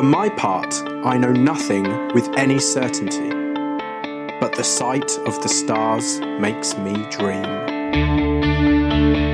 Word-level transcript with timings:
For 0.00 0.06
my 0.06 0.30
part, 0.30 0.82
I 1.04 1.18
know 1.18 1.30
nothing 1.30 1.84
with 2.14 2.26
any 2.34 2.58
certainty, 2.58 3.28
but 4.40 4.54
the 4.54 4.64
sight 4.64 5.10
of 5.26 5.42
the 5.42 5.48
stars 5.50 6.20
makes 6.40 6.74
me 6.78 6.94
dream. 7.10 7.42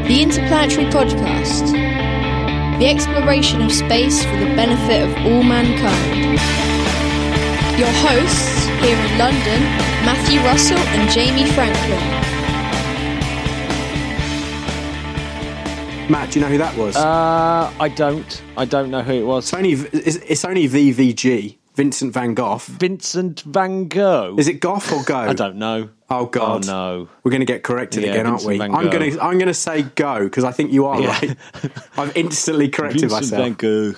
The 0.08 0.22
Interplanetary 0.22 0.86
Podcast. 0.86 1.70
The 2.80 2.86
exploration 2.88 3.62
of 3.62 3.70
space 3.70 4.24
for 4.24 4.36
the 4.38 4.56
benefit 4.56 5.08
of 5.08 5.14
all 5.26 5.44
mankind. 5.44 6.40
Your 7.78 7.92
hosts 8.02 8.66
here 8.84 8.98
in 8.98 9.18
London, 9.18 9.62
Matthew 10.04 10.40
Russell 10.40 10.78
and 10.78 11.08
Jamie 11.12 11.48
Franklin. 11.52 12.35
Matt, 16.08 16.30
do 16.30 16.38
you 16.38 16.44
know 16.44 16.52
who 16.52 16.58
that 16.58 16.76
was? 16.76 16.94
Uh, 16.94 17.72
I 17.80 17.88
don't. 17.88 18.42
I 18.56 18.64
don't 18.64 18.90
know 18.92 19.02
who 19.02 19.12
it 19.12 19.24
was. 19.24 19.44
it's 19.46 19.54
only 19.54 19.72
it's, 19.72 20.16
it's 20.16 20.44
only 20.44 20.68
VVG, 20.68 21.56
Vincent 21.74 22.12
Van 22.14 22.32
Gogh. 22.32 22.58
Vincent 22.58 23.40
Van 23.40 23.88
Gogh. 23.88 24.36
Is 24.38 24.46
it 24.46 24.60
Gough 24.60 24.92
or 24.92 25.02
Go? 25.02 25.16
I 25.16 25.32
don't 25.32 25.56
know. 25.56 25.90
Oh 26.08 26.26
God! 26.26 26.68
Oh, 26.68 26.70
no. 27.00 27.08
We're 27.24 27.32
going 27.32 27.40
to 27.40 27.44
get 27.46 27.64
corrected 27.64 28.04
Yeah, 28.04 28.10
again, 28.12 28.26
aren't 28.28 28.44
we? 28.44 28.60
I'm 28.60 28.70
Gogh. 28.70 28.90
going 28.90 29.10
to 29.12 29.20
I'm 29.20 29.32
going 29.38 29.48
to 29.48 29.54
say 29.54 29.82
go 29.82 30.22
because 30.22 30.44
I 30.44 30.52
think 30.52 30.72
you 30.72 30.86
are 30.86 31.00
Yeah. 31.00 31.08
right. 31.08 31.36
I've 31.98 32.16
instantly 32.16 32.68
corrected 32.68 33.00
Vincent 33.00 33.22
myself. 33.22 33.42
Van 33.42 33.54
Gogh. 33.54 33.94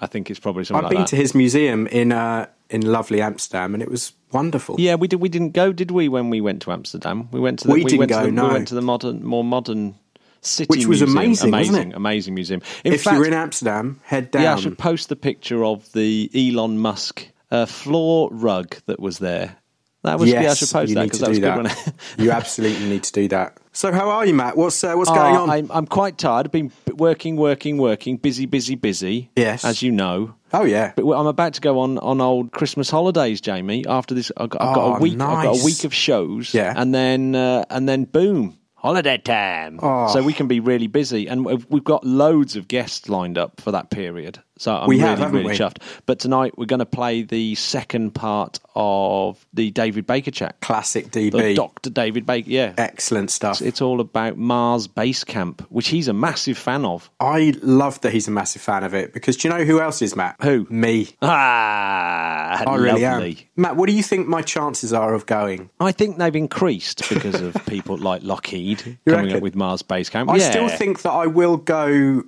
I 0.00 0.06
think 0.08 0.30
it's 0.30 0.40
probably 0.40 0.64
something 0.64 0.78
I've 0.84 0.90
like 0.90 0.90
been 0.90 1.00
that. 1.02 1.08
to 1.10 1.16
his 1.16 1.32
museum 1.32 1.86
in 1.86 2.10
uh, 2.10 2.46
in 2.70 2.80
lovely 2.80 3.22
Amsterdam, 3.22 3.72
and 3.74 3.80
it 3.84 3.88
was 3.88 4.14
wonderful. 4.32 4.80
yeah, 4.80 4.96
we 4.96 5.06
did. 5.06 5.20
We 5.20 5.28
didn't 5.28 5.52
go, 5.52 5.72
did 5.72 5.92
we? 5.92 6.08
When 6.08 6.28
we 6.28 6.40
went 6.40 6.60
to 6.62 6.72
Amsterdam, 6.72 7.28
we 7.30 7.38
went 7.38 7.60
to. 7.60 7.68
The, 7.68 7.74
We 7.74 7.84
didn't 7.84 7.98
went 8.00 8.10
go, 8.10 8.20
To 8.22 8.26
the, 8.26 8.32
no. 8.32 8.48
We 8.48 8.52
went 8.54 8.68
to 8.68 8.74
the 8.74 8.82
modern, 8.82 9.22
more 9.24 9.44
modern 9.44 9.94
city, 10.42 10.68
Which 10.68 10.86
was 10.86 11.00
museum. 11.00 11.16
amazing, 11.18 11.50
wasn't 11.52 11.68
amazing, 11.74 11.90
it? 11.92 11.96
amazing 11.96 12.34
museum. 12.34 12.62
In 12.84 12.92
if 12.92 13.02
fact, 13.02 13.16
you're 13.16 13.26
in 13.26 13.32
Amsterdam, 13.34 14.00
head 14.04 14.30
down. 14.30 14.42
yeah, 14.42 14.54
I 14.54 14.60
should 14.60 14.76
post 14.78 15.08
the 15.08 15.16
picture 15.16 15.64
of 15.64 15.90
the 15.92 16.30
Elon 16.34 16.78
Musk 16.78 17.26
uh, 17.50 17.66
floor 17.66 18.28
rug 18.32 18.76
that 18.86 19.00
was 19.00 19.18
there. 19.18 19.56
That 20.04 20.18
was. 20.18 20.28
yeah, 20.30 20.50
I 20.50 20.54
should 20.54 20.68
post 20.70 20.94
that 20.94 21.04
because 21.04 21.20
that 21.20 21.28
was 21.28 21.38
a 21.38 21.40
good 21.40 21.64
that. 21.66 21.76
one. 21.86 21.94
you 22.18 22.32
absolutely 22.32 22.86
need 22.88 23.04
to 23.04 23.12
do 23.12 23.28
that. 23.28 23.56
So, 23.70 23.92
how 23.92 24.10
are 24.10 24.26
you, 24.26 24.34
Matt? 24.34 24.56
What's 24.56 24.82
uh, 24.82 24.94
what's 24.96 25.08
going 25.08 25.36
Oh, 25.36 25.42
on? 25.44 25.50
I'm, 25.50 25.70
I'm 25.70 25.86
quite 25.86 26.18
tired. 26.18 26.46
I've 26.46 26.52
been 26.52 26.72
working, 26.94 27.36
working, 27.36 27.78
working, 27.78 28.16
busy, 28.16 28.46
busy, 28.46 28.74
busy. 28.74 29.30
Yes. 29.36 29.64
as 29.64 29.80
you 29.80 29.92
know. 29.92 30.34
oh 30.52 30.64
yeah, 30.64 30.92
But 30.96 31.08
I'm 31.12 31.28
about 31.28 31.54
to 31.54 31.60
go 31.60 31.78
on, 31.78 31.98
on 31.98 32.20
old 32.20 32.50
Christmas 32.50 32.90
holidays, 32.90 33.40
Jamie. 33.40 33.86
After 33.86 34.12
this, 34.12 34.32
I've 34.36 34.50
got, 34.50 34.60
I've 34.60 34.74
got 34.74 34.84
Oh, 34.84 34.94
a 34.96 34.98
week. 34.98 35.16
Nice. 35.16 35.28
I've 35.36 35.44
got 35.44 35.60
a 35.60 35.64
week 35.64 35.84
of 35.84 35.94
shows. 35.94 36.52
Yeah. 36.52 36.74
and 36.76 36.92
then 36.92 37.36
uh, 37.36 37.64
and 37.70 37.88
then 37.88 38.02
boom, 38.04 38.58
holiday 38.82 39.16
time. 39.16 39.78
Oh. 39.80 40.12
So 40.12 40.22
we 40.22 40.32
can 40.32 40.48
be 40.48 40.58
really 40.60 40.88
busy, 40.88 41.28
and 41.28 41.44
we've, 41.44 41.64
we've 41.70 41.84
got 41.84 42.04
loads 42.04 42.56
of 42.56 42.66
guests 42.66 43.08
lined 43.08 43.38
up 43.38 43.60
for 43.60 43.70
that 43.70 43.90
period. 43.90 44.40
So 44.62 44.76
I'm 44.76 44.86
We 44.88 44.94
really, 44.94 45.08
have, 45.08 45.18
haven't 45.18 45.34
really 45.34 45.50
we? 45.50 45.58
chuffed. 45.58 45.78
But 46.06 46.20
tonight 46.20 46.56
we're 46.56 46.66
going 46.66 46.78
to 46.78 46.86
play 46.86 47.22
the 47.22 47.56
second 47.56 48.12
part 48.12 48.60
of 48.76 49.44
the 49.52 49.72
David 49.72 50.06
Baker 50.06 50.30
chat. 50.30 50.60
classic 50.60 51.08
DB. 51.10 51.56
Doctor 51.56 51.90
David 51.90 52.26
Baker. 52.26 52.48
Yeah. 52.48 52.72
Excellent 52.78 53.32
stuff. 53.32 53.60
It's 53.60 53.82
all 53.82 54.00
about 54.00 54.36
Mars 54.38 54.86
Base 54.86 55.24
Camp, 55.24 55.62
which 55.68 55.88
he's 55.88 56.06
a 56.06 56.12
massive 56.12 56.56
fan 56.56 56.84
of. 56.84 57.10
I 57.18 57.54
love 57.60 58.00
that 58.02 58.12
he's 58.12 58.28
a 58.28 58.30
massive 58.30 58.62
fan 58.62 58.84
of 58.84 58.94
it 58.94 59.12
because 59.12 59.36
do 59.36 59.48
you 59.48 59.54
know 59.54 59.64
who 59.64 59.80
else 59.80 60.00
is 60.00 60.14
Matt? 60.14 60.36
Who? 60.42 60.64
Me. 60.70 61.08
Ah, 61.22 62.62
I 62.66 62.76
really 62.76 63.02
lovely. 63.02 63.30
am. 63.56 63.62
Matt, 63.62 63.76
what 63.76 63.88
do 63.88 63.92
you 63.94 64.02
think 64.02 64.28
my 64.28 64.42
chances 64.42 64.92
are 64.92 65.12
of 65.14 65.26
going? 65.26 65.70
I 65.80 65.90
think 65.92 66.18
they've 66.18 66.36
increased 66.36 67.08
because 67.08 67.40
of 67.40 67.54
people 67.66 67.96
like 67.96 68.22
Lockheed 68.22 68.80
You 68.86 68.96
coming 69.12 69.24
reckon? 69.26 69.36
up 69.38 69.42
with 69.42 69.54
Mars 69.56 69.82
Base 69.82 70.08
Camp. 70.08 70.30
I 70.30 70.36
yeah. 70.36 70.50
still 70.50 70.68
think 70.68 71.02
that 71.02 71.10
I 71.10 71.26
will 71.26 71.56
go. 71.56 72.22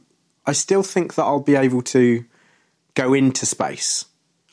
I 0.46 0.52
still 0.52 0.82
think 0.82 1.14
that 1.14 1.22
I'll 1.22 1.40
be 1.40 1.56
able 1.56 1.82
to 1.82 2.24
go 2.94 3.14
into 3.14 3.46
space. 3.46 4.06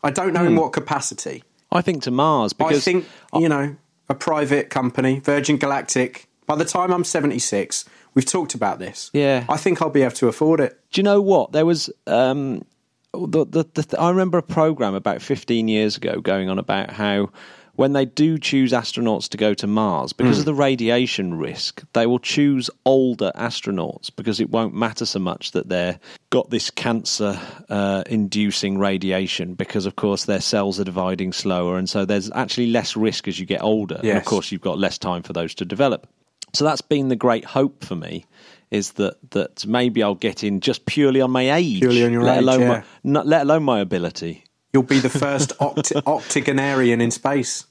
I 0.03 0.09
don't 0.11 0.33
know 0.33 0.45
in 0.45 0.55
what 0.55 0.73
capacity. 0.73 1.43
I 1.71 1.81
think 1.81 2.03
to 2.03 2.11
Mars 2.11 2.53
Hmm. 2.53 2.63
because 2.67 2.77
I 2.87 2.91
think 2.91 3.05
you 3.33 3.49
know 3.49 3.75
a 4.09 4.15
private 4.15 4.69
company, 4.69 5.19
Virgin 5.19 5.57
Galactic. 5.57 6.27
By 6.47 6.55
the 6.55 6.65
time 6.65 6.91
I'm 6.91 7.03
76, 7.05 7.85
we've 8.13 8.25
talked 8.25 8.55
about 8.55 8.79
this. 8.79 9.09
Yeah. 9.13 9.45
I 9.47 9.55
think 9.57 9.81
I'll 9.81 9.89
be 9.89 10.01
able 10.01 10.15
to 10.15 10.27
afford 10.27 10.59
it. 10.59 10.77
do 10.91 10.99
you 10.99 11.03
know 11.03 11.21
what 11.21 11.53
there 11.53 11.65
was? 11.65 11.89
Um, 12.07 12.65
the, 13.13 13.45
the, 13.45 13.65
the, 13.81 13.99
I 13.99 14.09
remember 14.09 14.37
a 14.37 14.43
program 14.43 14.95
about 14.95 15.21
15 15.21 15.67
years 15.67 15.97
ago 15.97 16.19
going 16.19 16.49
on 16.49 16.59
about 16.59 16.91
how 16.91 17.29
when 17.75 17.93
they 17.93 18.05
do 18.05 18.37
choose 18.37 18.71
astronauts 18.71 19.29
to 19.29 19.37
go 19.37 19.53
to 19.53 19.67
Mars, 19.67 20.13
because 20.13 20.39
of 20.39 20.45
the 20.45 20.53
radiation 20.53 21.37
risk, 21.37 21.83
they 21.93 22.05
will 22.05 22.19
choose 22.19 22.69
older 22.85 23.31
astronauts 23.35 24.11
because 24.15 24.39
it 24.39 24.49
won't 24.49 24.73
matter 24.73 25.05
so 25.05 25.19
much 25.19 25.51
that 25.51 25.69
they're 25.69 25.99
got 26.29 26.49
this 26.49 26.69
cancer 26.69 27.39
uh, 27.69 28.03
inducing 28.07 28.77
radiation 28.77 29.53
because, 29.53 29.85
of 29.85 29.95
course, 29.95 30.25
their 30.25 30.41
cells 30.41 30.79
are 30.79 30.83
dividing 30.83 31.33
slower, 31.33 31.77
and 31.77 31.89
so 31.89 32.05
there's 32.05 32.31
actually 32.31 32.67
less 32.67 32.95
risk 32.95 33.27
as 33.27 33.39
you 33.39 33.45
get 33.45 33.63
older. 33.63 33.99
And 34.11 34.17
of 34.17 34.25
course, 34.25 34.51
you've 34.51 34.61
got 34.61 34.77
less 34.77 34.97
time 34.97 35.23
for 35.23 35.33
those 35.33 35.55
to 35.55 35.65
develop. 35.65 36.07
So 36.53 36.65
that's 36.65 36.81
been 36.81 37.07
the 37.07 37.15
great 37.15 37.45
hope 37.45 37.83
for 37.83 37.95
me. 37.95 38.25
Is 38.71 38.93
that 38.93 39.17
that 39.31 39.65
maybe 39.65 40.01
I'll 40.01 40.15
get 40.15 40.45
in 40.45 40.61
just 40.61 40.85
purely 40.85 41.19
on 41.19 41.29
my 41.29 41.51
age, 41.51 41.81
Purely 41.81 42.05
on 42.05 42.13
your 42.13 42.23
let 42.23 42.37
age, 42.37 42.43
alone 42.43 42.61
yeah. 42.61 42.67
my, 42.67 42.83
not, 43.03 43.27
let 43.27 43.41
alone 43.41 43.63
my 43.63 43.81
ability. 43.81 44.45
You'll 44.73 44.83
be 44.83 44.99
the 44.99 45.09
first 45.09 45.57
octi- 45.59 46.01
octagonarian 46.03 47.01
in 47.01 47.11
space. 47.11 47.65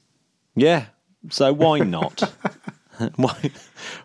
Yeah. 0.55 0.85
So 1.29 1.53
why 1.53 1.79
not? 1.79 2.21
why? 3.15 3.51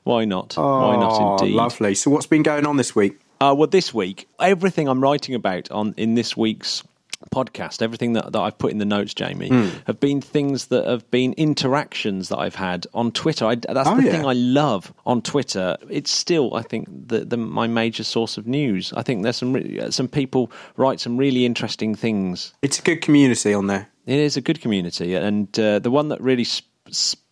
Why 0.04 0.24
not? 0.24 0.56
why 0.56 0.96
not? 0.96 1.12
Oh, 1.20 1.36
Indeed. 1.38 1.54
lovely. 1.54 1.94
So, 1.94 2.10
what's 2.10 2.26
been 2.26 2.42
going 2.42 2.66
on 2.66 2.76
this 2.76 2.94
week? 2.94 3.18
Uh, 3.40 3.54
well, 3.56 3.66
this 3.68 3.92
week, 3.92 4.28
everything 4.40 4.88
I'm 4.88 5.00
writing 5.02 5.34
about 5.34 5.70
on 5.70 5.94
in 5.96 6.14
this 6.14 6.36
week's 6.36 6.82
podcast, 7.32 7.82
everything 7.82 8.14
that, 8.14 8.32
that 8.32 8.38
I've 8.40 8.58
put 8.58 8.70
in 8.72 8.78
the 8.78 8.84
notes, 8.84 9.14
Jamie, 9.14 9.48
Hmm. 9.48 9.68
have 9.86 10.00
been 10.00 10.20
things 10.20 10.66
that 10.66 10.86
have 10.86 11.10
been 11.10 11.32
interactions 11.34 12.28
that 12.28 12.38
I've 12.38 12.54
had 12.54 12.86
on 12.94 13.12
Twitter. 13.12 13.44
I, 13.46 13.54
that's 13.56 13.88
Oh, 13.88 13.96
the 13.96 14.04
yeah. 14.04 14.12
thing 14.12 14.24
I 14.26 14.32
love 14.32 14.92
on 15.04 15.22
Twitter. 15.22 15.76
It's 15.90 16.10
still, 16.10 16.54
I 16.54 16.62
think, 16.62 16.88
the, 17.08 17.24
the 17.24 17.36
my 17.36 17.66
major 17.66 18.04
source 18.04 18.36
of 18.38 18.46
news. 18.46 18.92
I 18.96 19.02
think 19.02 19.22
there's 19.22 19.36
some 19.36 19.52
re- 19.52 19.80
uh, 19.80 19.90
some 19.90 20.08
people 20.08 20.50
write 20.76 21.00
some 21.00 21.16
really 21.16 21.44
interesting 21.46 21.94
things. 21.94 22.52
It's 22.62 22.78
a 22.78 22.82
good 22.82 23.00
community 23.02 23.52
on 23.54 23.66
there. 23.66 23.88
It 24.06 24.18
is 24.18 24.36
a 24.36 24.40
good 24.40 24.60
community, 24.60 25.14
and 25.14 25.48
uh, 25.58 25.80
the 25.80 25.90
one 25.90 26.08
that 26.10 26.20
really 26.20 26.44
sp- 26.46 26.70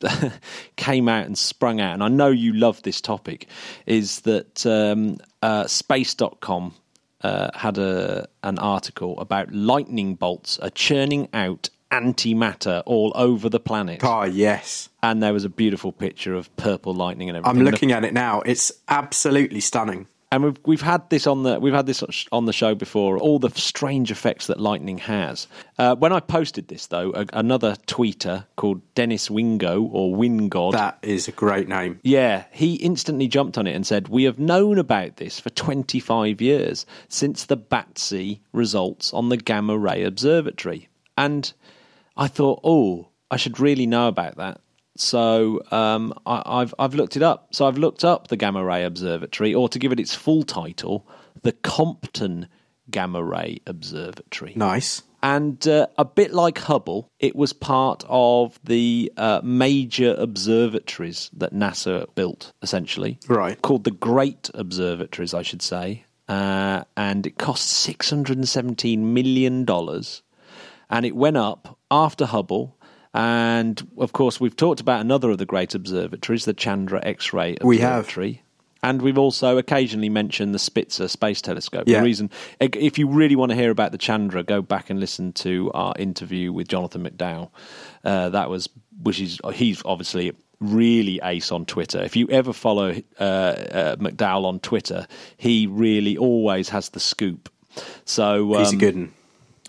came 0.77 1.09
out 1.09 1.27
and 1.27 1.39
sprung 1.39 1.81
out, 1.81 1.95
and 1.95 2.03
I 2.03 2.09
know 2.09 2.29
you 2.29 2.53
love 2.53 2.83
this 2.83 3.01
topic, 3.01 3.47
is 3.87 4.21
that 4.23 4.67
um, 4.67 5.19
uh, 5.43 5.67
Space.com 5.69 6.75
uh, 7.25 7.51
had 7.55 7.77
a 7.79 8.29
an 8.43 8.59
article 8.59 9.19
about 9.19 9.53
lightning 9.53 10.15
bolts 10.15 10.59
are 10.61 10.71
churning 10.71 11.29
out 11.33 11.71
antimatter 11.91 12.83
all 12.87 13.13
over 13.15 13.49
the 13.49 13.61
planet, 13.61 14.03
Ah, 14.05 14.25
yes. 14.25 14.89
and 15.03 15.23
there 15.23 15.33
was 15.33 15.45
a 15.45 15.49
beautiful 15.49 15.93
picture 15.93 16.35
of 16.35 16.55
purple 16.57 16.93
lightning 16.95 17.29
and 17.31 17.37
everything. 17.39 17.59
I'm 17.61 17.65
looking 17.65 17.93
at 17.93 18.05
it 18.05 18.13
now. 18.13 18.41
It's 18.45 18.71
absolutely 18.89 19.61
stunning. 19.61 20.07
And 20.35 20.43
we've 20.43 20.59
we've 20.65 20.81
had 20.81 21.09
this 21.11 21.29
on 21.29 21.45
the 21.45 21.61
we've 21.61 21.73
had 21.73 21.87
this 21.87 22.03
on 22.33 22.47
the 22.47 22.53
show 22.53 22.75
before. 22.75 23.19
All 23.19 23.39
the 23.39 23.51
strange 23.51 24.11
effects 24.11 24.49
that 24.49 24.59
lightning 24.59 24.99
has. 24.99 25.47
Uh, 25.79 25.95
when 25.95 26.13
I 26.13 26.19
posted 26.19 26.67
this, 26.67 26.89
though, 26.89 27.13
a, 27.15 27.25
another 27.33 27.77
tweeter 27.87 28.47
called 28.57 28.83
Dennis 28.97 29.31
Wingo 29.31 29.83
or 29.85 30.17
Wingod. 30.17 30.73
That 30.73 30.99
is 31.03 31.29
a 31.29 31.33
great 31.33 31.69
name. 31.69 32.01
yeah, 32.03 32.47
he 32.51 32.75
instantly 32.75 33.29
jumped 33.29 33.57
on 33.57 33.69
it 33.69 33.77
and 33.77 33.87
said, 33.87 34.09
"We 34.09 34.25
have 34.25 34.41
known 34.41 34.77
about 34.79 35.19
this 35.19 35.39
for 35.39 35.51
25 35.51 36.41
years 36.41 36.85
since 37.09 37.45
the 37.45 37.57
BATSE 37.57 38.41
results 38.53 39.15
on 39.15 39.29
the 39.29 39.37
Gamma 39.37 39.79
Ray 39.79 40.03
Observatory." 40.03 40.89
And 41.17 41.53
I 42.17 42.27
thought, 42.27 42.59
"Oh, 42.65 43.07
I 43.31 43.37
should 43.37 43.61
really 43.61 43.87
know 43.87 44.09
about 44.09 44.37
that." 44.39 44.61
So 44.97 45.63
um, 45.71 46.15
I, 46.27 46.43
I've 46.45 46.75
I've 46.79 46.95
looked 46.95 47.17
it 47.17 47.23
up. 47.23 47.55
So 47.55 47.67
I've 47.67 47.79
looked 47.79 48.05
up 48.05 48.29
the 48.29 48.37
Gamma 48.37 48.65
Ray 48.65 48.85
Observatory, 48.85 49.55
or 49.55 49.69
to 49.69 49.79
give 49.79 49.93
it 49.93 50.01
its 50.01 50.15
full 50.15 50.43
title, 50.45 51.07
the 51.43 51.53
Compton 51.53 52.49
Gamma 52.91 53.23
Ray 53.23 53.61
Observatory. 53.67 54.53
Nice. 54.57 55.03
And 55.23 55.67
uh, 55.67 55.87
a 55.97 56.05
bit 56.05 56.35
like 56.35 56.59
Hubble, 56.59 57.11
it 57.19 57.35
was 57.35 57.55
part 57.55 58.05
of 58.11 58.61
the 58.63 59.11
uh, 59.17 59.41
major 59.43 60.15
observatories 60.19 61.31
that 61.33 61.55
NASA 61.55 62.07
built, 62.15 62.53
essentially. 62.61 63.19
Right. 63.27 63.61
Called 63.63 63.85
the 63.85 63.91
Great 63.91 64.51
Observatories, 64.53 65.33
I 65.33 65.41
should 65.41 65.63
say. 65.63 66.05
Uh, 66.29 66.85
and 66.95 67.27
it 67.27 67.39
cost 67.39 67.89
$617 67.89 68.99
million. 68.99 69.67
And 70.91 71.07
it 71.07 71.17
went 71.17 71.39
up 71.39 71.79
after 71.91 72.27
Hubble. 72.27 72.74
And 73.15 73.87
of 73.97 74.13
course, 74.13 74.41
we've 74.41 74.57
talked 74.57 74.81
about 74.81 75.01
another 75.01 75.31
of 75.31 75.39
the 75.39 75.47
great 75.47 75.75
observatories, 75.75 76.45
the 76.45 76.53
Chandra 76.53 77.01
X 77.05 77.33
ray 77.33 77.57
We 77.63 77.79
have. 77.79 78.01
Observatory. 78.01 78.43
And 78.83 79.01
we've 79.01 79.17
also 79.17 79.57
occasionally 79.57 80.11
mentioned 80.11 80.55
the 80.55 80.59
Spitzer 80.59 81.09
Space 81.09 81.41
Telescope. 81.41 81.85
Yeah. 81.87 82.01
The 82.01 82.05
reason, 82.05 82.31
if 82.61 82.99
you 82.99 83.09
really 83.09 83.35
want 83.35 83.51
to 83.51 83.57
hear 83.57 83.71
about 83.71 83.93
the 83.93 83.99
Chandra, 83.99 84.43
go 84.43 84.61
back 84.61 84.91
and 84.91 85.01
listen 85.01 85.33
to 85.35 85.71
our 85.73 85.95
interview 85.99 86.53
with 86.53 86.69
Jonathan 86.69 87.03
McDowell. 87.03 87.49
Uh, 88.05 88.29
that 88.29 88.51
was, 88.51 88.69
which 89.03 89.21
is, 89.21 89.41
he's 89.55 89.81
obviously 89.87 90.33
really 90.61 91.19
ace 91.25 91.51
on 91.51 91.65
Twitter. 91.65 92.03
If 92.03 92.15
you 92.15 92.29
ever 92.29 92.53
follow 92.53 92.95
uh, 93.19 93.23
uh, 93.23 93.97
McDowell 93.97 94.45
on 94.45 94.61
Twitter, 94.61 95.07
he 95.39 95.67
really 95.67 96.19
always 96.19 96.69
has 96.69 96.91
the 96.91 97.01
scoop. 97.01 97.51
So 98.05 98.59
He's 98.59 98.73
a 98.73 98.75
um, 98.75 98.79
good 98.79 98.97
one. 98.97 99.13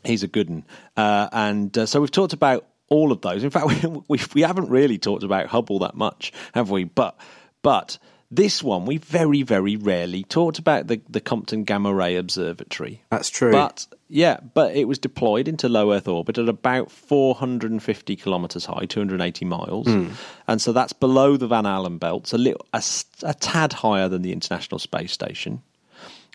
He's 0.03 0.24
a 0.24 0.27
good 0.27 0.50
one. 0.50 0.65
Uh, 0.97 1.30
and 1.31 1.77
uh, 1.77 1.86
so 1.86 2.01
we've 2.01 2.12
talked 2.12 2.33
about 2.33 2.68
all 2.90 3.12
of 3.12 3.22
those. 3.22 3.44
In 3.44 3.50
fact, 3.50 3.68
we, 3.84 4.02
we, 4.08 4.20
we 4.34 4.42
haven't 4.42 4.70
really 4.70 4.98
talked 4.98 5.24
about 5.24 5.48
Hubble 5.48 5.80
that 5.80 5.96
much, 5.96 6.32
have 6.54 6.70
we? 6.70 6.84
But 6.84 7.18
but 7.62 7.98
this 8.32 8.64
one, 8.64 8.86
we 8.86 8.98
very, 8.98 9.44
very 9.44 9.76
rarely 9.76 10.24
talked 10.24 10.60
about 10.60 10.88
the, 10.88 11.02
the 11.10 11.22
Compton 11.22 11.64
Gamma 11.64 11.94
Ray 11.94 12.16
Observatory. 12.16 13.02
That's 13.10 13.30
true. 13.30 13.52
But 13.52 13.88
yeah, 14.10 14.40
but 14.54 14.76
it 14.76 14.88
was 14.88 15.00
deployed 15.00 15.48
into 15.48 15.70
low 15.70 15.94
Earth 15.94 16.08
orbit 16.08 16.38
at 16.38 16.50
about 16.50 16.92
450 16.92 18.16
kilometers 18.16 18.66
high, 18.66 18.86
280 18.86 19.46
miles, 19.46 19.88
hmm. 19.88 20.10
and 20.48 20.62
so 20.62 20.74
that's 20.74 20.94
below 20.94 21.38
the 21.38 21.48
Van 21.48 21.66
Allen 21.66 21.98
belt. 21.98 22.24
It's 22.24 22.34
a 22.34 22.38
little, 22.38 22.66
a, 22.74 22.84
a 23.24 23.34
tad 23.34 23.74
higher 23.74 24.10
than 24.10 24.22
the 24.22 24.34
International 24.34 24.80
Space 24.80 25.12
Station, 25.12 25.62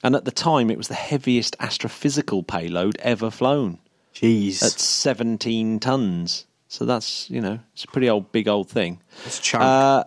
and 0.03 0.17
at 0.17 0.25
the 0.25 0.31
time, 0.31 0.71
it 0.71 0.79
was 0.79 0.89
the 0.89 0.95
heaviest 0.95 1.57
astrophysical 1.59 2.47
payload 2.47 2.97
ever 3.03 3.31
flown 3.31 3.79
Jeez. 4.21 4.63
at 4.63 4.73
17 4.73 5.81
tons. 5.81 6.47
So 6.69 6.85
that's 6.85 7.29
you 7.29 7.41
know 7.41 7.59
it's 7.73 7.83
a 7.83 7.89
pretty 7.89 8.09
old, 8.09 8.31
big 8.31 8.47
old 8.47 8.69
thing. 8.71 9.01
It's 9.27 9.41
a 9.41 9.43
chunk. 9.43 9.65
Uh, 9.65 10.05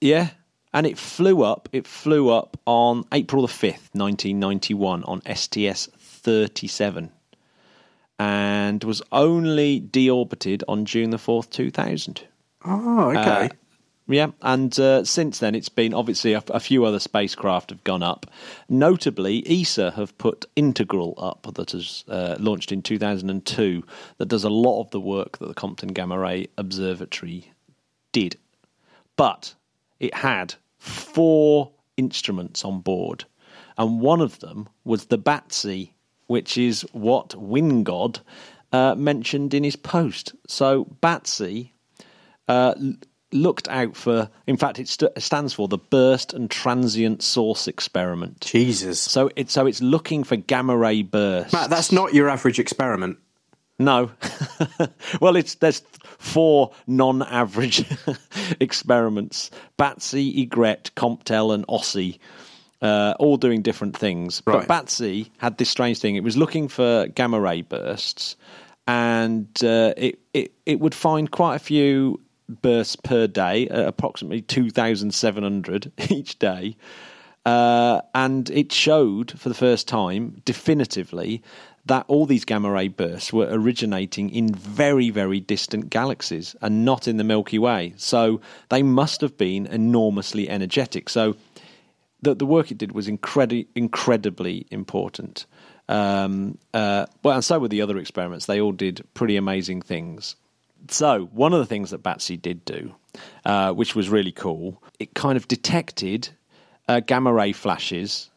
yeah, 0.00 0.30
and 0.72 0.86
it 0.86 0.96
flew 0.98 1.42
up. 1.42 1.68
It 1.72 1.84
flew 1.84 2.30
up 2.30 2.56
on 2.64 3.04
April 3.10 3.42
the 3.42 3.48
fifth, 3.48 3.90
nineteen 3.92 4.38
ninety 4.38 4.72
one, 4.72 5.02
on 5.02 5.20
STS 5.22 5.88
thirty 5.98 6.68
seven, 6.68 7.10
and 8.20 8.84
was 8.84 9.02
only 9.10 9.80
deorbited 9.80 10.62
on 10.68 10.84
June 10.84 11.10
the 11.10 11.18
fourth, 11.18 11.50
two 11.50 11.72
thousand. 11.72 12.22
oh, 12.64 13.10
okay. 13.10 13.46
Uh, 13.46 13.48
Yeah, 14.08 14.28
and 14.40 14.78
uh, 14.78 15.04
since 15.04 15.40
then 15.40 15.56
it's 15.56 15.68
been 15.68 15.92
obviously 15.92 16.32
a, 16.32 16.42
a 16.48 16.60
few 16.60 16.84
other 16.84 17.00
spacecraft 17.00 17.70
have 17.70 17.82
gone 17.82 18.04
up. 18.04 18.26
Notably, 18.68 19.42
ESA 19.48 19.90
have 19.92 20.16
put 20.16 20.44
Integral 20.54 21.14
up 21.18 21.48
that 21.54 21.72
has 21.72 22.04
uh, 22.08 22.36
launched 22.38 22.70
in 22.70 22.82
2002 22.82 23.82
that 24.18 24.28
does 24.28 24.44
a 24.44 24.48
lot 24.50 24.80
of 24.80 24.90
the 24.90 25.00
work 25.00 25.38
that 25.38 25.48
the 25.48 25.54
Compton 25.54 25.88
Gamma 25.88 26.18
Ray 26.18 26.46
Observatory 26.56 27.50
did. 28.12 28.36
But 29.16 29.54
it 29.98 30.14
had 30.14 30.54
four 30.78 31.72
instruments 31.96 32.64
on 32.64 32.80
board, 32.80 33.24
and 33.76 34.00
one 34.00 34.20
of 34.20 34.38
them 34.38 34.68
was 34.84 35.06
the 35.06 35.18
BATSE, 35.18 35.90
which 36.28 36.56
is 36.56 36.82
what 36.92 37.30
Wingod 37.30 38.20
uh, 38.70 38.94
mentioned 38.94 39.52
in 39.52 39.64
his 39.64 39.74
post. 39.74 40.32
So 40.46 40.84
BATSE 41.00 41.72
uh, 42.46 42.74
looked 43.32 43.68
out 43.68 43.96
for, 43.96 44.30
in 44.46 44.56
fact, 44.56 44.78
it 44.78 44.88
st- 44.88 45.10
stands 45.20 45.52
for 45.52 45.68
the 45.68 45.78
Burst 45.78 46.32
and 46.32 46.50
Transient 46.50 47.22
Source 47.22 47.66
Experiment. 47.68 48.40
Jesus. 48.40 49.00
So 49.00 49.30
it's 49.36 49.52
so 49.52 49.66
it's 49.66 49.82
looking 49.82 50.24
for 50.24 50.36
gamma 50.36 50.76
ray 50.76 51.02
bursts. 51.02 51.52
Matt, 51.52 51.70
that's 51.70 51.92
not 51.92 52.14
your 52.14 52.28
average 52.28 52.58
experiment. 52.58 53.18
No. 53.78 54.10
well, 55.20 55.36
it's 55.36 55.56
there's 55.56 55.80
four 56.18 56.72
non-average 56.86 57.84
experiments: 58.60 59.50
BATSE, 59.76 60.42
Egret, 60.42 60.90
Comptel, 60.96 61.52
and 61.52 61.66
OSSE, 61.68 62.18
uh, 62.80 63.14
all 63.18 63.36
doing 63.36 63.60
different 63.62 63.96
things. 63.96 64.42
Right. 64.46 64.66
But 64.66 64.68
BATSE 64.68 65.30
had 65.38 65.58
this 65.58 65.68
strange 65.68 65.98
thing: 65.98 66.16
it 66.16 66.24
was 66.24 66.36
looking 66.36 66.68
for 66.68 67.06
gamma 67.08 67.38
ray 67.38 67.62
bursts, 67.62 68.36
and 68.88 69.48
uh, 69.62 69.92
it, 69.96 70.20
it 70.32 70.52
it 70.64 70.80
would 70.80 70.94
find 70.94 71.30
quite 71.30 71.56
a 71.56 71.60
few 71.60 72.20
bursts 72.48 72.96
per 72.96 73.26
day, 73.26 73.68
approximately 73.68 74.42
two 74.42 74.70
thousand 74.70 75.14
seven 75.14 75.42
hundred 75.42 75.92
each 76.10 76.38
day. 76.38 76.76
Uh, 77.44 78.00
and 78.12 78.50
it 78.50 78.72
showed 78.72 79.38
for 79.38 79.48
the 79.48 79.54
first 79.54 79.86
time 79.86 80.42
definitively 80.44 81.42
that 81.84 82.04
all 82.08 82.26
these 82.26 82.44
gamma 82.44 82.68
ray 82.68 82.88
bursts 82.88 83.32
were 83.32 83.46
originating 83.48 84.28
in 84.30 84.52
very, 84.52 85.10
very 85.10 85.38
distant 85.38 85.88
galaxies 85.88 86.56
and 86.60 86.84
not 86.84 87.06
in 87.06 87.16
the 87.16 87.24
Milky 87.24 87.60
Way. 87.60 87.94
So 87.96 88.40
they 88.70 88.82
must 88.82 89.20
have 89.20 89.38
been 89.38 89.66
enormously 89.66 90.48
energetic. 90.48 91.08
So 91.08 91.36
the, 92.22 92.34
the 92.34 92.46
work 92.46 92.72
it 92.72 92.78
did 92.78 92.90
was 92.92 93.06
incredi- 93.06 93.68
incredibly 93.76 94.66
important. 94.72 95.46
Um, 95.88 96.58
uh, 96.74 97.06
well, 97.22 97.34
and 97.34 97.44
so 97.44 97.60
were 97.60 97.68
the 97.68 97.82
other 97.82 97.98
experiments. 97.98 98.46
They 98.46 98.60
all 98.60 98.72
did 98.72 99.06
pretty 99.14 99.36
amazing 99.36 99.82
things. 99.82 100.34
So, 100.88 101.28
one 101.32 101.52
of 101.52 101.58
the 101.58 101.66
things 101.66 101.90
that 101.90 102.02
BATSE 102.02 102.40
did 102.40 102.64
do, 102.64 102.94
uh, 103.44 103.72
which 103.72 103.94
was 103.94 104.08
really 104.08 104.32
cool, 104.32 104.82
it 104.98 105.14
kind 105.14 105.36
of 105.36 105.48
detected 105.48 106.28
uh, 106.88 107.00
gamma 107.00 107.32
ray 107.32 107.52
flashes 107.52 108.30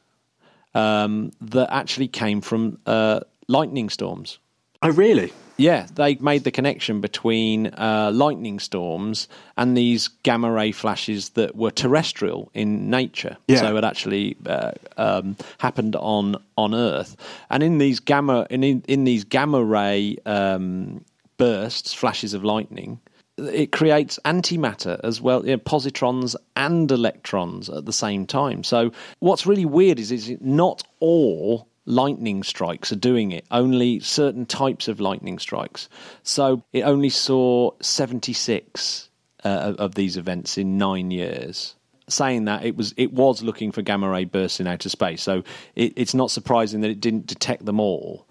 um, 0.74 1.32
that 1.42 1.72
actually 1.72 2.08
came 2.08 2.42
from 2.42 2.80
uh, 2.86 3.22
lightning 3.48 3.90
storms. 3.90 4.40
Oh, 4.82 4.92
really? 4.92 5.34
Yeah, 5.58 5.88
they 5.94 6.16
made 6.16 6.46
the 6.46 6.52
connection 6.52 7.02
between 7.02 7.68
uh, 7.68 8.12
lightning 8.14 8.60
storms 8.60 9.28
and 9.58 9.76
these 9.76 10.08
gamma 10.24 10.50
ray 10.50 10.72
flashes 10.72 11.32
that 11.32 11.54
were 11.58 11.70
terrestrial 11.70 12.50
in 12.54 12.90
nature. 12.90 13.36
Yeah. 13.50 13.58
So 13.58 13.76
it 13.76 13.84
actually 13.84 14.38
uh, 14.46 14.72
um, 14.96 15.36
happened 15.58 15.98
on 15.98 16.38
on 16.58 16.74
Earth, 16.74 17.18
and 17.50 17.62
in 17.62 17.78
these 17.78 18.00
gamma 18.00 18.48
in 18.50 18.64
in, 18.64 18.84
in 18.88 19.04
these 19.04 19.26
gamma 19.26 19.62
ray 19.62 20.16
um, 20.26 21.04
bursts, 21.40 21.92
flashes 21.92 22.36
of 22.36 22.44
lightning. 22.44 23.00
It 23.38 23.72
creates 23.72 24.20
antimatter 24.26 25.00
as 25.04 25.22
well, 25.22 25.44
you 25.44 25.54
know, 25.54 25.58
positrons 25.58 26.36
and 26.56 26.92
electrons 26.92 27.70
at 27.70 27.86
the 27.86 27.94
same 27.94 28.28
time. 28.28 28.64
So, 28.64 28.92
what's 29.20 29.48
really 29.48 29.66
weird 29.66 29.98
is, 29.98 30.12
is 30.12 30.38
not 30.42 30.84
all 31.00 31.68
lightning 31.90 32.44
strikes 32.44 32.92
are 32.92 32.98
doing 32.98 33.32
it. 33.32 33.46
Only 33.52 34.00
certain 34.00 34.46
types 34.46 34.88
of 34.88 35.02
lightning 35.02 35.40
strikes. 35.40 35.90
So 36.24 36.64
it 36.72 36.84
only 36.84 37.10
saw 37.10 37.72
76 37.82 39.10
uh, 39.44 39.74
of- 39.78 39.96
these 39.96 40.16
events 40.16 40.58
in 40.58 40.78
nine 40.78 41.12
years. 41.12 41.76
Saying 42.08 42.46
that 42.46 42.66
it 42.66 42.76
was 42.76 42.92
it 42.98 43.14
was 43.14 43.44
looking 43.44 43.72
for 43.72 43.84
gamma 43.84 44.10
ray 44.10 44.26
bursts 44.26 44.60
in 44.60 44.66
outer 44.66 44.90
space, 44.90 45.22
so 45.22 45.44
it, 45.76 45.94
it's 45.96 46.16
not 46.16 46.32
surprising 46.32 46.82
that 46.82 46.90
it 46.90 47.00
didn't 47.00 47.28
detect 47.28 47.66
them 47.66 47.80
all. 47.80 48.26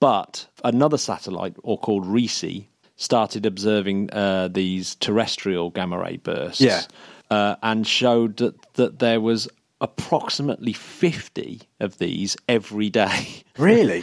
But 0.00 0.46
another 0.64 0.98
satellite, 0.98 1.56
or 1.62 1.78
called 1.78 2.04
RHESSI, 2.04 2.66
started 2.96 3.46
observing 3.46 4.10
uh, 4.12 4.48
these 4.48 4.94
terrestrial 4.96 5.70
gamma 5.70 5.98
ray 5.98 6.16
bursts 6.18 6.60
Yeah. 6.60 6.82
uh, 7.30 7.56
and 7.62 7.86
showed 7.86 8.36
that, 8.38 8.74
that 8.74 8.98
there 8.98 9.20
was 9.20 9.48
approximately 9.80 10.72
50 10.72 11.62
of 11.80 11.98
these 11.98 12.36
every 12.48 12.90
day. 12.90 13.42
Really? 13.58 14.02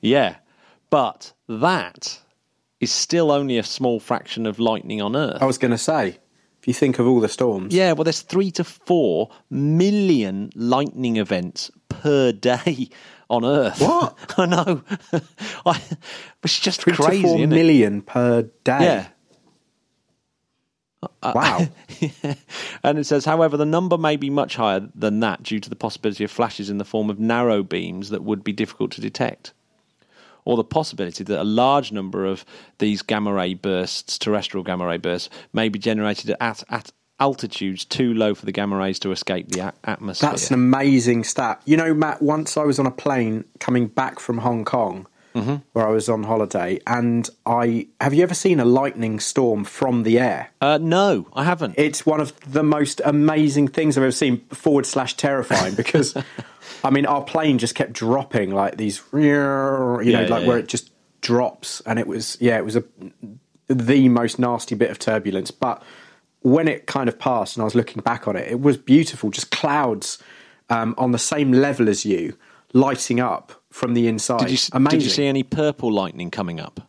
yeah. 0.00 0.36
But 0.90 1.32
that 1.48 2.20
is 2.80 2.90
still 2.92 3.30
only 3.30 3.58
a 3.58 3.62
small 3.62 4.00
fraction 4.00 4.46
of 4.46 4.58
lightning 4.58 5.02
on 5.02 5.14
Earth. 5.16 5.42
I 5.42 5.46
was 5.46 5.58
going 5.58 5.72
to 5.72 5.78
say, 5.78 6.18
if 6.60 6.68
you 6.68 6.72
think 6.74 6.98
of 6.98 7.06
all 7.06 7.20
the 7.20 7.28
storms. 7.28 7.74
Yeah, 7.74 7.92
well, 7.92 8.04
there's 8.04 8.20
three 8.22 8.50
to 8.52 8.64
four 8.64 9.30
million 9.50 10.50
lightning 10.54 11.16
events 11.16 11.70
per 11.88 12.32
day 12.50 12.88
on 13.30 13.44
Earth. 13.44 13.80
What? 13.80 14.16
I 14.38 14.46
know. 14.46 14.82
I, 15.66 15.80
it's 16.42 16.58
just 16.58 16.82
Three 16.82 16.94
crazy, 16.94 17.22
to 17.22 17.28
four 17.28 17.46
million 17.46 18.02
per 18.02 18.42
day. 18.64 18.78
Yeah. 18.80 19.06
Wow. 21.22 21.68
And 22.82 22.98
it 22.98 23.04
says, 23.04 23.24
however, 23.24 23.56
the 23.56 23.64
number 23.64 23.96
may 23.96 24.16
be 24.16 24.28
much 24.28 24.56
higher 24.56 24.88
than 24.94 25.20
that 25.20 25.42
due 25.42 25.58
to 25.58 25.70
the 25.70 25.76
possibility 25.76 26.22
of 26.22 26.30
flashes 26.30 26.68
in 26.68 26.76
the 26.76 26.84
form 26.84 27.08
of 27.08 27.18
narrow 27.18 27.62
beams 27.62 28.10
that 28.10 28.22
would 28.22 28.44
be 28.44 28.52
difficult 28.52 28.90
to 28.92 29.00
detect. 29.00 29.54
Or 30.44 30.58
the 30.58 30.64
possibility 30.64 31.24
that 31.24 31.40
a 31.40 31.44
large 31.44 31.92
number 31.92 32.26
of 32.26 32.44
these 32.78 33.00
gamma 33.00 33.32
ray 33.32 33.54
bursts, 33.54 34.18
terrestrial 34.18 34.64
gamma 34.64 34.86
ray 34.86 34.98
bursts, 34.98 35.30
may 35.54 35.70
be 35.70 35.78
generated 35.78 36.36
at, 36.40 36.62
at 36.68 36.92
altitudes 37.20 37.84
too 37.84 38.12
low 38.14 38.34
for 38.34 38.44
the 38.46 38.52
gamma 38.52 38.76
rays 38.76 38.98
to 39.00 39.12
escape 39.12 39.48
the 39.48 39.60
a- 39.60 39.74
atmosphere. 39.84 40.30
That's 40.30 40.48
an 40.48 40.54
amazing 40.54 41.24
stat. 41.24 41.62
You 41.64 41.76
know, 41.76 41.94
Matt, 41.94 42.20
once 42.22 42.56
I 42.56 42.64
was 42.64 42.78
on 42.78 42.86
a 42.86 42.90
plane 42.90 43.44
coming 43.60 43.86
back 43.86 44.18
from 44.20 44.38
Hong 44.38 44.64
Kong, 44.64 45.06
Mm-hmm. 45.34 45.56
where 45.72 45.84
I 45.84 45.90
was 45.90 46.08
on 46.08 46.22
holiday, 46.22 46.78
and 46.86 47.28
I 47.44 47.88
have 48.00 48.14
you 48.14 48.22
ever 48.22 48.34
seen 48.34 48.60
a 48.60 48.64
lightning 48.64 49.18
storm 49.18 49.64
from 49.64 50.04
the 50.04 50.20
air? 50.20 50.50
uh, 50.60 50.78
no, 50.80 51.26
I 51.34 51.42
haven't. 51.42 51.74
It's 51.76 52.06
one 52.06 52.20
of 52.20 52.32
the 52.48 52.62
most 52.62 53.00
amazing 53.04 53.66
things 53.66 53.98
I've 53.98 54.04
ever 54.04 54.12
seen, 54.12 54.38
forward 54.50 54.86
slash 54.86 55.14
terrifying, 55.16 55.74
because 55.74 56.16
I 56.84 56.90
mean, 56.90 57.04
our 57.04 57.20
plane 57.24 57.58
just 57.58 57.74
kept 57.74 57.94
dropping 57.94 58.52
like 58.54 58.76
these, 58.76 59.02
you 59.12 59.18
know, 59.32 59.98
Yeah, 60.04 60.20
like 60.20 60.42
yeah, 60.42 60.46
where 60.46 60.56
yeah. 60.58 60.62
it 60.62 60.68
just 60.68 60.92
drops, 61.20 61.80
and 61.84 61.98
it 61.98 62.06
was, 62.06 62.38
yeah, 62.40 62.56
it 62.58 62.64
was 62.64 62.76
a 62.76 62.84
the 63.66 64.08
most 64.08 64.38
nasty 64.38 64.76
bit 64.76 64.92
of 64.92 65.00
turbulence. 65.00 65.50
But 65.50 65.82
when 66.44 66.68
it 66.68 66.86
kind 66.86 67.08
of 67.08 67.18
passed, 67.18 67.56
and 67.56 67.62
I 67.62 67.64
was 67.64 67.74
looking 67.74 68.02
back 68.02 68.28
on 68.28 68.36
it, 68.36 68.46
it 68.50 68.60
was 68.60 68.76
beautiful, 68.76 69.30
just 69.30 69.50
clouds 69.50 70.18
um, 70.70 70.94
on 70.98 71.10
the 71.12 71.18
same 71.18 71.50
level 71.52 71.88
as 71.88 72.04
you, 72.04 72.36
lighting 72.74 73.18
up 73.18 73.62
from 73.70 73.94
the 73.94 74.06
inside. 74.06 74.40
did, 74.46 74.50
you, 74.52 74.80
did 74.88 75.02
you 75.02 75.08
see 75.10 75.26
any 75.26 75.42
purple 75.42 75.90
lightning 75.90 76.30
coming 76.30 76.60
up? 76.60 76.80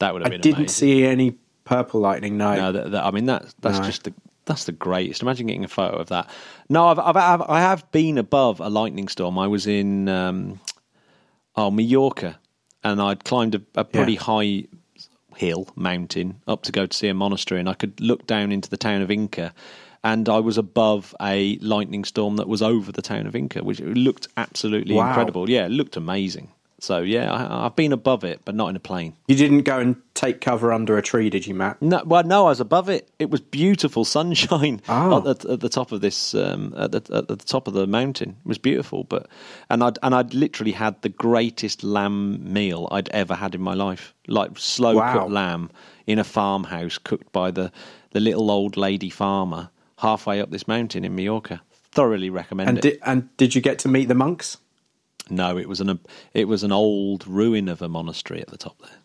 That 0.00 0.12
would 0.12 0.22
have 0.22 0.30
been. 0.30 0.40
I 0.40 0.42
didn't 0.42 0.58
amazing. 0.58 0.68
see 0.68 1.04
any 1.06 1.36
purple 1.64 2.00
lightning. 2.00 2.36
No, 2.36 2.54
No, 2.54 2.72
that, 2.72 2.90
that, 2.92 3.04
I 3.04 3.10
mean 3.10 3.24
that 3.26 3.54
that's 3.60 3.78
No. 3.78 3.84
just 3.84 4.04
the 4.04 4.12
that's 4.44 4.64
the 4.64 4.72
greatest. 4.72 5.22
Imagine 5.22 5.46
getting 5.46 5.64
a 5.64 5.68
photo 5.68 5.96
of 5.96 6.08
that. 6.10 6.28
No, 6.68 6.88
I've, 6.88 6.98
I've, 6.98 7.16
I've 7.16 7.42
I 7.42 7.60
have 7.60 7.90
been 7.92 8.18
above 8.18 8.60
a 8.60 8.68
lightning 8.68 9.08
storm. 9.08 9.38
I 9.38 9.46
was 9.46 9.66
in 9.66 10.08
um, 10.10 10.60
oh 11.56 11.70
Mallorca, 11.70 12.38
and 12.82 13.00
I'd 13.00 13.24
climbed 13.24 13.54
a, 13.54 13.62
a 13.76 13.84
pretty 13.84 14.14
Yeah. 14.14 14.20
high 14.20 14.64
hill 15.36 15.68
mountain 15.76 16.40
up 16.46 16.62
to 16.64 16.72
go 16.72 16.86
to 16.86 16.96
see 16.96 17.08
a 17.08 17.14
monastery, 17.14 17.60
and 17.60 17.68
I 17.68 17.74
could 17.74 18.00
look 18.00 18.26
down 18.26 18.52
into 18.52 18.70
the 18.70 18.76
town 18.76 19.02
of 19.02 19.10
Inca. 19.10 19.52
And 20.02 20.28
I 20.28 20.38
was 20.38 20.58
above 20.58 21.14
a 21.20 21.56
lightning 21.58 22.04
storm 22.04 22.36
that 22.36 22.46
was 22.46 22.60
over 22.60 22.92
the 22.92 23.00
town 23.00 23.26
of 23.26 23.34
Inca, 23.34 23.64
which 23.64 23.80
looked 23.80 24.28
absolutely 24.36 24.94
Wow. 24.94 25.08
incredible. 25.08 25.48
Yeah, 25.48 25.64
it 25.64 25.70
looked 25.70 25.96
amazing. 25.96 26.48
So 26.84 27.00
yeah, 27.00 27.32
I, 27.32 27.66
I've 27.66 27.76
been 27.76 27.92
above 27.92 28.24
it, 28.24 28.40
but 28.44 28.54
not 28.54 28.68
in 28.68 28.76
a 28.76 28.80
plane. 28.80 29.14
You 29.26 29.36
didn't 29.36 29.62
go 29.62 29.78
and 29.78 29.96
take 30.12 30.40
cover 30.40 30.72
under 30.72 30.98
a 30.98 31.02
tree, 31.02 31.30
did 31.30 31.46
you, 31.46 31.54
Matt? 31.54 31.80
No, 31.80 32.02
well, 32.04 32.22
no, 32.24 32.46
I 32.46 32.50
was 32.50 32.60
above 32.60 32.88
it. 32.88 33.08
It 33.18 33.30
was 33.30 33.40
beautiful 33.40 34.04
sunshine 34.04 34.82
Oh. 34.88 35.18
at, 35.30 35.40
the, 35.40 35.52
at 35.54 35.60
the 35.60 35.68
top 35.68 35.92
of 35.92 36.00
this, 36.02 36.34
um, 36.34 36.74
at, 36.76 36.92
the, 36.92 36.98
at 37.16 37.28
the 37.28 37.36
top 37.36 37.66
of 37.66 37.74
the 37.74 37.86
mountain. 37.86 38.36
It 38.44 38.48
was 38.48 38.58
beautiful, 38.58 39.04
but 39.04 39.28
and 39.70 39.82
I'd 39.82 39.98
and 40.02 40.14
I'd 40.14 40.34
literally 40.34 40.72
had 40.72 41.00
the 41.02 41.08
greatest 41.08 41.82
lamb 41.82 42.52
meal 42.52 42.86
I'd 42.92 43.08
ever 43.10 43.34
had 43.34 43.54
in 43.54 43.62
my 43.62 43.74
life, 43.74 44.14
like 44.28 44.50
slow 44.58 44.96
Wow. 44.96 45.12
cooked 45.12 45.30
lamb 45.32 45.70
in 46.06 46.18
a 46.18 46.24
farmhouse 46.24 46.98
cooked 46.98 47.32
by 47.32 47.50
the 47.50 47.72
the 48.10 48.20
little 48.20 48.50
old 48.50 48.76
lady 48.76 49.10
farmer 49.10 49.70
halfway 49.98 50.40
up 50.40 50.50
this 50.50 50.68
mountain 50.68 51.04
in 51.04 51.14
Mallorca. 51.16 51.62
Thoroughly 51.92 52.28
recommend 52.28 52.68
And 52.68 52.78
it. 52.78 52.82
did, 52.82 52.98
and 53.04 53.36
did 53.36 53.54
you 53.54 53.60
get 53.60 53.78
to 53.80 53.88
meet 53.88 54.08
the 54.08 54.14
monks? 54.14 54.58
No, 55.30 55.56
it 55.58 55.68
was 55.68 55.80
an 55.80 55.98
it 56.32 56.46
was 56.48 56.62
an 56.62 56.72
old 56.72 57.26
ruin 57.26 57.68
of 57.68 57.80
a 57.82 57.88
monastery 57.88 58.40
at 58.40 58.48
the 58.48 58.56
top 58.58 58.78
there. 58.80 58.98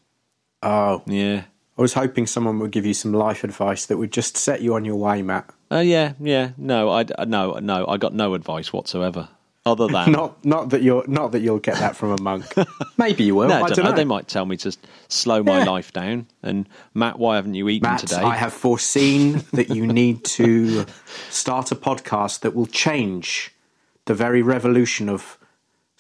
Oh, 0.62 1.04
Yeah. 1.06 1.44
I 1.78 1.82
was 1.82 1.94
hoping 1.94 2.28
someone 2.28 2.60
would 2.60 2.72
give 2.72 2.86
you 2.86 2.94
some 2.94 3.14
life 3.14 3.46
advice 3.46 3.86
that 3.86 3.96
would 3.96 4.12
just 4.12 4.36
set 4.36 4.62
you 4.62 4.76
on 4.76 4.84
your 4.84 4.98
way, 4.98 5.22
Matt. 5.22 5.50
Uh, 5.72 5.78
yeah, 5.78 6.12
yeah. 6.20 6.50
No, 6.58 6.90
I 6.92 7.06
no, 7.26 7.54
no. 7.60 7.88
I 7.88 7.96
got 7.96 8.14
no 8.14 8.34
advice 8.34 8.74
whatsoever, 8.74 9.30
other 9.66 9.88
than 9.96 10.12
Not, 10.12 10.44
not 10.44 10.72
that 10.72 10.82
you're, 10.84 11.06
not 11.08 11.32
that 11.32 11.40
you'll 11.40 11.60
get 11.60 11.76
that 11.78 11.96
from 11.96 12.12
a 12.12 12.22
monk. 12.22 12.54
Maybe 12.98 13.24
you 13.24 13.36
will. 13.36 13.48
No, 13.48 13.54
I 13.54 13.58
I 13.60 13.62
don't 13.68 13.76
don't 13.78 13.86
know. 13.86 13.92
know. 13.92 13.96
They 13.96 14.04
might 14.04 14.28
tell 14.28 14.46
me 14.46 14.58
to 14.58 14.76
slow 15.08 15.42
my 15.42 15.60
Yeah. 15.60 15.64
life 15.72 15.94
down. 15.94 16.28
And 16.44 16.68
Matt, 16.94 17.18
why 17.18 17.38
haven't 17.38 17.54
you 17.54 17.70
eaten 17.70 17.90
Matt, 17.90 18.02
today? 18.02 18.18
I 18.18 18.36
have 18.36 18.52
foreseen 18.52 19.46
that 19.54 19.70
you 19.70 19.88
need 19.88 20.26
to 20.26 20.86
start 21.30 21.72
a 21.72 21.78
podcast 21.78 22.42
that 22.42 22.54
will 22.54 22.68
change 22.68 23.56
the 24.04 24.14
very 24.14 24.42
revolution 24.42 25.08
of 25.08 25.38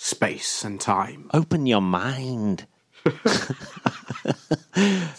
space 0.01 0.63
and 0.63 0.79
time. 0.79 1.29
Open 1.33 1.65
your 1.65 1.81
mind. 1.81 2.65
It's 3.05 3.21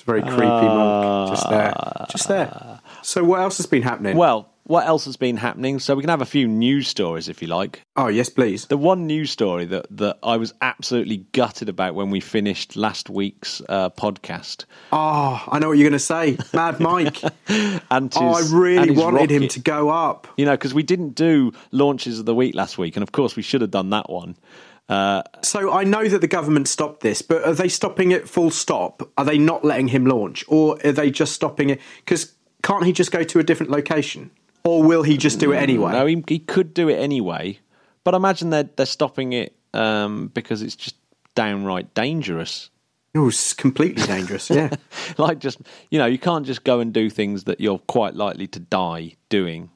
a 0.03 0.05
very 0.05 0.23
creepy 0.23 0.47
monk 0.47 1.31
just 1.31 1.49
there. 1.51 1.75
Just 2.11 2.29
there. 2.29 2.81
So 3.03 3.25
what 3.25 3.41
else 3.41 3.57
has 3.59 3.67
been 3.67 3.83
happening? 3.83 4.17
Well, 4.17 4.49
what 4.65 4.87
else 4.87 5.05
has 5.07 5.17
been 5.17 5.37
happening? 5.37 5.81
So 5.81 5.97
we 5.97 6.03
can 6.03 6.11
have 6.11 6.23
a 6.23 6.27
few 6.27 6.47
news 6.47 6.87
stories 6.89 7.29
if 7.29 7.43
you 7.43 7.49
like. 7.49 7.83
oh, 7.97 8.07
yes, 8.07 8.29
please. 8.29 8.67
The 8.67 8.77
one 8.77 9.07
news 9.07 9.31
story 9.31 9.65
that, 9.67 9.87
that 9.97 10.19
I 10.23 10.37
was 10.37 10.55
absolutely 10.63 11.19
gutted 11.33 11.69
about 11.69 11.95
when 11.95 12.11
we 12.11 12.21
finished 12.21 12.77
last 12.77 13.11
week's 13.11 13.61
uh, 13.69 13.91
podcast. 13.91 14.67
Oh, 14.93 15.43
I 15.51 15.59
know 15.59 15.69
what 15.69 15.79
you're 15.79 15.89
going 15.89 15.93
to 15.93 15.99
say. 15.99 16.39
Mad 16.55 16.81
Mike. 16.81 17.21
And 17.93 18.13
oh, 18.15 18.35
I 18.35 18.39
his- 18.39 18.53
really 18.53 18.77
and 18.79 18.91
his 18.91 18.99
wanted 18.99 19.31
him 19.31 19.43
rocket. 19.43 19.51
to 19.55 19.61
go 19.61 19.89
up. 19.91 20.29
You 20.37 20.45
know, 20.45 20.53
because 20.53 20.73
we 20.73 20.85
didn't 20.85 21.17
do 21.17 21.53
launches 21.73 22.21
of 22.21 22.27
the 22.27 22.35
week 22.35 22.55
last 22.55 22.79
week, 22.79 22.95
and 22.97 23.03
of 23.03 23.11
course 23.11 23.35
we 23.35 23.43
should 23.43 23.63
have 23.63 23.73
done 23.73 23.91
that 23.91 24.09
one. 24.09 24.37
So 25.43 25.73
I 25.73 25.85
know 25.85 26.09
that 26.09 26.21
the 26.21 26.29
government 26.29 26.69
stopped 26.69 27.01
this, 27.01 27.23
but 27.23 27.45
are 27.45 27.55
they 27.55 27.69
stopping 27.69 28.11
it 28.11 28.29
full 28.29 28.51
stop? 28.51 29.09
Are 29.17 29.25
they 29.25 29.39
not 29.39 29.65
letting 29.65 29.89
him 29.89 30.07
launch? 30.07 30.45
Or 30.49 30.79
are 30.85 30.93
they 30.93 31.11
just 31.11 31.33
stopping 31.33 31.71
it? 31.71 31.81
Because 32.05 32.35
can't 32.63 32.85
he 32.85 32.93
just 32.93 33.13
go 33.13 33.23
to 33.23 33.39
a 33.39 33.43
different 33.43 33.71
location? 33.71 34.31
Or 34.65 34.83
will 34.83 35.03
he 35.03 35.17
just 35.17 35.41
do 35.41 35.53
it 35.53 35.57
anyway? 35.57 35.93
No, 35.93 36.07
he, 36.07 36.23
he 36.29 36.39
could 36.39 36.75
do 36.75 36.89
it 36.89 36.97
anyway, 36.97 37.59
but 38.05 38.15
I 38.15 38.19
imagine 38.19 38.51
they're 38.51 38.69
they're 38.77 38.87
stopping 38.87 39.33
it 39.33 39.57
um, 39.73 40.29
because 40.35 40.61
it's 40.63 40.77
just 40.77 40.97
downright 41.35 41.95
dangerous. 41.95 42.71
It 43.15 43.19
was 43.19 43.55
completely 43.55 44.07
dangerous, 44.07 44.51
yeah. 44.51 44.71
like 45.19 45.39
just 45.39 45.61
you 45.91 45.99
know, 45.99 46.07
you 46.07 46.19
can't 46.19 46.47
just 46.47 46.63
go 46.63 46.81
and 46.81 46.93
do 46.93 47.09
things 47.09 47.45
that 47.45 47.61
you're 47.61 47.79
quite 47.79 48.15
likely 48.15 48.47
to 48.49 48.61
die 48.61 49.17
doing. 49.31 49.71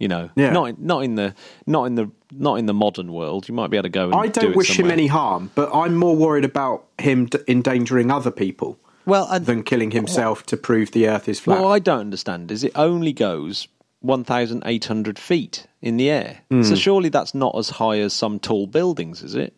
You 0.00 0.08
know, 0.08 0.30
Yeah. 0.34 0.50
not 0.50 0.64
in, 0.70 0.76
not 0.80 1.04
in 1.04 1.14
the 1.14 1.34
not 1.66 1.84
in 1.84 1.94
the 1.94 2.10
not 2.32 2.54
in 2.58 2.66
the 2.66 2.74
modern 2.74 3.12
world. 3.12 3.48
You 3.48 3.54
might 3.54 3.68
be 3.70 3.76
able 3.76 3.84
to 3.84 3.88
go. 3.90 4.06
And 4.06 4.14
I 4.14 4.26
do 4.26 4.40
don't 4.40 4.50
it 4.52 4.56
wish 4.56 4.78
him 4.80 4.90
any 4.90 5.06
harm, 5.06 5.50
but 5.54 5.70
I'm 5.72 5.94
more 5.94 6.16
worried 6.16 6.44
about 6.44 6.86
him 6.98 7.26
d- 7.26 7.38
endangering 7.46 8.10
other 8.10 8.30
people 8.30 8.78
Well, 9.06 9.28
and, 9.30 9.44
than 9.46 9.62
killing 9.62 9.90
himself 9.92 10.44
to 10.46 10.56
prove 10.56 10.90
the 10.92 11.06
earth 11.06 11.28
is 11.28 11.38
flat. 11.38 11.60
what 11.60 11.68
I 11.68 11.78
don't 11.78 12.00
understand 12.00 12.50
is 12.50 12.64
it 12.64 12.72
only 12.74 13.12
goes 13.12 13.68
1,800 14.00 15.18
feet 15.18 15.66
in 15.82 15.96
the 15.96 16.08
air. 16.10 16.38
Hmm. 16.50 16.62
So 16.62 16.74
surely 16.74 17.08
that's 17.10 17.34
not 17.34 17.54
as 17.58 17.70
high 17.70 17.98
as 17.98 18.12
some 18.14 18.38
tall 18.38 18.66
buildings, 18.66 19.22
is 19.22 19.34
it? 19.34 19.54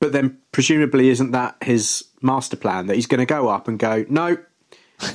But 0.00 0.12
then, 0.12 0.38
presumably, 0.52 1.10
isn't 1.10 1.30
that 1.32 1.56
his 1.62 2.04
master 2.22 2.56
plan 2.56 2.86
that 2.86 2.96
he's 2.96 3.06
going 3.06 3.20
to 3.20 3.26
go 3.26 3.48
up 3.48 3.68
and 3.68 3.78
go, 3.78 4.04
no, 4.08 4.38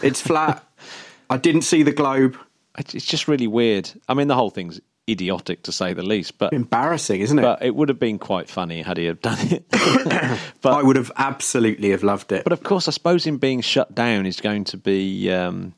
it's 0.04 0.22
flat. 0.22 0.64
I 1.30 1.38
didn't 1.38 1.64
see 1.64 1.82
the 1.84 1.92
globe. 1.92 2.38
It's 2.78 3.06
just 3.06 3.28
really 3.28 3.48
weird. 3.48 3.90
I 4.08 4.14
mean, 4.14 4.28
the 4.28 4.36
whole 4.36 4.50
thing's 4.50 4.82
idiotic 5.10 5.64
to 5.64 5.72
say 5.72 5.94
the 5.94 6.04
least, 6.04 6.38
but 6.38 6.52
Embarrassing, 6.54 7.22
isn't 7.22 7.38
it? 7.38 7.42
but 7.42 7.62
it 7.64 7.76
would 7.76 7.90
have 7.90 8.00
been 8.00 8.18
quite 8.18 8.50
funny 8.50 8.82
had 8.82 8.98
he 8.98 9.06
have 9.06 9.22
done 9.22 9.38
it. 9.42 9.66
but 10.62 10.74
I 10.74 10.82
would 10.82 10.96
have 10.96 11.12
absolutely 11.16 11.92
have 11.92 12.04
loved 12.04 12.32
it. 12.32 12.44
but 12.44 12.54
of 12.54 12.64
course, 12.64 12.88
I 12.88 12.92
suppose 12.92 13.26
him 13.26 13.38
being 13.38 13.62
shut 13.62 13.94
down 13.94 14.26
is 14.26 14.42
going 14.42 14.64
to 14.66 14.78
be 14.78 15.32
um, 15.32 15.74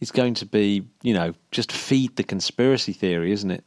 is 0.00 0.10
going 0.10 0.34
to 0.34 0.46
be 0.46 0.86
you 1.02 1.14
know 1.14 1.34
just 1.50 1.72
feed 1.72 2.16
the 2.16 2.24
conspiracy 2.24 2.92
theory, 2.92 3.32
isn't 3.32 3.50
it? 3.50 3.64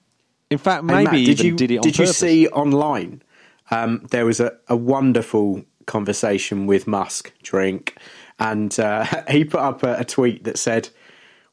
In 0.50 0.58
fact, 0.58 0.84
Hey, 0.90 1.04
maybe 1.04 1.06
Matt, 1.06 1.14
did 1.14 1.40
even 1.40 1.46
you, 1.46 1.56
did 1.56 1.72
it 1.72 1.78
on 1.78 1.82
Did 1.82 1.98
you 1.98 2.08
see 2.08 2.48
online? 2.48 3.22
Um, 3.70 4.08
there 4.12 4.26
was 4.26 4.40
a, 4.40 4.54
a 4.70 4.78
wonderful 4.78 5.66
conversation 5.88 6.68
with 6.68 6.88
Musk, 6.88 7.34
drink, 7.44 7.98
and 8.40 8.78
uh, 8.80 9.06
he 9.30 9.44
put 9.44 9.60
up 9.60 9.84
a, 9.84 9.98
a 10.00 10.06
tweet 10.06 10.44
that 10.46 10.58
said, 10.58 10.90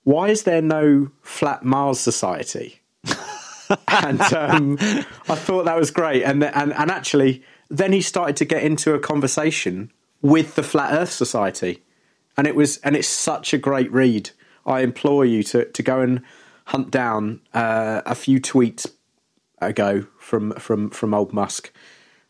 "Why 0.05 0.29
is 0.29 0.45
there 0.45 0.63
no 0.63 1.11
flat 1.23 1.65
Mars 1.65 2.01
society?" 2.01 2.81
and 3.89 4.21
um, 4.21 4.79
I 5.29 5.35
thought 5.35 5.65
that 5.65 5.79
was 5.79 5.91
great. 5.91 6.23
And, 6.23 6.45
and 6.45 6.73
and 6.73 6.91
actually, 6.91 7.43
then 7.69 7.93
he 7.93 8.01
started 8.01 8.37
to 8.37 8.45
get 8.45 8.63
into 8.63 8.95
a 8.95 8.99
conversation 8.99 9.91
with 10.23 10.55
the 10.55 10.63
Flat 10.63 10.93
Earth 10.93 11.13
Society, 11.13 11.83
and 12.37 12.47
it 12.47 12.55
was 12.55 12.79
and 12.79 12.97
it's 12.97 13.09
such 13.09 13.53
a 13.53 13.59
great 13.59 13.91
read. 13.93 14.31
I 14.67 14.81
implore 14.81 15.25
you 15.25 15.43
to 15.45 15.65
to 15.67 15.83
go 15.83 16.01
and 16.01 16.23
hunt 16.67 16.91
down 16.91 17.41
uh, 17.53 18.03
a 18.07 18.15
few 18.15 18.41
tweets 18.41 18.87
ago 19.61 20.07
from 20.19 20.53
from 20.53 20.91
from 20.91 21.15
old 21.15 21.33
Musk. 21.33 21.73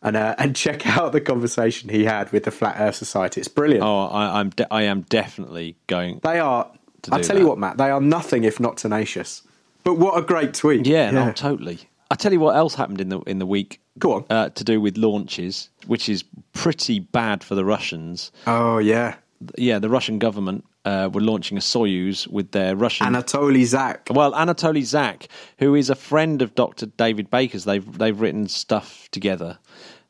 And, 0.03 0.19
uh, 0.19 0.35
and 0.37 0.55
check 0.55 0.87
out 0.87 1.13
the 1.13 1.21
conversation 1.23 1.89
he 1.89 2.05
had 2.05 2.31
with 2.31 2.45
the 2.45 2.51
Flat 2.51 2.77
Earth 2.79 2.95
Society. 2.95 3.41
It's 3.41 3.49
brilliant. 3.49 3.83
Oh, 3.83 4.01
I, 4.09 4.39
I'm 4.39 4.51
de- 4.51 4.71
I 4.71 4.83
am 4.83 5.01
definitely 5.09 5.79
going. 5.87 6.21
They 6.23 6.41
are. 6.41 6.71
Do 7.11 7.23
tell 7.23 7.39
you 7.39 7.47
what, 7.47 7.59
Matt. 7.59 7.79
They 7.79 7.91
are 7.91 8.01
nothing 8.01 8.45
if 8.45 8.61
not 8.61 8.77
tenacious. 8.77 9.43
But 9.85 9.95
what 9.99 10.19
a 10.19 10.23
great 10.23 10.55
tweet! 10.55 10.87
Yeah, 10.87 11.11
no, 11.11 11.33
totally. 11.33 11.81
I 12.11 12.17
tell 12.17 12.33
you 12.33 12.41
what 12.41 12.57
else 12.57 12.75
happened 12.75 13.01
in 13.01 13.09
the 13.09 13.21
in 13.21 13.39
the 13.39 13.47
week. 13.47 13.81
Go 13.99 14.15
on. 14.15 14.25
Uh, 14.31 14.49
to 14.51 14.65
do 14.65 14.81
with 14.81 14.97
launches, 14.97 15.69
which 15.87 16.09
is 16.09 16.25
pretty 16.53 17.01
bad 17.01 17.45
for 17.45 17.55
the 17.55 17.65
Russians. 17.65 18.33
Oh 18.47 18.79
yeah, 18.79 19.17
Yeah, 19.57 19.79
the 19.79 19.89
Russian 19.89 20.19
government 20.19 20.65
uh, 20.85 21.11
were 21.13 21.21
launching 21.21 21.57
a 21.57 21.61
Soyuz 21.61 22.27
with 22.27 22.51
their 22.53 22.77
Russian. 22.77 23.07
Anatoly 23.07 23.65
Zak. 23.65 24.09
well, 24.11 24.33
Anatoly 24.33 24.83
Zak, 24.83 25.29
who 25.59 25.75
is 25.75 25.91
a 25.91 25.95
friend 25.95 26.43
of 26.43 26.55
Dr. 26.55 26.87
David 26.87 27.31
Baker's, 27.31 27.65
they've 27.65 27.99
they've 27.99 28.21
written 28.21 28.49
stuff 28.49 29.09
together. 29.11 29.59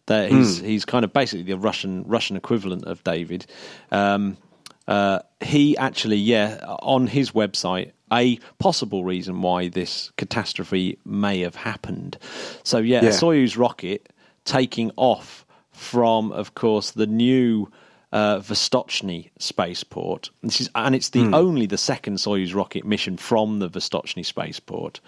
That 0.07 0.31
he's 0.31 0.59
he's 0.61 0.85
kind 0.85 1.05
of 1.05 1.13
basically 1.13 1.45
the 1.45 1.59
Russian 1.59 2.05
Russian 2.07 2.37
equivalent 2.37 2.85
of 2.85 3.03
David. 3.05 3.47
Um, 3.91 4.37
uh, 4.87 5.21
he 5.41 5.77
actually, 5.77 6.17
yeah, 6.17 6.59
on 6.81 7.07
his 7.07 7.31
website, 7.33 7.93
a 8.13 8.39
possible 8.59 9.05
reason 9.05 9.41
why 9.43 9.69
this 9.69 10.11
catastrophe 10.17 10.99
may 11.05 11.41
have 11.41 11.55
happened. 11.57 12.19
So 12.63 12.79
yeah, 12.79 13.03
Yeah. 13.03 13.09
a 13.09 13.13
Soyuz 13.13 13.59
rocket 13.59 14.09
taking 14.45 14.91
off 14.97 15.45
from, 15.73 16.31
of 16.33 16.55
course, 16.55 16.93
the 16.93 17.07
new 17.07 17.71
uh, 18.13 18.39
Vostochny 18.39 19.31
spaceport. 19.41 20.31
This 20.43 20.61
is, 20.61 20.71
and 20.77 20.95
it's 20.95 21.09
the 21.09 21.23
only 21.35 21.67
the 21.67 21.79
second 21.79 22.19
Soyuz 22.19 22.55
rocket 22.55 22.85
mission 22.85 23.17
from 23.17 23.59
the 23.59 23.69
Vostochny 23.69 24.25
spaceport. 24.25 25.01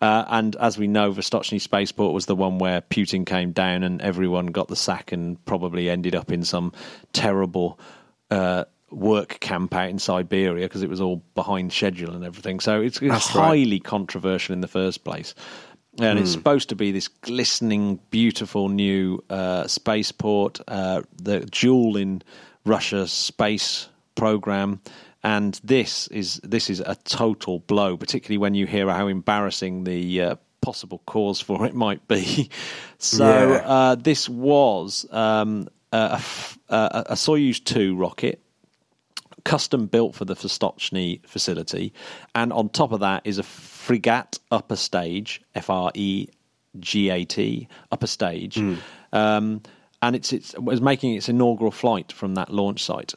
Uh, 0.00 0.24
and 0.28 0.54
as 0.56 0.78
we 0.78 0.86
know, 0.86 1.12
Vostochny 1.12 1.60
spaceport 1.60 2.12
was 2.14 2.26
the 2.26 2.36
one 2.36 2.58
where 2.58 2.80
Putin 2.82 3.26
came 3.26 3.50
down 3.50 3.82
and 3.82 4.00
everyone 4.00 4.46
got 4.46 4.68
the 4.68 4.76
sack 4.76 5.10
and 5.10 5.44
probably 5.44 5.90
ended 5.90 6.14
up 6.14 6.30
in 6.30 6.44
some 6.44 6.72
terrible 7.12 7.80
uh, 8.30 8.64
work 8.92 9.38
camp 9.40 9.74
out 9.74 9.88
in 9.90 9.98
Siberia 9.98 10.66
because 10.66 10.82
it 10.82 10.90
was 10.90 11.00
all 11.00 11.22
behind 11.34 11.72
schedule 11.72 12.14
and 12.14 12.24
everything. 12.24 12.60
So 12.60 12.80
it's, 12.80 13.00
it's 13.00 13.10
That's 13.12 13.34
right. 13.34 13.46
highly 13.46 13.80
controversial 13.80 14.52
in 14.52 14.60
the 14.60 14.68
first 14.68 15.04
place. 15.04 15.34
And 16.00 16.18
it's 16.18 16.30
supposed 16.32 16.70
to 16.70 16.74
be 16.74 16.90
this 16.90 17.08
glistening, 17.08 18.00
beautiful 18.10 18.70
new 18.70 19.22
uh, 19.28 19.66
spaceport, 19.66 20.58
uh, 20.66 21.02
the 21.20 21.40
jewel 21.40 21.96
in 21.98 22.22
Russia's 22.64 23.12
space 23.12 23.88
program. 24.14 24.80
And 25.22 25.60
this 25.62 26.08
is 26.08 26.40
this 26.42 26.70
is 26.70 26.80
a 26.80 26.96
total 27.04 27.58
blow, 27.60 27.96
particularly 27.98 28.38
when 28.38 28.54
you 28.54 28.66
hear 28.66 28.88
how 28.88 29.06
embarrassing 29.06 29.84
the 29.84 30.20
uh, 30.22 30.36
possible 30.62 31.02
cause 31.06 31.40
for 31.40 31.66
it 31.66 31.74
might 31.74 32.06
be. 32.08 32.50
So 32.98 33.26
Yeah. 33.50 33.56
uh, 33.58 33.94
this 33.96 34.28
was 34.28 35.06
um, 35.10 35.68
a, 35.92 36.20
uh, 36.70 37.02
a 37.06 37.14
Soyuz 37.14 37.62
2 37.62 37.96
rocket, 37.96 38.40
custom 39.44 39.86
built 39.86 40.14
for 40.14 40.24
the 40.24 40.34
Vostochny 40.34 41.24
facility. 41.26 41.92
And 42.34 42.52
on 42.52 42.68
top 42.68 42.92
of 42.92 43.00
that 43.00 43.22
is 43.24 43.38
a 43.38 43.42
Fregat 43.42 44.38
upper 44.50 44.76
stage, 44.76 45.42
F 45.54 45.70
R 45.70 45.90
E 45.94 46.28
G 46.80 47.10
A 47.10 47.24
T, 47.24 47.68
upper 47.90 48.06
stage. 48.06 48.56
Um, 49.12 49.62
and 50.00 50.16
it's, 50.16 50.32
it's, 50.32 50.54
it 50.54 50.62
was 50.62 50.80
making 50.80 51.14
its 51.14 51.28
inaugural 51.28 51.70
flight 51.70 52.12
from 52.12 52.34
that 52.34 52.50
launch 52.50 52.82
site. 52.82 53.14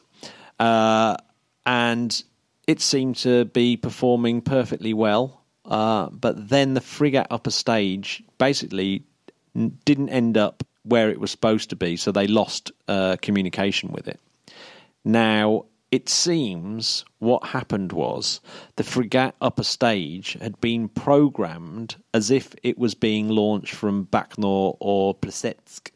Uh, 0.58 1.16
and 1.64 2.22
it 2.66 2.80
seemed 2.80 3.16
to 3.16 3.44
be 3.46 3.76
performing 3.76 4.40
perfectly 4.40 4.94
well. 4.94 5.42
Uh, 5.64 6.08
but 6.10 6.48
then 6.48 6.74
the 6.74 6.80
Fregat 6.80 7.26
upper 7.30 7.50
stage 7.50 8.22
basically 8.38 9.04
n- 9.54 9.76
didn't 9.84 10.10
end 10.10 10.36
up 10.36 10.62
where 10.84 11.10
it 11.10 11.18
was 11.18 11.32
supposed 11.32 11.70
to 11.70 11.76
be, 11.76 11.96
so 11.96 12.12
they 12.12 12.28
lost 12.28 12.70
uh, 12.86 13.16
communication 13.20 13.90
with 13.90 14.06
it. 14.06 14.20
Now, 15.04 15.64
it 15.90 16.08
seems 16.08 17.04
what 17.20 17.46
happened 17.46 17.92
was 17.92 18.40
the 18.76 18.82
Fregat 18.82 19.32
upper 19.40 19.62
stage 19.62 20.36
had 20.40 20.60
been 20.60 20.88
programmed 20.88 21.96
as 22.12 22.30
if 22.30 22.54
it 22.62 22.76
was 22.76 22.94
being 22.94 23.28
launched 23.28 23.74
from 23.74 24.06
Baikonur 24.06 24.76
or 24.80 25.14
Plesetsk. 25.14 25.90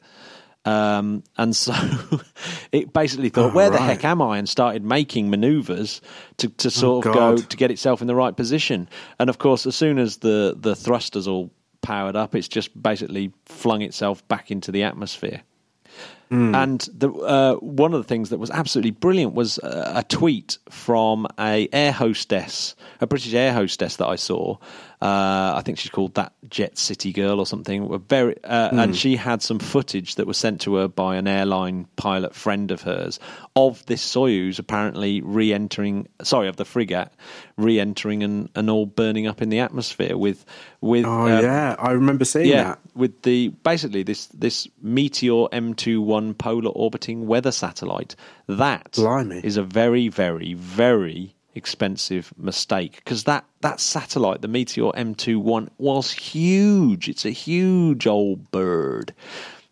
Um, 0.64 1.25
and 1.38 1.56
so 1.56 1.73
it 2.73 2.92
basically 2.92 3.30
thought, 3.30 3.50
Oh, 3.50 3.54
where 3.54 3.70
the 3.70 3.78
heck 3.78 4.04
am 4.04 4.23
I? 4.23 4.38
And 4.38 4.49
started 4.49 4.85
making 4.85 5.30
maneuvers 5.30 6.00
to, 6.37 6.49
to 6.50 6.70
sort 6.70 7.06
of 7.06 7.11
Oh, 7.11 7.14
God. 7.14 7.37
go 7.37 7.42
to 7.42 7.56
get 7.56 7.70
itself 7.70 8.00
in 8.00 8.06
the 8.06 8.14
right 8.14 8.37
position. 8.37 8.88
And 9.18 9.28
of 9.30 9.38
course, 9.38 9.66
as 9.66 9.75
soon 9.75 9.99
as 9.99 10.18
the, 10.18 10.54
the 10.59 10.76
thrusters 10.76 11.26
all 11.26 11.50
powered 11.80 12.14
up, 12.14 12.35
it's 12.35 12.47
just 12.49 12.80
basically 12.80 13.32
flung 13.47 13.82
itself 13.82 14.26
back 14.28 14.50
into 14.50 14.70
the 14.70 14.82
atmosphere. 14.82 15.42
And 16.54 16.80
the, 16.96 17.10
uh, 17.10 17.54
one 17.56 17.92
of 17.92 18.00
the 18.00 18.08
things 18.08 18.30
that 18.30 18.38
was 18.38 18.50
absolutely 18.50 18.92
brilliant 18.92 19.34
was 19.34 19.58
a, 19.58 19.92
a 19.96 20.02
tweet 20.04 20.58
from 20.68 21.26
a 21.38 21.68
air 21.72 21.92
hostess, 21.92 22.76
a 23.00 23.06
British 23.06 23.34
air 23.34 23.52
hostess 23.52 23.96
that 23.96 24.06
I 24.06 24.16
saw. 24.16 24.56
Uh, 25.02 25.54
I 25.56 25.62
think 25.64 25.78
she's 25.78 25.90
called 25.90 26.14
that 26.16 26.34
Jet 26.49 26.76
City 26.76 27.12
Girl 27.12 27.40
or 27.40 27.46
something. 27.46 27.99
Very, 28.06 28.37
uh, 28.44 28.68
and 28.72 28.94
she 28.94 29.16
had 29.16 29.40
some 29.40 29.58
footage 29.58 30.16
that 30.16 30.26
was 30.26 30.37
sent 30.37 30.60
to 30.62 30.75
her 30.75 30.88
by 30.88 31.16
an 31.16 31.26
airline 31.26 31.87
pilot 31.96 32.34
friend 32.34 32.70
of 32.70 32.82
hers 32.82 33.18
of 33.56 33.84
this 33.87 34.04
Soyuz 34.06 34.58
apparently 34.58 35.22
re-entering. 35.22 36.06
Sorry, 36.22 36.49
of 36.49 36.56
the 36.56 36.64
Fregat 36.64 37.10
re-entering 37.56 38.22
and, 38.22 38.50
and 38.54 38.68
all 38.68 38.84
burning 38.84 39.26
up 39.26 39.40
in 39.40 39.49
the 39.49 39.60
atmosphere 39.60 40.18
with 40.18 40.44
with 40.82 41.06
Oh 41.06 41.28
um, 41.28 41.42
yeah, 41.42 41.76
I 41.78 41.92
remember 41.92 42.26
seeing 42.26 42.49
yeah, 42.49 42.64
that. 42.64 42.78
with 42.94 43.22
the 43.22 43.49
basically 43.49 44.02
this 44.02 44.26
this 44.26 44.68
Meteor 44.82 45.46
M21 46.21 46.39
polar 46.39 46.71
orbiting 46.71 47.27
weather 47.27 47.53
satellite. 47.53 48.17
That 48.47 48.91
is 48.93 49.03
Blimey. 49.03 49.43
a 49.45 49.62
very 49.62 50.09
very 50.09 50.55
very 50.55 51.35
expensive 51.55 52.33
mistake 52.37 52.97
because 52.97 53.25
that 53.25 53.45
that 53.61 53.81
satellite, 53.81 54.41
the 54.43 54.49
Meteor 54.49 54.93
M21, 54.93 55.69
was 55.79 56.12
huge. 56.12 57.09
It's 57.09 57.25
a 57.25 57.31
huge 57.31 58.07
old 58.07 58.50
bird. 58.50 59.12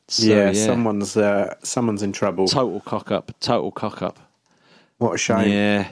So, 0.08 0.24
yeah, 0.24 0.52
someone's 0.52 1.16
uh, 1.16 1.54
someone's 1.62 2.02
in 2.02 2.12
trouble. 2.12 2.48
total 2.48 2.80
cock 2.80 3.10
up, 3.10 3.32
total 3.40 3.70
cock 3.70 4.02
up. 4.02 4.18
what 4.98 5.14
a 5.14 5.18
shame. 5.18 5.50
Yeah. 5.50 5.88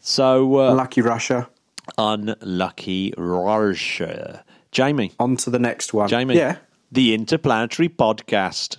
So 0.00 0.58
uh, 0.58 0.74
Lucky 0.74 1.00
Russia. 1.00 1.48
unlucky 1.96 3.14
Russia. 3.16 4.44
Jamie, 4.72 5.12
On 5.20 5.36
to 5.36 5.50
the 5.50 5.58
next 5.58 5.92
one. 5.92 6.08
Jamie. 6.08 6.36
Yeah. 6.36 6.56
The 6.90 7.14
Interplanetary 7.14 7.88
Podcast. 7.88 8.78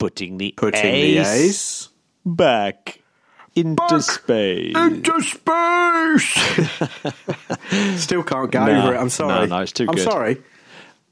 Putting 0.00 0.38
the 0.38 0.52
Putting 0.56 0.84
ace, 0.84 1.28
the 1.28 1.44
ace 1.46 1.88
back 2.26 3.00
into 3.54 4.00
space. 4.02 4.74
into 4.76 5.20
space. 5.22 6.82
Still 8.02 8.22
can't 8.22 8.50
get 8.50 8.64
No, 8.66 8.82
over 8.82 8.94
it. 8.94 8.98
I'm 8.98 9.10
sorry. 9.10 9.46
no, 9.46 9.56
no, 9.56 9.62
it's 9.62 9.72
too 9.72 9.84
good. 9.86 9.90
I'm 9.90 9.96
good. 10.04 10.10
sorry. 10.10 10.42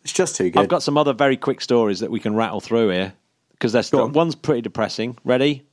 It's 0.05 0.13
just 0.13 0.37
too 0.37 0.51
good. 0.51 0.59
I've 0.61 0.69
got 0.69 0.83
some 0.83 0.97
other 0.97 1.13
very 1.13 1.37
quick 1.37 1.61
stories 1.61 2.01
that 2.01 2.11
we 2.11 2.19
can 2.19 2.35
rattle 2.35 2.61
through 2.61 2.89
here 2.91 3.13
because 3.53 3.73
there's 3.73 3.91
Go 3.91 4.05
on. 4.05 4.13
one's 4.13 4.35
pretty 4.35 4.63
depressing. 4.63 5.17
Ready? 5.25 5.65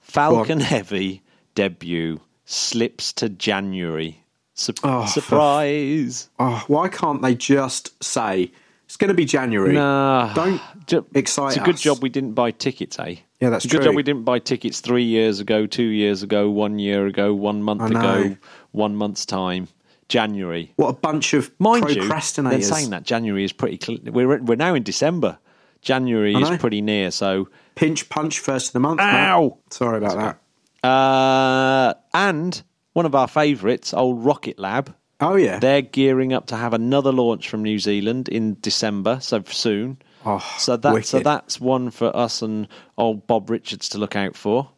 Falcon 0.00 0.60
Heavy 0.60 1.22
debut 1.54 2.20
slips 2.44 3.12
to 3.14 3.28
January. 3.28 4.20
Sup- 4.54 4.76
Oh, 4.84 5.02
for- 5.02 5.08
surprise! 5.08 6.28
oh, 6.38 6.62
why 6.68 6.88
can't 6.88 7.20
they 7.22 7.34
just 7.34 8.00
say 8.04 8.52
it's 8.94 9.00
going 9.00 9.08
to 9.08 9.14
be 9.14 9.24
January? 9.24 9.72
Nah, 9.74 10.32
Don't 10.34 10.60
Ju- 10.86 11.04
excite 11.14 11.48
It's 11.48 11.56
a 11.56 11.64
good 11.64 11.74
us. 11.74 11.80
job 11.80 12.00
we 12.00 12.08
didn't 12.08 12.34
buy 12.34 12.52
tickets, 12.52 12.96
eh? 13.00 13.16
Yeah, 13.40 13.50
that's 13.50 13.64
it's 13.64 13.72
a 13.74 13.76
good 13.76 13.82
true. 13.82 13.90
job 13.90 13.96
we 13.96 14.04
didn't 14.04 14.22
buy 14.22 14.38
tickets 14.38 14.80
three 14.80 15.02
years 15.02 15.40
ago, 15.40 15.66
two 15.66 15.82
years 15.82 16.22
ago, 16.22 16.48
one 16.48 16.78
year 16.78 17.06
ago, 17.08 17.34
one 17.34 17.60
month 17.64 17.90
ago, 17.90 18.36
one 18.70 18.94
month's 18.94 19.26
time. 19.26 19.66
January. 20.08 20.72
What 20.76 20.88
a 20.90 20.92
bunch 20.92 21.34
of 21.34 21.50
Mind 21.58 21.90
you, 21.90 22.02
procrastinators. 22.02 22.50
then 22.50 22.62
saying 22.62 22.90
that 22.90 23.02
January 23.02 23.42
is 23.42 23.52
pretty. 23.52 23.78
Cl- 23.84 23.98
we're 24.12 24.38
we're 24.40 24.54
now 24.54 24.74
in 24.74 24.82
December. 24.84 25.38
January 25.80 26.34
is 26.34 26.50
pretty 26.60 26.80
near. 26.82 27.10
So, 27.10 27.48
Pinch 27.74 28.08
punch 28.10 28.38
first 28.38 28.68
of 28.68 28.72
the 28.74 28.80
month. 28.80 29.00
Ow! 29.00 29.58
Sorry 29.70 29.98
about 29.98 30.38
that. 30.82 30.88
uh, 30.88 31.94
and 32.12 32.62
one 32.92 33.06
of 33.06 33.14
our 33.14 33.26
favourites, 33.26 33.92
old 33.92 34.24
Rocket 34.24 34.58
Lab. 34.58 34.94
Oh 35.24 35.36
yeah. 35.36 35.58
They're 35.58 35.80
gearing 35.82 36.32
up 36.34 36.46
to 36.46 36.56
have 36.56 36.74
another 36.74 37.10
launch 37.12 37.48
from 37.48 37.62
New 37.62 37.78
Zealand 37.78 38.28
in 38.28 38.58
December, 38.60 39.20
so 39.20 39.42
soon. 39.46 39.98
Oh, 40.26 40.44
so 40.58 40.76
that 40.76 41.06
so 41.06 41.20
that's 41.20 41.60
one 41.60 41.90
for 41.90 42.14
us 42.14 42.42
and 42.42 42.68
old 42.98 43.26
Bob 43.26 43.48
Richards 43.48 43.88
to 43.90 43.98
look 43.98 44.16
out 44.16 44.36
for. 44.36 44.70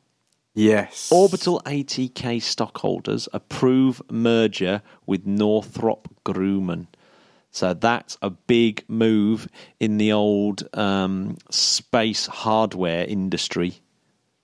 yes. 0.54 1.11
Orbital 1.12 1.61
ATK 1.66 2.40
stockholders 2.42 3.28
approve 3.32 4.00
merger 4.11 4.82
with 5.04 5.26
Northrop 5.26 6.09
Grumman. 6.24 6.87
So 7.50 7.74
that's 7.74 8.16
a 8.22 8.30
big 8.30 8.85
move 8.87 9.48
in 9.80 9.98
the 9.98 10.12
old 10.12 10.68
um, 10.76 11.38
space 11.50 12.26
hardware 12.26 13.04
industry. 13.04 13.80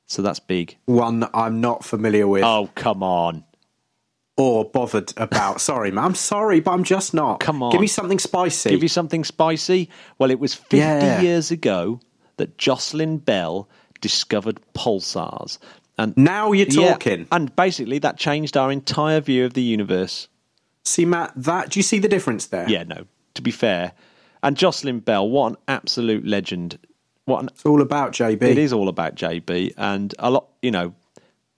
So 0.06 0.22
that's 0.22 0.40
big. 0.40 0.76
One 0.86 1.20
that 1.20 1.30
I'm 1.34 1.60
not 1.60 1.84
familiar 1.84 2.26
with 2.26 2.42
Oh, 2.42 2.70
come 2.74 3.02
on. 3.02 3.44
Or 4.36 4.64
bothered 4.64 5.12
about. 5.16 5.60
sorry, 5.70 5.90
man. 5.90 6.04
I'm 6.04 6.14
sorry, 6.14 6.60
but 6.60 6.72
I'm 6.72 6.84
just 6.84 7.14
not. 7.14 7.40
Come 7.40 7.62
on. 7.62 7.72
Give 7.72 7.80
me 7.80 7.86
something 7.86 8.18
spicy. 8.18 8.70
Give 8.70 8.82
you 8.82 8.88
something 8.88 9.24
spicy? 9.24 9.88
Well, 10.18 10.30
it 10.30 10.38
was 10.40 10.54
50 10.54 10.76
Yeah. 10.78 11.20
years 11.20 11.50
ago 11.50 12.00
that 12.38 12.56
Jocelyn 12.58 13.18
Bell 13.18 13.68
discovered 14.00 14.58
pulsars. 14.74 15.58
And 15.98 16.16
now 16.16 16.52
you're 16.52 16.66
Yeah, 16.68 16.92
talking. 16.94 17.26
and 17.30 17.54
basically, 17.54 17.98
that 18.00 18.16
changed 18.16 18.56
our 18.56 18.72
entire 18.72 19.20
view 19.20 19.44
of 19.44 19.52
the 19.54 19.62
universe. 19.62 20.28
See, 20.84 21.04
Matt, 21.04 21.32
that 21.36 21.70
do 21.70 21.78
you 21.78 21.82
see 21.84 21.98
the 21.98 22.08
difference 22.08 22.46
there? 22.46 22.68
Yeah, 22.68 22.82
no. 22.84 23.04
To 23.34 23.42
be 23.42 23.50
fair, 23.50 23.92
and 24.42 24.56
Jocelyn 24.56 25.00
Bell, 25.00 25.28
what 25.28 25.52
an 25.52 25.56
absolute 25.68 26.26
legend! 26.26 26.78
What 27.26 27.42
an, 27.42 27.48
It's 27.52 27.64
all 27.64 27.80
about 27.80 28.12
JB. 28.12 28.42
it 28.42 28.58
is 28.58 28.72
all 28.72 28.88
about 28.88 29.14
JB, 29.14 29.74
and 29.76 30.12
a 30.18 30.30
lot, 30.30 30.48
you 30.62 30.70
know, 30.72 30.94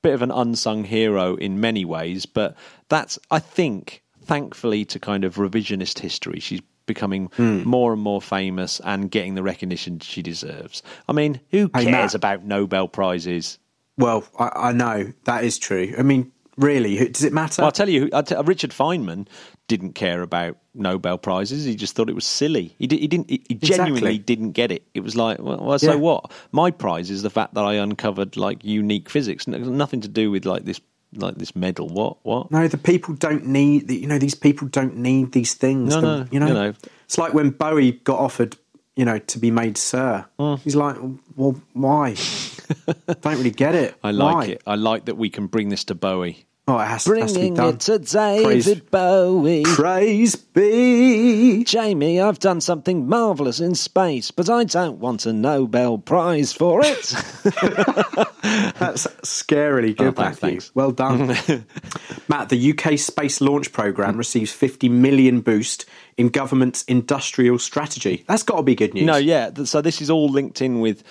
bit 0.05 0.15
of 0.15 0.23
an 0.23 0.31
unsung 0.31 0.85
hero 0.85 1.35
in 1.37 1.61
many 1.61 1.85
ways. 1.85 2.27
But 2.27 2.55
that's, 2.89 3.19
I 3.31 3.41
think, 3.41 4.03
thankfully 4.23 4.85
to 4.85 5.01
kind 5.01 5.25
of 5.25 5.37
revisionist 5.37 5.99
history, 5.99 6.39
she's 6.41 6.61
becoming 6.87 7.31
Hmm. 7.37 7.63
more 7.65 7.93
and 7.95 8.03
more 8.03 8.21
famous 8.21 8.81
and 8.85 9.11
getting 9.11 9.35
the 9.35 9.43
recognition 9.43 9.99
she 10.01 10.21
deserves. 10.23 10.83
I 11.09 11.13
mean, 11.13 11.41
who 11.51 11.69
cares 11.71 11.87
Matt. 11.87 12.15
about 12.15 12.45
Nobel 12.45 12.87
prizes? 12.87 13.59
Well, 13.97 14.25
I, 14.39 14.51
I 14.69 14.73
know 14.73 15.13
that 15.25 15.45
is 15.45 15.59
true. 15.59 15.95
I 15.99 16.03
mean, 16.03 16.31
really, 16.57 17.09
does 17.09 17.25
it 17.25 17.33
matter? 17.33 17.63
Well, 17.63 17.67
I'll 17.67 17.73
tell 17.73 17.89
you, 17.89 18.09
Richard 18.45 18.71
Feynman 18.71 19.27
didn't 19.69 19.95
care 19.95 20.23
about 20.23 20.57
Nobel 20.75 21.19
prizes. 21.19 21.65
He 21.65 21.75
just 21.77 21.95
thought 21.97 22.09
it 22.11 22.15
was 22.15 22.27
silly. 22.27 22.75
He, 22.79 22.87
di- 22.87 22.99
he 22.99 23.07
didn't. 23.07 23.31
He, 23.31 23.39
genuinely 23.55 24.17
Exactly. 24.17 24.19
didn't 24.19 24.53
get 24.53 24.71
it. 24.73 24.83
It 24.95 25.01
was 25.01 25.17
like, 25.17 25.39
well, 25.41 25.59
well, 25.59 25.79
so 25.79 25.93
Yeah. 25.93 25.99
what? 25.99 26.33
My 26.53 26.71
prize 26.71 27.11
is 27.11 27.23
the 27.23 27.31
fact 27.31 27.55
that 27.55 27.65
I 27.65 27.75
uncovered 27.75 28.37
like 28.37 28.65
unique 28.65 29.09
physics. 29.09 29.47
Nothing 29.47 30.01
to 30.03 30.09
do 30.09 30.31
with 30.31 30.45
like 30.45 30.65
this, 30.65 30.81
like 31.15 31.37
this 31.37 31.55
medal. 31.57 31.89
What? 31.89 32.19
What? 32.25 32.51
no, 32.51 32.67
the 32.69 32.79
people 32.79 33.15
don't 33.15 33.47
need. 33.47 33.91
You 33.91 34.07
know, 34.07 34.19
these 34.19 34.35
people 34.35 34.69
don't 34.69 34.97
need 34.97 35.33
these 35.33 35.55
things. 35.55 35.95
No, 35.95 36.01
The- 36.01 36.07
no, 36.19 36.27
you 36.31 36.41
know, 36.41 36.47
you 36.49 36.55
know. 36.55 36.73
it's 37.05 37.19
like 37.19 37.33
when 37.35 37.51
Bowie 37.51 37.93
got 37.93 38.19
offered, 38.19 38.57
you 38.97 39.05
know, 39.05 39.19
to 39.19 39.39
be 39.39 39.51
made 39.51 39.77
Sir. 39.77 40.27
Mm. 40.39 40.61
He's 40.61 40.77
like, 40.77 40.97
well, 41.37 41.61
why? 41.73 42.15
don't 43.21 43.37
really 43.37 43.51
get 43.51 43.75
it. 43.75 43.95
I 44.03 44.11
like 44.11 44.35
Why? 44.35 44.45
it. 44.47 44.63
I 44.67 44.75
like 44.77 45.07
that 45.07 45.17
we 45.17 45.31
can 45.31 45.47
bring 45.47 45.69
this 45.69 45.85
to 45.85 45.95
Bowie. 45.95 46.47
Oh, 46.67 46.79
it 46.79 46.87
has, 46.87 47.05
has 47.05 47.33
to 47.35 47.41
be 47.41 47.51
done. 47.51 47.77
David 47.77 48.45
Praise- 48.45 48.81
Bowie. 48.81 49.65
Praise 49.65 50.35
be. 50.35 51.63
Jamie, 51.65 52.23
I've 52.23 52.39
done 52.39 52.63
something 52.63 53.07
marvellous 53.07 53.61
in 53.61 53.75
space, 53.75 54.31
but 54.31 54.49
I 54.49 54.65
don't 54.65 54.99
want 54.99 55.27
a 55.27 55.35
Nobel 55.35 55.99
Prize 55.99 56.55
for 56.55 56.81
it. 56.83 57.15
That's 58.79 59.07
scarily 59.23 59.91
oh, 59.99 60.05
good, 60.11 60.15
Oh, 60.19 60.23
Matthew. 60.23 60.37
thanks. 60.51 60.75
Well 60.75 60.93
done, 60.93 61.27
Matt. 62.29 62.49
The 62.49 62.75
UK 62.79 62.99
space 62.99 63.43
launch 63.43 63.71
program 63.71 64.17
receives 64.17 64.51
50 64.51 64.89
million 64.89 65.43
boost 65.43 65.85
in 66.17 66.31
government's 66.31 66.83
industrial 66.85 67.59
strategy. 67.59 68.25
That's 68.27 68.43
got 68.43 68.57
to 68.57 68.63
be 68.63 68.75
good 68.75 68.95
news. 68.95 69.05
No, 69.05 69.17
yeah. 69.17 69.51
So 69.65 69.83
this 69.83 70.01
is 70.01 70.09
all 70.09 70.29
linked 70.31 70.63
in 70.63 70.81
with 70.81 71.03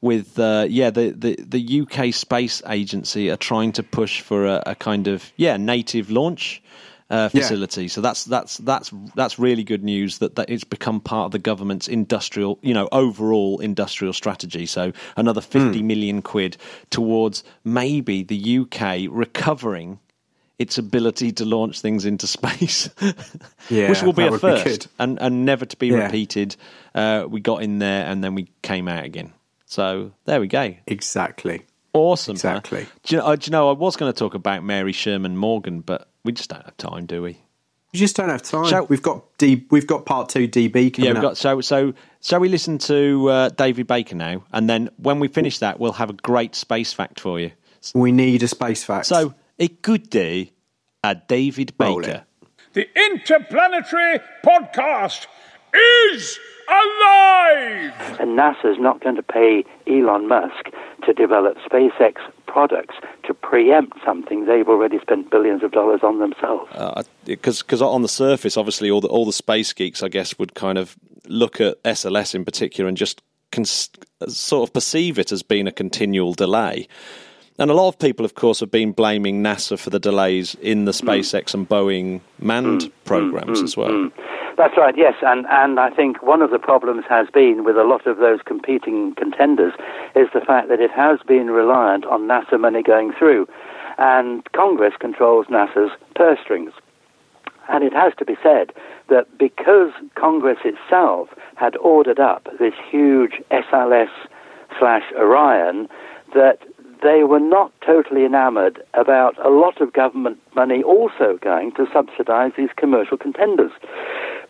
with 0.00 0.38
uh, 0.38 0.66
yeah 0.68 0.90
the, 0.90 1.10
the 1.10 1.36
the 1.36 1.80
UK 1.82 2.14
Space 2.14 2.62
Agency 2.66 3.30
are 3.30 3.36
trying 3.36 3.72
to 3.72 3.82
push 3.82 4.20
for 4.20 4.46
a, 4.46 4.62
a 4.66 4.74
kind 4.74 5.08
of 5.08 5.32
yeah 5.36 5.56
native 5.56 6.10
launch 6.10 6.62
uh, 7.10 7.28
facility. 7.28 7.82
Yeah. 7.82 7.88
So 7.88 8.00
that's 8.00 8.24
that's 8.24 8.56
that's 8.58 8.90
that's 9.14 9.38
really 9.38 9.64
good 9.64 9.82
news 9.82 10.18
that, 10.18 10.36
that 10.36 10.48
it's 10.48 10.64
become 10.64 11.00
part 11.00 11.26
of 11.26 11.32
the 11.32 11.38
government's 11.38 11.88
industrial, 11.88 12.58
you 12.62 12.72
know, 12.72 12.88
overall 12.92 13.58
industrial 13.58 14.12
strategy. 14.12 14.66
So 14.66 14.92
another 15.16 15.40
fifty 15.40 15.82
mm. 15.82 15.86
million 15.86 16.22
quid 16.22 16.56
towards 16.90 17.44
maybe 17.64 18.22
the 18.22 18.58
UK 18.58 19.08
recovering 19.10 19.98
its 20.58 20.76
ability 20.76 21.32
to 21.32 21.44
launch 21.44 21.80
things 21.80 22.04
into 22.04 22.26
space, 22.26 22.90
yeah, 23.70 23.88
which 23.88 24.02
will 24.02 24.12
be 24.12 24.26
a 24.26 24.38
first 24.38 24.88
be 24.88 24.94
and, 24.98 25.18
and 25.20 25.44
never 25.44 25.64
to 25.64 25.76
be 25.76 25.88
yeah. 25.88 26.04
repeated. 26.04 26.54
Uh, 26.94 27.26
we 27.28 27.40
got 27.40 27.62
in 27.62 27.78
there 27.78 28.04
and 28.06 28.22
then 28.22 28.34
we 28.34 28.48
came 28.62 28.86
out 28.86 29.04
again. 29.04 29.32
So 29.70 30.10
there 30.24 30.40
we 30.40 30.48
go. 30.48 30.74
Exactly. 30.88 31.62
Awesome. 31.92 32.32
Exactly. 32.32 32.88
Do 33.04 33.14
you, 33.14 33.22
know, 33.22 33.36
do 33.36 33.48
you 33.48 33.52
know, 33.52 33.70
I 33.70 33.72
was 33.72 33.94
going 33.94 34.12
to 34.12 34.18
talk 34.18 34.34
about 34.34 34.64
Mary 34.64 34.90
Sherman 34.90 35.36
Morgan, 35.36 35.80
but 35.80 36.08
we 36.24 36.32
just 36.32 36.50
don't 36.50 36.64
have 36.64 36.76
time, 36.76 37.06
do 37.06 37.22
we? 37.22 37.38
We 37.92 38.00
just 38.00 38.16
don't 38.16 38.30
have 38.30 38.42
time. 38.42 38.66
Shall, 38.66 38.86
we've 38.86 39.00
got 39.00 39.38
D, 39.38 39.64
we've 39.70 39.86
got 39.86 40.06
part 40.06 40.28
two 40.28 40.48
DB 40.48 40.92
coming 40.92 41.06
yeah, 41.06 41.12
we've 41.12 41.22
got, 41.22 41.36
so 41.36 41.60
so 41.60 41.94
shall 42.20 42.40
we 42.40 42.48
listen 42.48 42.78
to 42.78 43.28
uh, 43.28 43.48
David 43.50 43.86
Baker 43.86 44.16
now, 44.16 44.44
and 44.52 44.68
then 44.68 44.90
when 44.96 45.18
we 45.20 45.28
finish 45.28 45.58
that, 45.58 45.78
we'll 45.78 45.92
have 45.92 46.10
a 46.10 46.14
great 46.14 46.54
space 46.54 46.92
fact 46.92 47.20
for 47.20 47.38
you. 47.38 47.52
We 47.94 48.12
need 48.12 48.42
a 48.42 48.48
space 48.48 48.84
fact. 48.84 49.06
So 49.06 49.34
it 49.58 49.82
could 49.82 50.10
day 50.10 50.52
at 51.02 51.28
David 51.28 51.76
Baker. 51.78 52.24
The 52.72 52.88
Interplanetary 52.96 54.20
Podcast 54.44 55.26
is 55.74 56.38
alive! 56.68 58.20
And 58.20 58.38
NASA's 58.38 58.78
not 58.78 59.00
going 59.02 59.16
to 59.16 59.22
pay 59.22 59.64
Elon 59.86 60.28
Musk 60.28 60.70
to 61.06 61.12
develop 61.12 61.56
SpaceX 61.58 62.16
products 62.46 62.96
to 63.26 63.34
preempt 63.34 63.98
something 64.04 64.46
they've 64.46 64.68
already 64.68 64.98
spent 65.00 65.30
billions 65.30 65.62
of 65.62 65.72
dollars 65.72 66.00
on 66.02 66.18
themselves. 66.18 66.70
Because 67.24 67.82
uh, 67.82 67.88
on 67.88 68.02
the 68.02 68.08
surface, 68.08 68.56
obviously, 68.56 68.90
all 68.90 69.00
the, 69.00 69.08
all 69.08 69.24
the 69.24 69.32
space 69.32 69.72
geeks, 69.72 70.02
I 70.02 70.08
guess, 70.08 70.38
would 70.38 70.54
kind 70.54 70.78
of 70.78 70.96
look 71.26 71.60
at 71.60 71.82
SLS 71.84 72.34
in 72.34 72.44
particular 72.44 72.88
and 72.88 72.96
just 72.96 73.22
cons- 73.52 73.90
sort 74.28 74.68
of 74.68 74.72
perceive 74.72 75.18
it 75.18 75.32
as 75.32 75.42
being 75.42 75.66
a 75.66 75.72
continual 75.72 76.34
delay. 76.34 76.88
And 77.58 77.70
a 77.70 77.74
lot 77.74 77.88
of 77.88 77.98
people, 77.98 78.24
of 78.24 78.34
course, 78.34 78.60
have 78.60 78.70
been 78.70 78.92
blaming 78.92 79.42
NASA 79.42 79.78
for 79.78 79.90
the 79.90 80.00
delays 80.00 80.54
in 80.62 80.86
the 80.86 80.92
mm. 80.92 81.02
SpaceX 81.02 81.52
and 81.52 81.68
Boeing 81.68 82.22
manned 82.38 82.82
mm, 82.82 82.92
programs 83.04 83.60
mm, 83.60 83.64
as 83.64 83.76
well. 83.76 84.10
That's 84.60 84.76
right, 84.76 84.94
yes. 84.94 85.14
And, 85.22 85.46
and 85.48 85.80
I 85.80 85.88
think 85.88 86.22
one 86.22 86.42
of 86.42 86.50
the 86.50 86.58
problems 86.58 87.04
has 87.08 87.28
been 87.32 87.64
with 87.64 87.78
a 87.78 87.82
lot 87.82 88.06
of 88.06 88.18
those 88.18 88.40
competing 88.44 89.14
contenders 89.14 89.72
is 90.14 90.28
the 90.34 90.42
fact 90.42 90.68
that 90.68 90.80
it 90.80 90.90
has 90.90 91.18
been 91.26 91.46
reliant 91.46 92.04
on 92.04 92.28
NASA 92.28 92.60
money 92.60 92.82
going 92.82 93.10
through. 93.18 93.48
And 93.96 94.44
Congress 94.52 94.92
controls 95.00 95.46
NASA's 95.46 95.92
purse 96.14 96.40
strings. 96.44 96.72
And 97.70 97.82
it 97.82 97.94
has 97.94 98.12
to 98.18 98.26
be 98.26 98.36
said 98.42 98.74
that 99.08 99.38
because 99.38 99.92
Congress 100.14 100.58
itself 100.62 101.30
had 101.54 101.74
ordered 101.78 102.20
up 102.20 102.46
this 102.58 102.74
huge 102.90 103.40
SLS 103.50 104.10
slash 104.78 105.04
Orion, 105.16 105.88
that 106.34 106.58
they 107.02 107.24
were 107.24 107.40
not 107.40 107.72
totally 107.80 108.26
enamored 108.26 108.82
about 108.92 109.34
a 109.42 109.48
lot 109.48 109.80
of 109.80 109.94
government 109.94 110.38
money 110.54 110.82
also 110.82 111.38
going 111.40 111.72
to 111.72 111.86
subsidize 111.94 112.52
these 112.58 112.68
commercial 112.76 113.16
contenders 113.16 113.72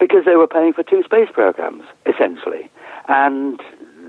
because 0.01 0.25
they 0.25 0.35
were 0.35 0.49
paying 0.49 0.73
for 0.73 0.83
two 0.83 1.05
space 1.05 1.29
programs, 1.33 1.85
essentially. 2.07 2.69
And 3.09 3.61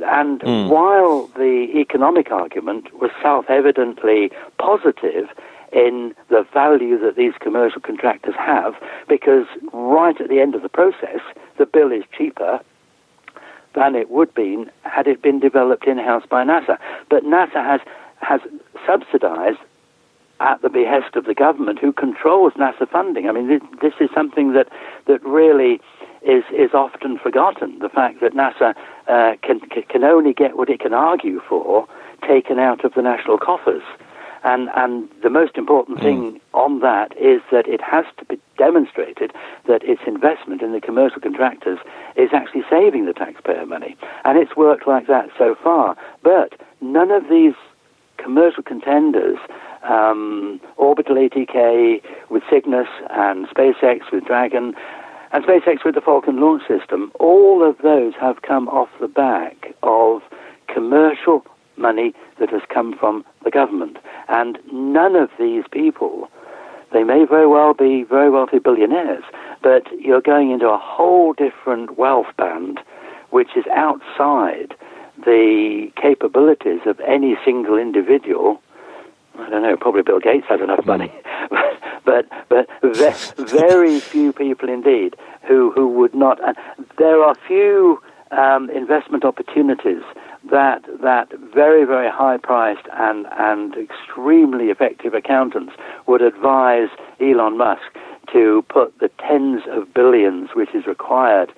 and 0.03 0.39
mm. 0.39 0.69
while 0.69 1.27
the 1.35 1.67
economic 1.75 2.31
argument 2.31 2.91
was 2.99 3.11
self 3.21 3.45
evidently 3.49 4.31
positive 4.57 5.29
in 5.71 6.15
the 6.29 6.45
value 6.53 6.97
that 6.99 7.15
these 7.15 7.33
commercial 7.39 7.81
contractors 7.81 8.35
have, 8.35 8.73
because 9.07 9.45
right 9.71 10.19
at 10.19 10.27
the 10.27 10.39
end 10.39 10.55
of 10.55 10.63
the 10.63 10.69
process, 10.69 11.21
the 11.57 11.65
bill 11.65 11.91
is 11.91 12.03
cheaper 12.17 12.59
than 13.73 13.95
it 13.95 14.09
would 14.09 14.33
be 14.33 14.65
had 14.83 15.07
it 15.07 15.21
been 15.21 15.39
developed 15.39 15.85
in 15.85 15.97
house 15.97 16.23
by 16.29 16.43
NASA. 16.43 16.77
But 17.09 17.23
NASA 17.23 17.63
has 17.63 17.81
has 18.21 18.41
subsidized 18.85 19.59
at 20.41 20.61
the 20.61 20.69
behest 20.69 21.15
of 21.15 21.25
the 21.25 21.33
government 21.33 21.79
who 21.79 21.93
controls 21.93 22.53
NASA 22.53 22.89
funding. 22.89 23.29
I 23.29 23.31
mean, 23.31 23.47
this, 23.47 23.61
this 23.81 23.93
is 23.99 24.09
something 24.13 24.53
that, 24.53 24.67
that 25.05 25.23
really 25.23 25.79
is, 26.23 26.43
is 26.51 26.71
often 26.73 27.19
forgotten. 27.19 27.79
The 27.79 27.89
fact 27.89 28.21
that 28.21 28.33
NASA 28.33 28.75
uh, 29.07 29.35
can, 29.41 29.59
can 29.87 30.03
only 30.03 30.33
get 30.33 30.57
what 30.57 30.69
it 30.69 30.79
can 30.79 30.93
argue 30.93 31.41
for 31.47 31.87
taken 32.27 32.59
out 32.59 32.83
of 32.83 32.93
the 32.95 33.01
national 33.01 33.37
coffers. 33.37 33.83
And, 34.43 34.69
and 34.75 35.07
the 35.21 35.29
most 35.29 35.55
important 35.55 35.99
hmm. 35.99 36.03
thing 36.03 36.31
mm. 36.33 36.39
on 36.53 36.79
that 36.79 37.15
is 37.15 37.41
that 37.51 37.67
it 37.67 37.79
has 37.79 38.05
to 38.17 38.25
be 38.25 38.39
demonstrated 38.57 39.31
that 39.67 39.83
its 39.83 40.01
investment 40.07 40.63
in 40.63 40.71
the 40.73 40.81
commercial 40.81 41.21
contractors 41.21 41.77
is 42.15 42.29
actually 42.33 42.63
saving 42.67 43.05
the 43.05 43.13
taxpayer 43.13 43.67
money. 43.67 43.95
And 44.25 44.39
it's 44.39 44.55
worked 44.55 44.87
like 44.87 45.05
that 45.05 45.29
so 45.37 45.55
far. 45.63 45.95
But 46.23 46.59
none 46.81 47.11
of 47.11 47.29
these 47.29 47.53
commercial 48.17 48.63
contenders, 48.63 49.37
um, 49.83 50.59
Orbital 50.77 51.15
ATK 51.15 52.01
with 52.29 52.43
Cygnus 52.49 52.87
and 53.09 53.47
SpaceX 53.47 54.11
with 54.11 54.25
Dragon, 54.25 54.73
and 55.31 55.45
SpaceX 55.45 55.85
with 55.85 55.95
the 55.95 56.01
Falcon 56.01 56.41
launch 56.41 56.63
system, 56.67 57.11
all 57.19 57.67
of 57.67 57.77
those 57.79 58.13
have 58.19 58.41
come 58.41 58.67
off 58.67 58.89
the 58.99 59.07
back 59.07 59.73
of 59.81 60.21
commercial 60.67 61.45
money 61.77 62.13
that 62.39 62.49
has 62.49 62.61
come 62.69 62.97
from 62.97 63.23
the 63.43 63.51
government. 63.51 63.97
And 64.27 64.59
none 64.71 65.15
of 65.15 65.29
these 65.39 65.63
people, 65.71 66.29
they 66.91 67.03
may 67.03 67.25
very 67.25 67.47
well 67.47 67.73
be 67.73 68.03
very 68.03 68.29
wealthy 68.29 68.59
billionaires, 68.59 69.23
but 69.63 69.87
you're 69.99 70.21
going 70.21 70.51
into 70.51 70.69
a 70.69 70.77
whole 70.77 71.33
different 71.33 71.97
wealth 71.97 72.27
band 72.37 72.79
which 73.29 73.55
is 73.55 73.65
outside 73.73 74.75
the 75.25 75.89
capabilities 75.95 76.81
of 76.85 76.99
any 77.01 77.37
single 77.45 77.77
individual. 77.77 78.61
I 79.39 79.49
don't 79.49 79.63
know, 79.63 79.75
probably 79.77 80.01
Bill 80.03 80.19
Gates 80.19 80.45
has 80.49 80.61
enough 80.61 80.85
money, 80.85 81.11
but 82.05 82.27
but 82.49 82.67
very 83.37 83.99
few 84.13 84.33
people 84.33 84.69
indeed 84.69 85.15
who 85.47 85.71
who 85.71 85.87
would 85.87 86.13
not. 86.13 86.39
And 86.45 86.55
there 86.97 87.23
are 87.23 87.35
few 87.47 88.01
um, 88.31 88.69
investment 88.69 89.25
opportunities 89.25 90.03
that 90.49 90.83
that 91.01 91.31
very 91.53 91.85
very 91.85 92.09
high 92.09 92.37
priced 92.37 92.87
and 92.93 93.27
and 93.31 93.75
extremely 93.75 94.65
effective 94.65 95.13
accountants 95.13 95.73
would 96.07 96.21
advise 96.21 96.89
Elon 97.19 97.57
Musk 97.57 97.81
to 98.33 98.63
put 98.69 98.97
the 98.99 99.09
tens 99.19 99.61
of 99.69 99.93
billions 99.93 100.49
which 100.55 100.73
is 100.73 100.85
required 100.87 101.51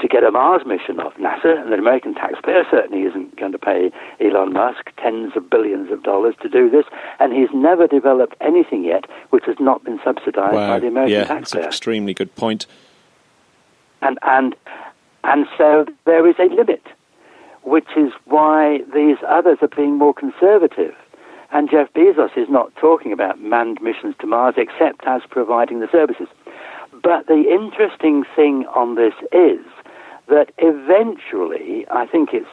to 0.00 0.08
get 0.08 0.24
a 0.24 0.30
Mars 0.30 0.62
mission 0.66 1.00
off 1.00 1.14
NASA, 1.14 1.60
and 1.60 1.72
the 1.72 1.76
American 1.76 2.14
taxpayer 2.14 2.64
certainly 2.70 3.02
isn't 3.06 3.36
going 3.36 3.52
to 3.52 3.58
pay 3.58 3.90
Elon 4.20 4.52
Musk 4.52 4.90
tens 4.96 5.32
of 5.36 5.48
billions 5.48 5.90
of 5.90 6.02
dollars 6.02 6.34
to 6.42 6.48
do 6.48 6.68
this, 6.68 6.84
and 7.20 7.32
he's 7.32 7.48
never 7.54 7.86
developed 7.86 8.34
anything 8.40 8.84
yet 8.84 9.04
which 9.30 9.44
has 9.44 9.56
not 9.60 9.84
been 9.84 10.00
subsidized 10.04 10.54
wow. 10.54 10.74
by 10.74 10.80
the 10.80 10.88
American 10.88 11.14
yeah, 11.14 11.24
taxpayer. 11.24 11.38
That's 11.40 11.54
an 11.54 11.64
extremely 11.64 12.14
good 12.14 12.34
point. 12.34 12.66
And, 14.02 14.18
and, 14.22 14.54
and 15.22 15.46
so 15.56 15.86
there 16.04 16.28
is 16.28 16.36
a 16.38 16.52
limit, 16.54 16.82
which 17.62 17.88
is 17.96 18.12
why 18.26 18.80
these 18.92 19.16
others 19.26 19.58
are 19.62 19.68
being 19.68 19.96
more 19.96 20.12
conservative. 20.12 20.94
And 21.52 21.70
Jeff 21.70 21.92
Bezos 21.94 22.36
is 22.36 22.48
not 22.50 22.74
talking 22.76 23.12
about 23.12 23.40
manned 23.40 23.80
missions 23.80 24.16
to 24.18 24.26
Mars 24.26 24.56
except 24.58 25.06
as 25.06 25.22
providing 25.30 25.78
the 25.80 25.88
services. 25.90 26.26
But 27.02 27.26
the 27.26 27.44
interesting 27.48 28.24
thing 28.34 28.66
on 28.74 28.96
this 28.96 29.14
is 29.32 29.64
that 30.28 30.50
eventually, 30.58 31.86
I 31.90 32.06
think 32.06 32.30
it's 32.32 32.48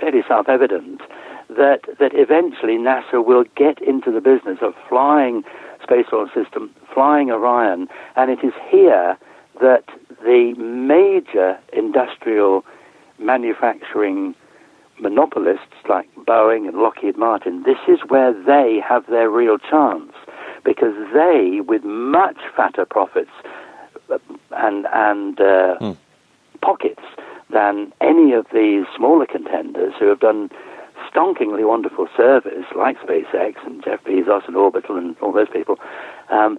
fairly 0.00 0.22
self 0.26 0.48
evident, 0.48 1.00
that, 1.48 1.80
that 1.98 2.12
eventually 2.14 2.76
NASA 2.78 3.24
will 3.24 3.44
get 3.56 3.80
into 3.82 4.10
the 4.10 4.20
business 4.20 4.58
of 4.62 4.74
flying 4.88 5.44
Space 5.82 6.06
Launch 6.12 6.32
System, 6.34 6.74
flying 6.94 7.30
Orion, 7.30 7.88
and 8.16 8.30
it 8.30 8.44
is 8.44 8.52
here 8.70 9.16
that 9.60 9.84
the 10.22 10.54
major 10.56 11.58
industrial 11.72 12.64
manufacturing 13.18 14.34
monopolists 15.00 15.74
like 15.88 16.08
Boeing 16.16 16.68
and 16.68 16.78
Lockheed 16.78 17.16
Martin, 17.16 17.64
this 17.64 17.78
is 17.88 17.98
where 18.08 18.32
they 18.32 18.80
have 18.86 19.06
their 19.06 19.28
real 19.28 19.58
chance 19.58 20.12
because 20.64 20.94
they, 21.12 21.60
with 21.60 21.82
much 21.84 22.38
fatter 22.56 22.84
profits 22.84 23.30
uh, 24.10 24.18
and 24.52 24.86
and 24.92 25.40
uh, 25.40 25.76
mm 25.80 25.96
pockets 26.62 27.02
than 27.50 27.92
any 28.00 28.32
of 28.32 28.46
these 28.52 28.86
smaller 28.96 29.26
contenders 29.26 29.92
who 29.98 30.08
have 30.08 30.20
done 30.20 30.50
stonkingly 31.12 31.66
wonderful 31.66 32.08
service, 32.16 32.64
like 32.76 32.98
SpaceX 33.00 33.54
and 33.66 33.84
Jeff 33.84 34.02
Bezos 34.04 34.46
and 34.46 34.56
Orbital 34.56 34.96
and 34.96 35.16
all 35.20 35.32
those 35.32 35.50
people. 35.52 35.78
Um, 36.30 36.58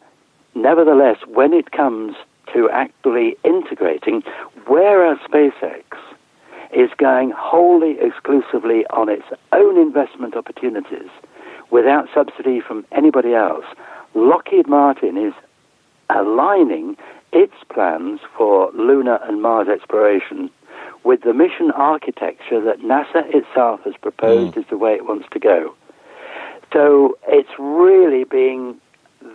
nevertheless, 0.54 1.18
when 1.28 1.54
it 1.54 1.72
comes 1.72 2.16
to 2.54 2.70
actually 2.70 3.38
integrating, 3.44 4.22
whereas 4.68 5.18
SpaceX 5.20 5.84
is 6.72 6.90
going 6.98 7.32
wholly 7.36 7.98
exclusively 8.00 8.86
on 8.88 9.10
its 9.10 9.26
own 9.52 9.78
investment 9.80 10.36
opportunities 10.36 11.10
without 11.72 12.08
subsidy 12.14 12.60
from 12.60 12.86
anybody 12.92 13.34
else. 13.34 13.66
Lockheed 14.16 14.68
Martin 14.68 15.18
is 15.18 15.34
aligning 16.10 16.98
its 17.34 17.56
plans 17.74 18.20
for 18.38 18.72
lunar 18.74 19.20
and 19.24 19.42
Mars 19.42 19.68
exploration 19.68 20.50
with 21.04 21.22
the 21.22 21.34
mission 21.34 21.72
architecture 21.72 22.62
that 22.64 22.80
NASA 22.80 23.24
itself 23.34 23.82
has 23.84 23.94
proposed 24.02 24.56
mm. 24.56 24.58
is 24.60 24.66
the 24.70 24.78
way 24.78 24.94
it 24.94 25.06
wants 25.06 25.28
to 25.32 25.40
go. 25.40 25.76
So 26.72 27.18
it's 27.28 27.52
really 27.60 28.24
being 28.24 28.80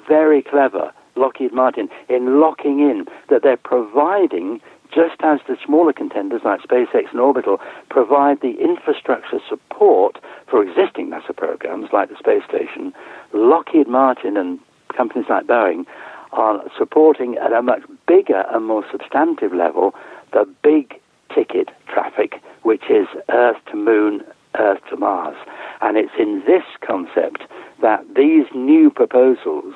very 0.07 0.43
clever, 0.43 0.93
Lockheed 1.17 1.53
Martin, 1.53 1.89
in 2.09 2.41
locking 2.41 2.81
in 2.81 3.07
that 3.29 3.43
they're 3.43 3.57
providing, 3.57 4.61
just 4.93 5.21
as 5.21 5.41
the 5.47 5.57
smaller 5.65 5.93
contenders 5.93 6.43
like 6.45 6.61
SpaceX 6.63 7.11
and 7.11 7.21
Orbital 7.21 7.61
provide 7.91 8.41
the 8.41 8.57
infrastructure 8.59 9.39
support 9.49 10.19
for 10.49 10.63
existing 10.63 11.11
NASA 11.11 11.37
programs 11.37 11.89
like 11.93 12.09
the 12.09 12.17
space 12.17 12.43
station, 12.49 12.93
Lockheed 13.33 13.87
Martin 13.87 14.37
and 14.37 14.59
companies 14.97 15.27
like 15.29 15.47
Boeing 15.47 15.85
are 16.33 16.63
supporting 16.77 17.37
at 17.37 17.53
a 17.53 17.63
much 17.63 17.83
bigger 18.07 18.45
and 18.53 18.67
more 18.67 18.85
substantive 18.91 19.53
level 19.53 19.95
the 20.33 20.47
big 20.63 21.01
ticket 21.35 21.69
traffic, 21.87 22.41
which 22.63 22.85
is 22.91 23.07
Earth 23.31 23.57
to 23.71 23.77
Moon, 23.77 24.23
Earth 24.59 24.81
to 24.91 24.97
Mars. 24.97 25.37
And 25.81 25.97
it's 25.97 26.13
in 26.19 26.43
this 26.47 26.65
concept 26.81 27.43
that 27.81 28.05
these 28.15 28.47
new 28.55 28.91
proposals 28.91 29.75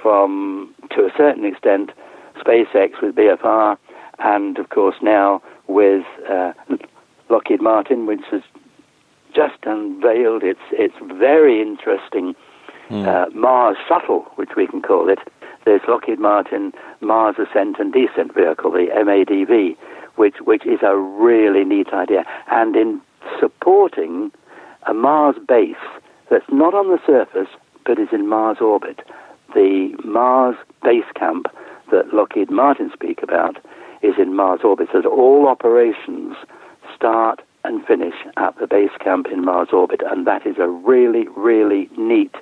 from, 0.00 0.74
to 0.90 1.04
a 1.04 1.10
certain 1.16 1.44
extent, 1.44 1.90
SpaceX 2.36 3.02
with 3.02 3.14
BFR, 3.14 3.76
and 4.18 4.58
of 4.58 4.68
course 4.68 4.96
now 5.02 5.42
with 5.66 6.04
uh, 6.28 6.52
Lockheed 7.28 7.60
Martin, 7.60 8.06
which 8.06 8.20
has 8.30 8.42
just 9.34 9.56
unveiled 9.64 10.42
its 10.42 10.60
its 10.70 10.94
very 11.18 11.60
interesting 11.60 12.34
mm. 12.88 13.06
uh, 13.06 13.28
Mars 13.30 13.76
shuttle, 13.88 14.26
which 14.36 14.50
we 14.56 14.66
can 14.66 14.82
call 14.82 15.08
it. 15.08 15.18
There's 15.64 15.80
Lockheed 15.88 16.18
Martin 16.18 16.72
Mars 17.00 17.36
Ascent 17.38 17.78
and 17.78 17.92
Descent 17.92 18.34
Vehicle, 18.34 18.70
the 18.70 18.88
MADV, 18.94 19.76
which 20.16 20.36
which 20.40 20.66
is 20.66 20.80
a 20.82 20.96
really 20.96 21.64
neat 21.64 21.88
idea, 21.92 22.24
and 22.50 22.76
in 22.76 23.00
supporting 23.40 24.30
a 24.86 24.94
Mars 24.94 25.36
base 25.48 25.76
that's 26.30 26.50
not 26.52 26.74
on 26.74 26.88
the 26.88 26.98
surface 27.06 27.48
but 27.86 27.98
is 27.98 28.08
in 28.12 28.28
Mars 28.28 28.58
orbit. 28.60 29.00
The 29.54 29.94
Mars 30.04 30.56
base 30.82 31.04
camp 31.14 31.46
that 31.90 32.12
Lockheed 32.12 32.50
Martin 32.50 32.90
speak 32.92 33.22
about 33.22 33.56
is 34.02 34.14
in 34.18 34.34
Mars 34.34 34.60
orbit, 34.64 34.88
so 34.92 35.00
all 35.08 35.48
operations 35.48 36.36
start 36.94 37.40
and 37.64 37.84
finish 37.86 38.14
at 38.36 38.58
the 38.58 38.66
base 38.66 38.90
camp 39.00 39.26
in 39.32 39.44
Mars 39.44 39.68
orbit, 39.72 40.02
and 40.10 40.26
that 40.26 40.46
is 40.46 40.56
a 40.58 40.68
really, 40.68 41.26
really 41.36 41.88
neat 41.96 42.34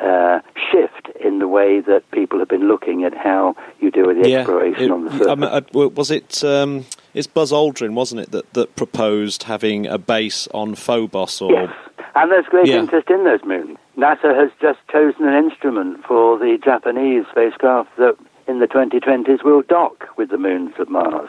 uh, 0.00 0.40
shift 0.70 1.08
in 1.20 1.38
the 1.38 1.48
way 1.48 1.80
that 1.80 2.10
people 2.10 2.38
have 2.38 2.48
been 2.48 2.68
looking 2.68 3.04
at 3.04 3.14
how 3.14 3.54
you 3.80 3.90
do 3.90 4.06
the 4.14 4.28
yeah, 4.28 4.38
exploration 4.38 4.84
it, 4.84 4.90
on 4.90 5.04
the 5.04 5.10
surface. 5.10 5.26
I 5.26 5.34
mean, 5.34 5.50
uh, 5.50 5.88
was 5.88 6.10
it? 6.10 6.42
Um, 6.42 6.86
it's 7.12 7.26
Buzz 7.26 7.52
Aldrin, 7.52 7.94
wasn't 7.94 8.22
it, 8.22 8.30
that, 8.30 8.52
that 8.54 8.76
proposed 8.76 9.44
having 9.44 9.86
a 9.86 9.98
base 9.98 10.48
on 10.54 10.74
Phobos? 10.74 11.40
Or 11.40 11.52
yes, 11.52 11.74
and 12.14 12.30
there's 12.30 12.46
great 12.46 12.68
yeah. 12.68 12.78
interest 12.78 13.10
in 13.10 13.24
those 13.24 13.44
moons. 13.44 13.78
NASA 13.96 14.34
has 14.34 14.50
just 14.60 14.78
chosen 14.90 15.26
an 15.26 15.44
instrument 15.44 16.04
for 16.04 16.38
the 16.38 16.58
Japanese 16.62 17.24
spacecraft 17.30 17.94
that 17.98 18.16
in 18.46 18.60
the 18.60 18.66
2020s 18.66 19.44
will 19.44 19.62
dock 19.62 20.08
with 20.16 20.30
the 20.30 20.38
moons 20.38 20.74
of 20.78 20.88
Mars. 20.88 21.28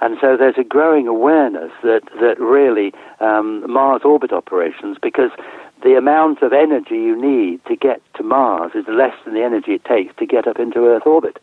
And 0.00 0.18
so 0.20 0.36
there's 0.36 0.58
a 0.58 0.64
growing 0.64 1.06
awareness 1.06 1.70
that, 1.82 2.02
that 2.20 2.40
really 2.40 2.92
um, 3.20 3.70
Mars 3.70 4.02
orbit 4.04 4.32
operations, 4.32 4.96
because 5.00 5.30
the 5.82 5.96
amount 5.96 6.42
of 6.42 6.52
energy 6.52 6.94
you 6.94 7.20
need 7.20 7.64
to 7.66 7.76
get 7.76 8.00
to 8.14 8.22
Mars 8.22 8.72
is 8.74 8.84
less 8.88 9.14
than 9.24 9.34
the 9.34 9.42
energy 9.42 9.72
it 9.72 9.84
takes 9.84 10.14
to 10.16 10.26
get 10.26 10.46
up 10.46 10.58
into 10.58 10.86
Earth 10.86 11.06
orbit. 11.06 11.38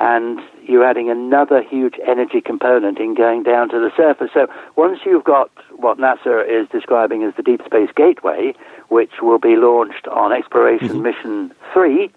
And 0.00 0.40
you're 0.64 0.84
adding 0.84 1.10
another 1.10 1.62
huge 1.62 1.94
energy 2.06 2.40
component 2.40 2.98
in 2.98 3.14
going 3.14 3.44
down 3.44 3.68
to 3.68 3.78
the 3.78 3.92
surface. 3.96 4.30
So 4.34 4.48
once 4.74 5.00
you've 5.04 5.24
got 5.24 5.50
what 5.76 5.98
NASA 5.98 6.44
is 6.48 6.68
describing 6.70 7.22
as 7.22 7.34
the 7.36 7.42
Deep 7.42 7.62
Space 7.64 7.90
Gateway, 7.94 8.54
which 8.88 9.22
will 9.22 9.38
be 9.38 9.54
launched 9.54 10.08
on 10.08 10.32
Exploration 10.32 10.88
mm-hmm. 10.88 11.02
Mission 11.02 11.54
3, 11.72 12.10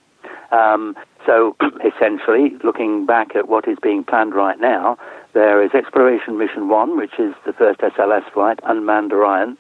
um, 0.52 0.96
so 1.26 1.56
essentially, 1.86 2.58
looking 2.64 3.06
back 3.06 3.36
at 3.36 3.48
what 3.48 3.68
is 3.68 3.78
being 3.82 4.04
planned 4.04 4.34
right 4.34 4.60
now, 4.60 4.98
there 5.34 5.64
is 5.64 5.72
Exploration 5.74 6.38
Mission 6.38 6.70
1, 6.70 6.98
which 6.98 7.20
is 7.20 7.36
the 7.46 7.54
first 7.54 7.82
SLS 7.82 8.32
flight, 8.32 8.60
unmanned 8.64 9.12
Orion. 9.12 9.58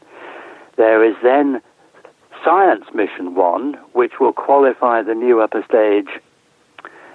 There 0.77 1.03
is 1.03 1.15
then 1.21 1.61
Science 2.45 2.85
Mission 2.93 3.33
1, 3.33 3.73
which 3.93 4.19
will 4.19 4.31
qualify 4.31 5.01
the 5.01 5.15
new 5.15 5.41
upper 5.41 5.65
stage 5.67 6.21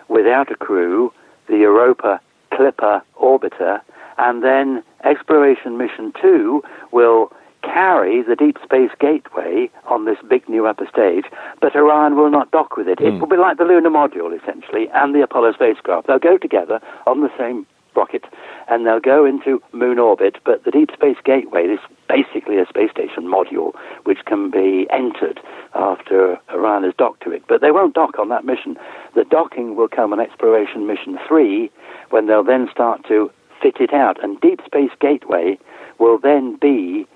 without 0.08 0.50
a 0.50 0.56
crew, 0.56 1.12
the 1.46 1.58
Europa 1.58 2.20
Clipper 2.52 3.00
orbiter, 3.22 3.80
and 4.18 4.42
then 4.42 4.82
Exploration 5.04 5.78
Mission 5.78 6.12
2 6.20 6.64
will 6.90 7.32
carry 7.62 8.22
the 8.22 8.34
Deep 8.34 8.58
Space 8.64 8.90
Gateway 8.98 9.70
on 9.86 10.04
this 10.04 10.18
big 10.28 10.48
new 10.48 10.66
upper 10.66 10.86
stage, 10.88 11.26
but 11.60 11.76
Orion 11.76 12.16
will 12.16 12.30
not 12.30 12.50
dock 12.50 12.76
with 12.76 12.88
it. 12.88 12.98
Mm. 12.98 13.06
It 13.06 13.12
hmm. 13.12 13.20
will 13.20 13.28
be 13.28 13.36
like 13.36 13.56
the 13.56 13.64
lunar 13.64 13.90
module, 13.90 14.36
essentially, 14.36 14.88
and 14.94 15.14
the 15.14 15.22
Apollo 15.22 15.52
spacecraft. 15.52 16.08
They'll 16.08 16.18
go 16.18 16.38
together 16.38 16.80
on 17.06 17.20
the 17.20 17.30
same 17.38 17.66
rocket, 18.00 18.24
and 18.68 18.86
they'll 18.86 19.08
go 19.14 19.24
into 19.24 19.62
moon 19.72 19.98
orbit. 19.98 20.36
But 20.44 20.64
the 20.64 20.70
Deep 20.70 20.90
Space 20.92 21.20
Gateway 21.24 21.64
is 21.64 21.80
basically 22.08 22.58
a 22.58 22.66
space 22.66 22.90
station 22.90 23.24
module 23.24 23.72
which 24.04 24.24
can 24.24 24.50
be 24.50 24.86
entered 24.90 25.38
after 25.74 26.38
Orion 26.50 26.84
has 26.84 26.94
docked 26.96 27.22
to 27.24 27.30
it. 27.30 27.42
But 27.46 27.60
they 27.60 27.70
won't 27.70 27.94
dock 27.94 28.18
on 28.18 28.28
that 28.30 28.44
mission. 28.44 28.76
The 29.14 29.24
docking 29.24 29.76
will 29.76 29.88
come 29.88 30.12
on 30.12 30.20
Exploration 30.20 30.86
Mission 30.86 31.18
3 31.28 31.70
when 32.10 32.26
they'll 32.26 32.50
then 32.52 32.68
start 32.72 33.06
to 33.08 33.30
fit 33.62 33.76
it 33.80 33.92
out. 33.92 34.22
And 34.22 34.40
Deep 34.40 34.60
Space 34.64 34.94
Gateway 35.00 35.58
will 35.98 36.18
then 36.18 36.56
be, 36.56 37.06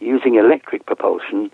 using 0.00 0.34
electric 0.34 0.84
propulsion, 0.84 1.50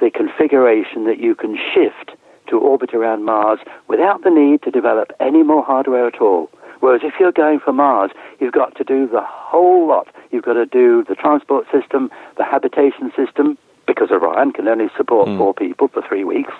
the 0.00 0.10
configuration 0.10 1.04
that 1.04 1.18
you 1.18 1.34
can 1.34 1.56
shift 1.72 2.18
to 2.48 2.58
orbit 2.58 2.92
around 2.92 3.24
Mars 3.24 3.60
without 3.88 4.22
the 4.22 4.30
need 4.30 4.62
to 4.62 4.70
develop 4.70 5.12
any 5.20 5.42
more 5.42 5.62
hardware 5.62 6.06
at 6.06 6.20
all. 6.20 6.50
Whereas 6.84 7.00
if 7.02 7.14
you're 7.18 7.32
going 7.32 7.60
for 7.60 7.72
Mars, 7.72 8.10
you've 8.40 8.52
got 8.52 8.76
to 8.76 8.84
do 8.84 9.08
the 9.08 9.22
whole 9.22 9.88
lot. 9.88 10.06
You've 10.30 10.44
got 10.44 10.52
to 10.52 10.66
do 10.66 11.02
the 11.08 11.14
transport 11.14 11.64
system, 11.72 12.10
the 12.36 12.44
habitation 12.44 13.10
system, 13.16 13.56
because 13.86 14.10
Orion 14.10 14.52
can 14.52 14.68
only 14.68 14.88
support 14.94 15.26
mm. 15.26 15.38
four 15.38 15.54
people 15.54 15.88
for 15.88 16.02
three 16.06 16.24
weeks. 16.24 16.52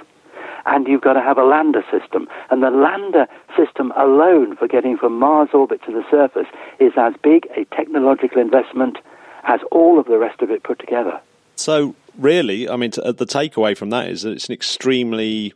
And 0.65 0.89
you've 0.89 1.03
got 1.03 1.13
to 1.13 1.21
have 1.21 1.37
a 1.37 1.45
lander 1.45 1.85
system. 1.91 2.27
And 2.51 2.63
the 2.63 2.71
lander 2.71 3.27
system 3.55 3.93
alone 3.99 4.57
for 4.57 4.67
getting 4.67 4.97
from 4.97 5.19
Mars 5.19 5.51
orbit 5.53 5.83
to 5.85 5.93
the 5.93 6.05
surface 6.11 6.49
is 6.79 6.95
as 6.97 7.13
big 7.23 7.47
a 7.55 7.67
technological 7.77 8.41
investment 8.41 8.97
as 9.43 9.61
all 9.71 9.99
of 9.99 10.07
the 10.07 10.17
rest 10.17 10.41
of 10.41 10.51
it 10.51 10.63
put 10.63 10.79
together. 10.79 11.21
So, 11.57 11.95
really, 12.17 12.67
I 12.67 12.77
mean, 12.77 12.93
the 12.93 13.27
takeaway 13.27 13.77
from 13.77 13.91
that 13.91 14.09
is 14.09 14.23
that 14.23 14.31
it's 14.31 14.49
an 14.49 14.55
extremely 14.55 15.53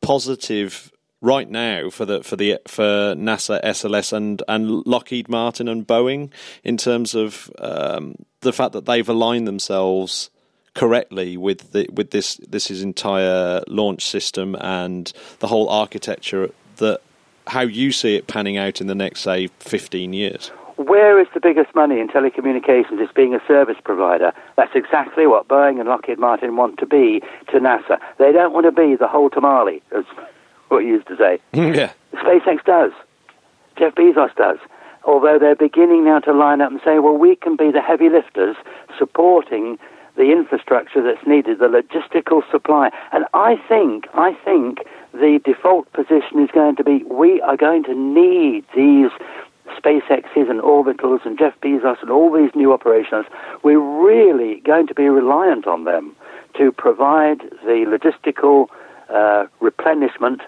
positive 0.00 0.91
right 1.22 1.48
now 1.48 1.88
for 1.88 2.04
the 2.04 2.22
for 2.22 2.36
the 2.36 2.58
for 2.66 3.14
NASA, 3.16 3.62
SLS, 3.64 4.12
and 4.12 4.42
and 4.46 4.86
Lockheed 4.86 5.30
Martin 5.30 5.68
and 5.68 5.86
Boeing 5.86 6.30
in 6.62 6.76
terms 6.76 7.14
of 7.14 7.50
um, 7.58 8.16
the 8.40 8.52
fact 8.52 8.72
that 8.72 8.84
they've 8.84 9.08
aligned 9.08 9.48
themselves 9.48 10.28
correctly 10.74 11.36
with 11.36 11.72
the, 11.72 11.86
with 11.92 12.10
this 12.10 12.36
this 12.48 12.70
is 12.70 12.82
entire 12.82 13.62
launch 13.68 14.06
system 14.06 14.56
and 14.60 15.12
the 15.38 15.46
whole 15.46 15.68
architecture 15.68 16.50
that 16.76 17.00
how 17.46 17.60
you 17.60 17.92
see 17.92 18.16
it 18.16 18.26
panning 18.26 18.56
out 18.56 18.80
in 18.80 18.86
the 18.86 18.94
next 18.94 19.20
say 19.20 19.48
15 19.58 20.12
years 20.12 20.50
where 20.76 21.20
is 21.20 21.28
the 21.34 21.40
biggest 21.40 21.74
money 21.74 22.00
in 22.00 22.08
telecommunications? 22.08 22.98
It's 23.00 23.12
being 23.12 23.34
a 23.34 23.40
service 23.46 23.76
provider. 23.84 24.32
That's 24.56 24.74
exactly 24.74 25.26
what 25.26 25.46
Boeing 25.46 25.78
and 25.78 25.88
Lockheed 25.88 26.18
Martin 26.18 26.56
want 26.56 26.78
to 26.78 26.86
be 26.86 27.20
to 27.50 27.60
NASA. 27.60 28.00
They 28.18 28.32
don't 28.32 28.52
want 28.52 28.66
to 28.66 28.72
be 28.72 28.96
the 28.96 29.06
whole 29.06 29.30
tamale, 29.30 29.82
as 29.96 30.04
what 30.72 30.84
you 30.84 30.94
used 30.94 31.08
to 31.08 31.16
say. 31.16 31.38
yeah. 31.52 31.92
SpaceX 32.14 32.64
does. 32.64 32.92
Jeff 33.78 33.94
Bezos 33.94 34.34
does. 34.36 34.58
Although 35.04 35.38
they're 35.38 35.56
beginning 35.56 36.04
now 36.04 36.20
to 36.20 36.32
line 36.32 36.60
up 36.60 36.70
and 36.70 36.80
say, 36.84 36.98
well, 36.98 37.16
we 37.16 37.34
can 37.36 37.56
be 37.56 37.70
the 37.70 37.80
heavy 37.80 38.08
lifters 38.08 38.56
supporting 38.98 39.78
the 40.16 40.30
infrastructure 40.30 41.02
that's 41.02 41.26
needed, 41.26 41.58
the 41.58 41.66
logistical 41.66 42.42
supply. 42.50 42.90
And 43.12 43.24
I 43.34 43.56
think, 43.68 44.06
I 44.14 44.34
think 44.44 44.80
the 45.12 45.40
default 45.44 45.90
position 45.92 46.42
is 46.42 46.50
going 46.52 46.76
to 46.76 46.84
be 46.84 47.02
we 47.04 47.40
are 47.40 47.56
going 47.56 47.84
to 47.84 47.94
need 47.94 48.64
these 48.76 49.10
SpaceX's 49.78 50.48
and 50.48 50.60
Orbitals 50.60 51.24
and 51.24 51.38
Jeff 51.38 51.58
Bezos 51.60 52.00
and 52.02 52.10
all 52.10 52.32
these 52.32 52.54
new 52.54 52.72
operations. 52.72 53.26
We're 53.62 53.80
really 53.80 54.60
going 54.60 54.86
to 54.88 54.94
be 54.94 55.08
reliant 55.08 55.66
on 55.66 55.84
them 55.84 56.14
to 56.58 56.72
provide 56.72 57.40
the 57.64 57.86
logistical 57.88 58.66
uh, 59.08 59.46
replenishment 59.60 60.42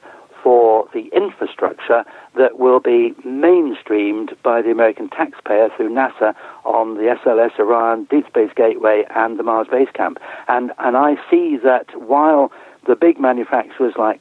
for 0.45 0.87
the 0.93 1.09
infrastructure 1.17 2.05
that 2.37 2.59
will 2.59 2.79
be 2.79 3.15
mainstreamed 3.25 4.37
by 4.43 4.61
the 4.61 4.71
American 4.71 5.09
taxpayer 5.09 5.71
through 5.75 5.89
NASA 5.89 6.35
on 6.65 6.97
the 6.97 7.17
SLS, 7.25 7.59
Orion, 7.59 8.05
Deep 8.11 8.27
Space 8.27 8.51
Gateway, 8.55 9.05
and 9.17 9.39
the 9.39 9.43
Mars 9.43 9.69
Base 9.71 9.89
Camp. 9.95 10.19
And, 10.47 10.71
and 10.79 10.99
I 10.99 11.17
see 11.31 11.57
that 11.65 11.87
while 11.99 12.53
the 12.87 12.95
big 12.95 13.19
manufacturers 13.19 13.95
like 13.97 14.21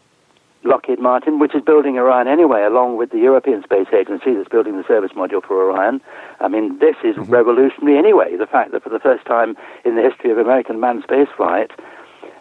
Lockheed 0.63 0.99
Martin, 0.99 1.39
which 1.39 1.53
is 1.53 1.61
building 1.61 1.97
Orion 1.97 2.29
anyway, 2.29 2.63
along 2.63 2.95
with 2.95 3.11
the 3.11 3.17
European 3.17 3.61
Space 3.63 3.87
Agency 3.93 4.33
that's 4.33 4.47
building 4.47 4.77
the 4.77 4.87
service 4.87 5.11
module 5.11 5.43
for 5.45 5.61
Orion. 5.61 5.99
I 6.39 6.47
mean, 6.47 6.79
this 6.79 6.95
is 7.03 7.17
mm-hmm. 7.17 7.29
revolutionary 7.29 7.97
anyway. 7.97 8.37
The 8.37 8.47
fact 8.47 8.71
that 8.71 8.81
for 8.81 8.89
the 8.89 8.99
first 8.99 9.25
time 9.25 9.57
in 9.83 9.97
the 9.97 10.01
history 10.01 10.31
of 10.31 10.37
American 10.37 10.79
manned 10.79 11.03
spaceflight, 11.03 11.71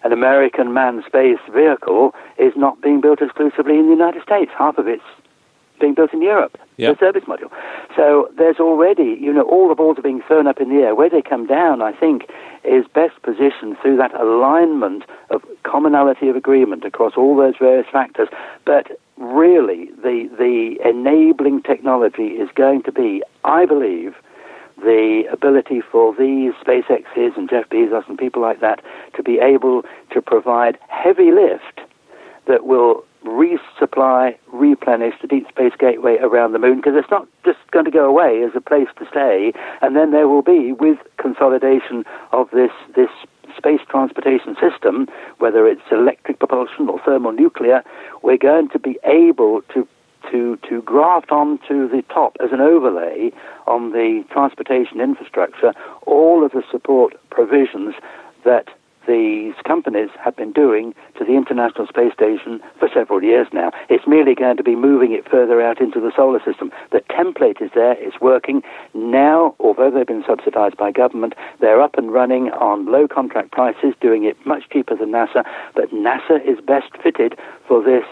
an 0.05 0.13
American 0.13 0.73
manned 0.73 1.05
space 1.07 1.39
vehicle 1.53 2.15
is 2.39 2.53
not 2.57 2.81
being 2.81 3.01
built 3.01 3.23
exclusively 3.23 3.79
in 3.79 3.87
the 3.87 3.93
United 3.93 4.23
States. 4.23 4.51
Half 4.57 4.79
of 4.79 4.89
it's 4.89 5.03
being 5.81 5.95
built 5.95 6.13
in 6.13 6.23
Europe, 6.23 6.57
yep. 6.77 6.97
the 6.97 7.07
service 7.07 7.25
module. 7.25 7.51
So 7.97 8.31
there's 8.39 8.59
already, 8.59 9.19
you 9.21 9.33
know, 9.33 9.43
all 9.43 9.69
the 9.69 9.75
balls 9.75 9.99
are 9.99 10.03
being 10.03 10.23
thrown 10.23 10.47
up 10.47 10.61
in 10.61 10.69
the 10.69 10.83
air. 10.83 10.95
Where 10.95 11.11
they 11.11 11.23
come 11.23 11.47
down, 11.47 11.83
I 11.83 11.93
think, 11.93 12.31
is 12.65 12.87
best 12.95 13.21
positioned 13.23 13.77
through 13.83 13.97
that 13.97 14.15
alignment 14.15 15.05
of 15.31 15.43
commonality 15.65 16.29
of 16.29 16.37
agreement 16.37 16.85
across 16.85 17.15
all 17.17 17.37
those 17.37 17.55
various 17.59 17.87
factors. 17.91 18.29
But 18.65 19.01
really, 19.19 19.91
the, 20.03 20.31
the 20.39 20.79
enabling 20.89 21.63
technology 21.63 22.29
is 22.29 22.49
going 22.55 22.83
to 22.85 22.93
be, 22.93 23.23
I 23.45 23.67
believe, 23.67 24.15
the 24.83 25.25
ability 25.33 25.81
for 25.81 26.15
these 26.15 26.53
SpaceXs 26.55 27.37
and 27.37 27.49
Jeff 27.49 27.69
Bezos 27.69 28.09
and 28.09 28.19
people 28.19 28.43
like 28.43 28.61
that 28.61 28.83
to 29.15 29.23
be 29.23 29.39
able 29.39 29.85
to 30.11 30.21
provide 30.21 30.79
heavy 30.89 31.31
lift 31.31 31.81
that 32.47 32.67
will 32.67 33.05
resupply, 33.25 34.37
replenish 34.53 35.15
the 35.21 35.29
Deep 35.29 35.49
Space 35.49 35.73
Gateway 35.79 36.19
around 36.19 36.53
the 36.53 36.59
moon 36.59 36.77
because 36.77 36.95
it's 36.97 37.11
not 37.11 37.27
just 37.45 37.59
going 37.71 37.85
to 37.85 37.91
go 37.91 38.05
away 38.05 38.43
as 38.43 38.51
a 38.55 38.61
place 38.61 38.89
to 38.99 39.07
stay. 39.09 39.53
And 39.81 39.95
then 39.95 40.11
there 40.11 40.29
will 40.29 40.43
be, 40.43 40.73
with 40.73 40.99
consolidation 41.19 42.05
of 42.33 42.51
this, 42.51 42.73
this 42.97 43.11
space 43.57 43.81
transportation 43.89 44.57
system, 44.61 45.09
whether 45.39 45.67
it's 45.67 45.83
electric 45.91 46.39
propulsion 46.39 46.89
or 46.89 47.01
thermonuclear, 47.05 47.85
we're 48.23 48.39
going 48.39 48.69
to 48.71 48.79
be 48.79 48.99
able 49.05 49.63
to 49.75 49.87
to, 50.31 50.59
to 50.69 50.83
graft 50.83 51.31
onto 51.31 51.89
the 51.89 52.03
top 52.13 52.37
as 52.43 52.53
an 52.53 52.61
overlay 52.61 53.31
on 53.67 53.93
the 53.93 54.25
transportation 54.31 55.01
infrastructure 55.01 55.73
all 56.07 56.45
of 56.45 56.53
the 56.53 56.63
support 56.71 57.15
provisions 57.31 57.95
that 58.45 58.69
these 59.07 59.55
companies 59.67 60.11
have 60.23 60.37
been 60.37 60.53
doing 60.53 60.95
to 61.19 61.25
the 61.25 61.33
International 61.33 61.87
Space 61.87 62.13
Station 62.13 62.61
for 62.79 62.89
several 62.93 63.23
years 63.23 63.47
now. 63.53 63.73
It's 63.89 64.07
merely 64.07 64.35
going 64.35 64.57
to 64.57 64.63
be 64.63 64.77
moving 64.77 65.13
it 65.13 65.29
further 65.29 65.61
out 65.61 65.81
into 65.81 66.01
the 66.01 66.13
solar 66.15 66.41
system. 66.45 66.71
The 66.91 67.01
template 67.11 67.61
is 67.61 67.71
there, 67.75 67.97
it's 67.99 68.21
working. 68.21 68.63
Now, 68.95 69.55
although 69.59 69.91
they've 69.91 70.07
been 70.07 70.25
subsidized 70.27 70.77
by 70.77 70.93
government, 70.93 71.35
they're 71.61 71.81
up 71.81 71.99
and 71.99 72.13
running 72.13 72.51
on 72.53 72.87
low 72.87 73.09
contract 73.09 73.51
prices, 73.53 73.95
doing 74.01 74.25
it 74.25 74.37
much 74.47 74.69
cheaper 74.71 74.97
than 74.97 75.11
NASA, 75.11 75.45
but 75.75 75.91
NASA 75.91 76.45
is 76.47 76.61
best 76.65 76.97
fitted 77.03 77.37
for 77.67 77.83
this 77.83 78.05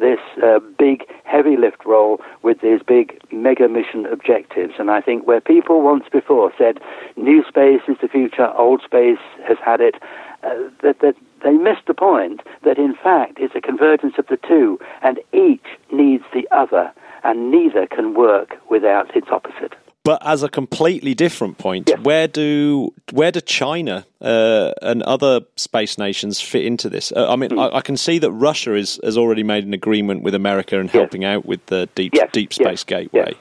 this 0.00 0.18
uh, 0.42 0.58
big 0.76 1.04
heavy 1.22 1.53
lift 1.64 1.84
role 1.84 2.20
with 2.42 2.60
these 2.60 2.80
big 2.86 3.06
mega 3.32 3.68
mission 3.68 4.06
objectives. 4.06 4.74
And 4.78 4.90
I 4.90 5.00
think 5.00 5.26
where 5.26 5.40
people 5.40 5.82
once 5.82 6.04
before 6.12 6.52
said 6.58 6.78
new 7.16 7.42
space 7.48 7.82
is 7.88 7.96
the 8.00 8.08
future, 8.08 8.48
old 8.56 8.82
space 8.82 9.24
has 9.48 9.58
had 9.64 9.80
it, 9.80 9.96
uh, 10.42 10.54
that, 10.82 10.96
that 11.00 11.16
they 11.42 11.52
missed 11.52 11.86
the 11.86 11.94
point 11.94 12.40
that 12.64 12.78
in 12.78 12.94
fact 12.94 13.38
it's 13.38 13.54
a 13.54 13.60
convergence 13.60 14.14
of 14.18 14.26
the 14.26 14.38
two, 14.48 14.78
and 15.02 15.20
each 15.32 15.68
needs 15.92 16.24
the 16.32 16.46
other, 16.50 16.92
and 17.22 17.50
neither 17.50 17.86
can 17.86 18.14
work 18.14 18.56
without 18.70 19.14
its 19.16 19.28
opposite. 19.30 19.74
But 20.04 20.24
as 20.24 20.42
a 20.42 20.50
completely 20.50 21.14
different 21.14 21.56
point, 21.56 21.88
yes. 21.88 21.98
where 22.00 22.28
do 22.28 22.92
where 23.10 23.32
do 23.32 23.40
China 23.40 24.04
uh, 24.20 24.72
and 24.82 25.02
other 25.04 25.40
space 25.56 25.96
nations 25.96 26.42
fit 26.42 26.66
into 26.66 26.90
this? 26.90 27.10
Uh, 27.10 27.26
I 27.30 27.36
mean, 27.36 27.50
mm. 27.50 27.72
I, 27.72 27.78
I, 27.78 27.80
can 27.80 27.96
see 27.96 28.18
that 28.18 28.30
Russia 28.30 28.74
is, 28.74 29.00
has 29.02 29.16
already 29.16 29.42
made 29.42 29.64
an 29.64 29.72
agreement 29.72 30.22
with 30.22 30.34
America 30.34 30.78
and 30.78 30.88
yes. 30.88 30.92
helping 30.92 31.24
out 31.24 31.46
with 31.46 31.64
the 31.66 31.88
deep 31.94 32.12
yes. 32.14 32.28
deep 32.32 32.52
space 32.52 32.84
gateway. 32.84 33.34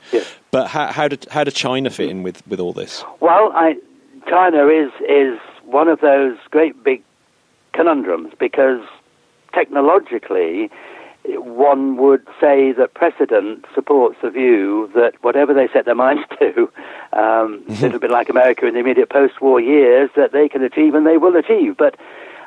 But 0.51 0.67
how, 0.67 0.87
how 0.87 1.09
did 1.09 1.27
how 1.29 1.43
did 1.43 1.53
China 1.53 1.89
fit 1.89 2.09
in 2.09 2.23
with, 2.23 2.47
with 2.47 2.61
all 2.61 2.71
this? 2.71 3.03
Well, 3.19 3.51
I, 3.53 3.75
China 4.29 4.67
is 4.67 4.91
is 5.09 5.39
one 5.65 5.89
of 5.89 5.99
those 5.99 6.37
great 6.49 6.81
big 6.81 7.03
conundrums 7.73 8.33
because 8.39 8.79
technologically 9.53 10.71
one 11.25 11.97
would 11.97 12.25
say 12.39 12.71
that 12.73 12.93
precedent 12.93 13.65
supports 13.73 14.17
the 14.21 14.29
view 14.29 14.91
that 14.95 15.13
whatever 15.21 15.53
they 15.53 15.67
set 15.71 15.85
their 15.85 15.95
minds 15.95 16.23
to, 16.39 16.69
um, 17.13 17.63
a 17.69 17.73
little 17.81 17.99
bit 17.99 18.11
like 18.11 18.29
America 18.29 18.67
in 18.67 18.73
the 18.73 18.79
immediate 18.79 19.09
post-war 19.09 19.59
years, 19.59 20.09
that 20.15 20.31
they 20.31 20.49
can 20.49 20.63
achieve 20.63 20.93
and 20.93 21.05
they 21.05 21.17
will 21.17 21.35
achieve. 21.35 21.77
But 21.77 21.95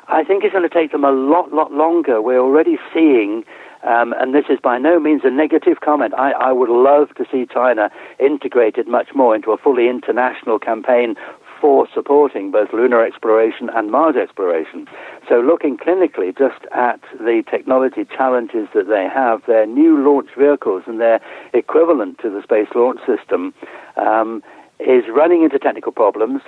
I 0.07 0.23
think 0.23 0.43
it's 0.43 0.53
going 0.53 0.67
to 0.67 0.73
take 0.73 0.91
them 0.91 1.03
a 1.03 1.11
lot, 1.11 1.51
lot 1.51 1.71
longer. 1.71 2.21
We're 2.21 2.39
already 2.39 2.77
seeing, 2.93 3.43
um, 3.83 4.13
and 4.13 4.33
this 4.33 4.45
is 4.49 4.59
by 4.61 4.77
no 4.77 4.99
means 4.99 5.21
a 5.25 5.31
negative 5.31 5.81
comment. 5.81 6.13
I, 6.13 6.31
I 6.31 6.51
would 6.51 6.69
love 6.69 7.13
to 7.15 7.25
see 7.31 7.45
China 7.51 7.89
integrated 8.19 8.87
much 8.87 9.09
more 9.15 9.35
into 9.35 9.51
a 9.51 9.57
fully 9.57 9.89
international 9.89 10.59
campaign 10.59 11.15
for 11.59 11.87
supporting 11.93 12.51
both 12.51 12.73
lunar 12.73 13.05
exploration 13.05 13.69
and 13.73 13.91
Mars 13.91 14.15
exploration. 14.15 14.87
So, 15.27 15.39
looking 15.39 15.77
clinically 15.77 16.37
just 16.37 16.65
at 16.73 17.01
the 17.19 17.43
technology 17.49 18.05
challenges 18.05 18.67
that 18.73 18.87
they 18.87 19.07
have, 19.13 19.41
their 19.47 19.65
new 19.65 19.97
launch 20.03 20.29
vehicles 20.37 20.83
and 20.87 20.99
their 20.99 21.19
equivalent 21.53 22.19
to 22.19 22.29
the 22.29 22.41
Space 22.43 22.69
Launch 22.75 22.99
System 23.05 23.53
um, 23.97 24.43
is 24.79 25.05
running 25.09 25.43
into 25.43 25.57
technical 25.57 25.91
problems. 25.91 26.41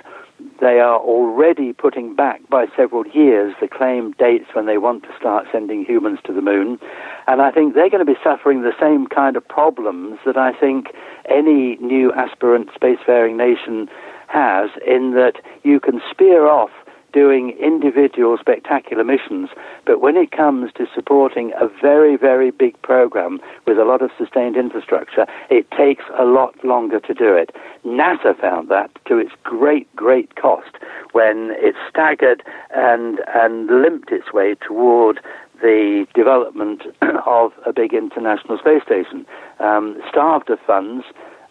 They 0.60 0.78
are 0.78 0.98
already 0.98 1.72
putting 1.72 2.14
back 2.14 2.40
by 2.48 2.66
several 2.76 3.06
years 3.08 3.54
the 3.60 3.68
claimed 3.68 4.16
dates 4.18 4.46
when 4.52 4.66
they 4.66 4.78
want 4.78 5.02
to 5.04 5.08
start 5.18 5.46
sending 5.50 5.84
humans 5.84 6.20
to 6.24 6.32
the 6.32 6.42
moon. 6.42 6.78
And 7.26 7.42
I 7.42 7.50
think 7.50 7.74
they're 7.74 7.90
going 7.90 8.04
to 8.04 8.12
be 8.12 8.18
suffering 8.22 8.62
the 8.62 8.74
same 8.80 9.06
kind 9.06 9.36
of 9.36 9.46
problems 9.46 10.18
that 10.24 10.36
I 10.36 10.52
think 10.52 10.94
any 11.28 11.76
new 11.76 12.12
aspirant 12.12 12.70
spacefaring 12.74 13.36
nation 13.36 13.88
has 14.28 14.70
in 14.86 15.14
that 15.14 15.40
you 15.64 15.80
can 15.80 16.00
spear 16.10 16.46
off 16.46 16.70
doing 17.12 17.56
individual 17.60 18.36
spectacular 18.38 19.04
missions, 19.04 19.50
but 19.86 20.00
when 20.00 20.16
it 20.16 20.32
comes 20.32 20.72
to 20.74 20.86
supporting 20.94 21.52
a 21.60 21.68
very, 21.80 22.16
very 22.16 22.50
big 22.50 22.80
program 22.82 23.40
with 23.66 23.78
a 23.78 23.84
lot 23.84 24.02
of 24.02 24.10
sustained 24.18 24.56
infrastructure, 24.56 25.26
it 25.48 25.70
takes 25.70 26.04
a 26.18 26.24
lot 26.24 26.54
longer 26.64 27.00
to 27.00 27.14
do 27.14 27.34
it. 27.34 27.54
NASA 27.84 28.38
found 28.40 28.68
that 28.68 28.90
to 29.06 29.18
its 29.18 29.32
great, 29.42 29.94
great 29.96 30.36
cost 30.36 30.76
when 31.12 31.50
it 31.58 31.74
staggered 31.88 32.42
and, 32.74 33.20
and 33.34 33.66
limped 33.66 34.10
its 34.10 34.32
way 34.32 34.54
toward 34.66 35.20
the 35.60 36.06
development 36.14 36.82
of 37.26 37.52
a 37.66 37.72
big 37.72 37.92
international 37.92 38.58
space 38.58 38.82
station. 38.82 39.26
Um, 39.58 40.00
starved 40.08 40.50
of 40.50 40.58
funds, 40.66 41.04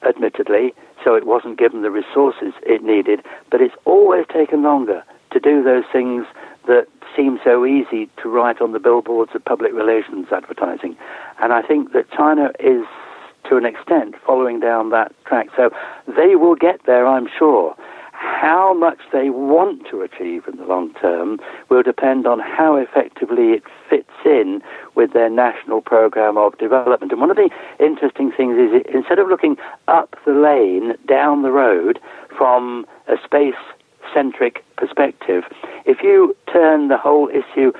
admittedly, 0.08 0.74
so 1.04 1.15
it 1.15 1.26
wasn't 1.26 1.60
given 1.60 1.82
the 1.82 1.91
resources 1.91 2.54
it 2.63 2.84
needed. 2.84 3.22
But 3.52 3.62
it's 3.62 3.76
always 3.86 4.26
taken 4.32 4.63
longer 4.63 5.04
to 5.32 5.39
do 5.39 5.63
those 5.63 5.84
things 5.92 6.26
that 6.68 6.88
seem 7.15 7.39
so 7.44 7.65
easy 7.65 8.10
to 8.22 8.30
write 8.30 8.62
on 8.62 8.72
the 8.72 8.80
billboards 8.80 9.32
of 9.34 9.44
public 9.44 9.74
relations 9.74 10.28
advertising. 10.32 10.96
And 11.42 11.52
I 11.54 11.62
think 11.62 11.94
that 11.94 12.12
China 12.12 12.52
is, 12.60 12.86
to 13.50 13.58
an 13.58 13.65
extent, 13.65 14.15
following 14.26 14.60
down 14.60 14.89
that 14.92 15.13
track. 15.26 15.50
So 15.56 15.72
they 16.08 16.36
will 16.36 16.56
get 16.56 16.82
there, 16.86 17.08
I'm 17.08 17.28
sure. 17.38 17.76
How 18.12 18.74
much 18.74 19.00
they 19.13 19.30
want 19.30 19.88
to 19.89 20.02
achieve 20.02 20.46
in 20.46 20.58
the 20.58 20.65
long 20.65 20.94
term 20.96 21.39
will 21.70 21.84
depend 21.84 22.28
on 22.28 22.39
how 22.39 22.76
effectively 22.76 23.52
it 23.54 23.63
fits 23.89 24.12
in 24.26 24.62
with 24.96 25.13
their 25.13 25.30
national 25.30 25.82
program 25.82 26.38
of 26.38 26.58
development. 26.58 27.13
And 27.13 27.21
one 27.21 27.32
of 27.32 27.38
the 27.38 27.50
interesting 27.80 28.32
things 28.36 28.58
is 28.58 28.84
instead 28.94 29.19
of 29.19 29.30
looking 29.30 29.56
up 29.88 30.17
the 30.25 30.34
lane, 30.34 30.96
down 31.08 31.44
the 31.44 31.52
road 31.52 32.00
from 32.38 32.86
a 33.08 33.15
space 33.23 33.56
centric 34.13 34.63
perspective, 34.77 35.43
if 35.85 36.02
you 36.02 36.35
turn 36.52 36.87
the 36.87 36.97
whole 36.97 37.29
issue 37.29 37.71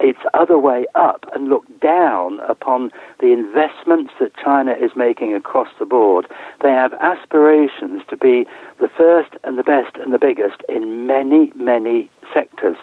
its 0.00 0.18
other 0.32 0.58
way 0.58 0.86
up 0.94 1.26
and 1.34 1.48
look 1.48 1.64
down 1.80 2.40
upon 2.48 2.90
the 3.20 3.32
investments 3.32 4.12
that 4.18 4.34
China 4.42 4.72
is 4.72 4.90
making 4.96 5.34
across 5.34 5.68
the 5.78 5.84
board. 5.84 6.26
They 6.62 6.70
have 6.70 6.94
aspirations 6.94 8.02
to 8.08 8.16
be 8.16 8.46
the 8.80 8.88
first 8.88 9.32
and 9.44 9.58
the 9.58 9.62
best 9.62 9.96
and 9.96 10.12
the 10.12 10.18
biggest 10.18 10.62
in 10.68 11.06
many, 11.06 11.52
many 11.54 12.10
sectors. 12.32 12.76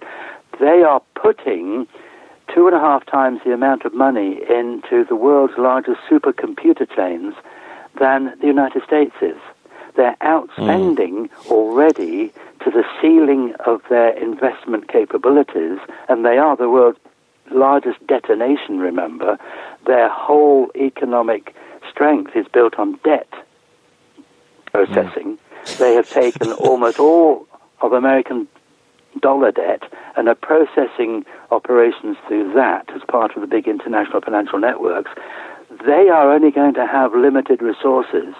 They 0.59 0.83
are 0.83 1.01
putting 1.15 1.87
two 2.53 2.67
and 2.67 2.75
a 2.75 2.79
half 2.79 3.05
times 3.05 3.41
the 3.43 3.53
amount 3.53 3.83
of 3.83 3.93
money 3.93 4.39
into 4.49 5.03
the 5.03 5.15
world's 5.15 5.57
largest 5.57 5.99
supercomputer 6.09 6.87
chains 6.95 7.33
than 7.99 8.33
the 8.39 8.47
United 8.47 8.83
States 8.83 9.15
is. 9.21 9.37
They're 9.97 10.15
outspending 10.21 11.29
mm. 11.29 11.47
already 11.51 12.31
to 12.63 12.71
the 12.71 12.83
ceiling 13.01 13.53
of 13.65 13.81
their 13.89 14.17
investment 14.17 14.87
capabilities, 14.87 15.79
and 16.07 16.23
they 16.23 16.37
are 16.37 16.55
the 16.55 16.69
world's 16.69 16.99
largest 17.51 18.05
detonation, 18.07 18.79
remember, 18.79 19.37
their 19.85 20.09
whole 20.09 20.69
economic 20.75 21.55
strength 21.89 22.35
is 22.35 22.45
built 22.47 22.75
on 22.77 22.99
debt 23.03 23.27
processing. 24.71 25.37
Mm. 25.65 25.77
They 25.77 25.95
have 25.95 26.09
taken 26.09 26.51
almost 26.67 26.99
all 26.99 27.47
of 27.81 27.93
American 27.93 28.47
dollar 29.19 29.51
debt 29.51 29.81
and 30.15 30.27
are 30.29 30.35
processing 30.35 31.25
operations 31.51 32.17
through 32.27 32.53
that 32.53 32.89
as 32.93 33.01
part 33.07 33.35
of 33.35 33.41
the 33.41 33.47
big 33.47 33.67
international 33.67 34.21
financial 34.21 34.59
networks. 34.59 35.11
They 35.85 36.09
are 36.09 36.31
only 36.31 36.51
going 36.51 36.75
to 36.75 36.85
have 36.85 37.13
limited 37.13 37.61
resources 37.61 38.35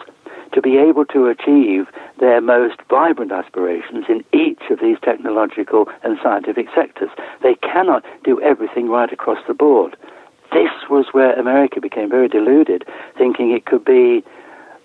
to 0.53 0.61
be 0.61 0.77
able 0.77 1.05
to 1.05 1.27
achieve 1.27 1.87
their 2.19 2.41
most 2.41 2.77
vibrant 2.89 3.31
aspirations 3.31 4.05
in 4.09 4.23
each 4.33 4.61
of 4.69 4.79
these 4.79 4.97
technological 5.01 5.87
and 6.03 6.17
scientific 6.21 6.67
sectors. 6.75 7.09
They 7.43 7.55
cannot 7.55 8.03
do 8.23 8.41
everything 8.41 8.89
right 8.89 9.11
across 9.11 9.39
the 9.47 9.53
board. 9.53 9.95
This 10.51 10.71
was 10.89 11.07
where 11.11 11.33
America 11.33 11.81
became 11.81 12.09
very 12.09 12.27
deluded, 12.27 12.85
thinking 13.17 13.51
it 13.51 13.65
could 13.65 13.83
be 13.83 14.23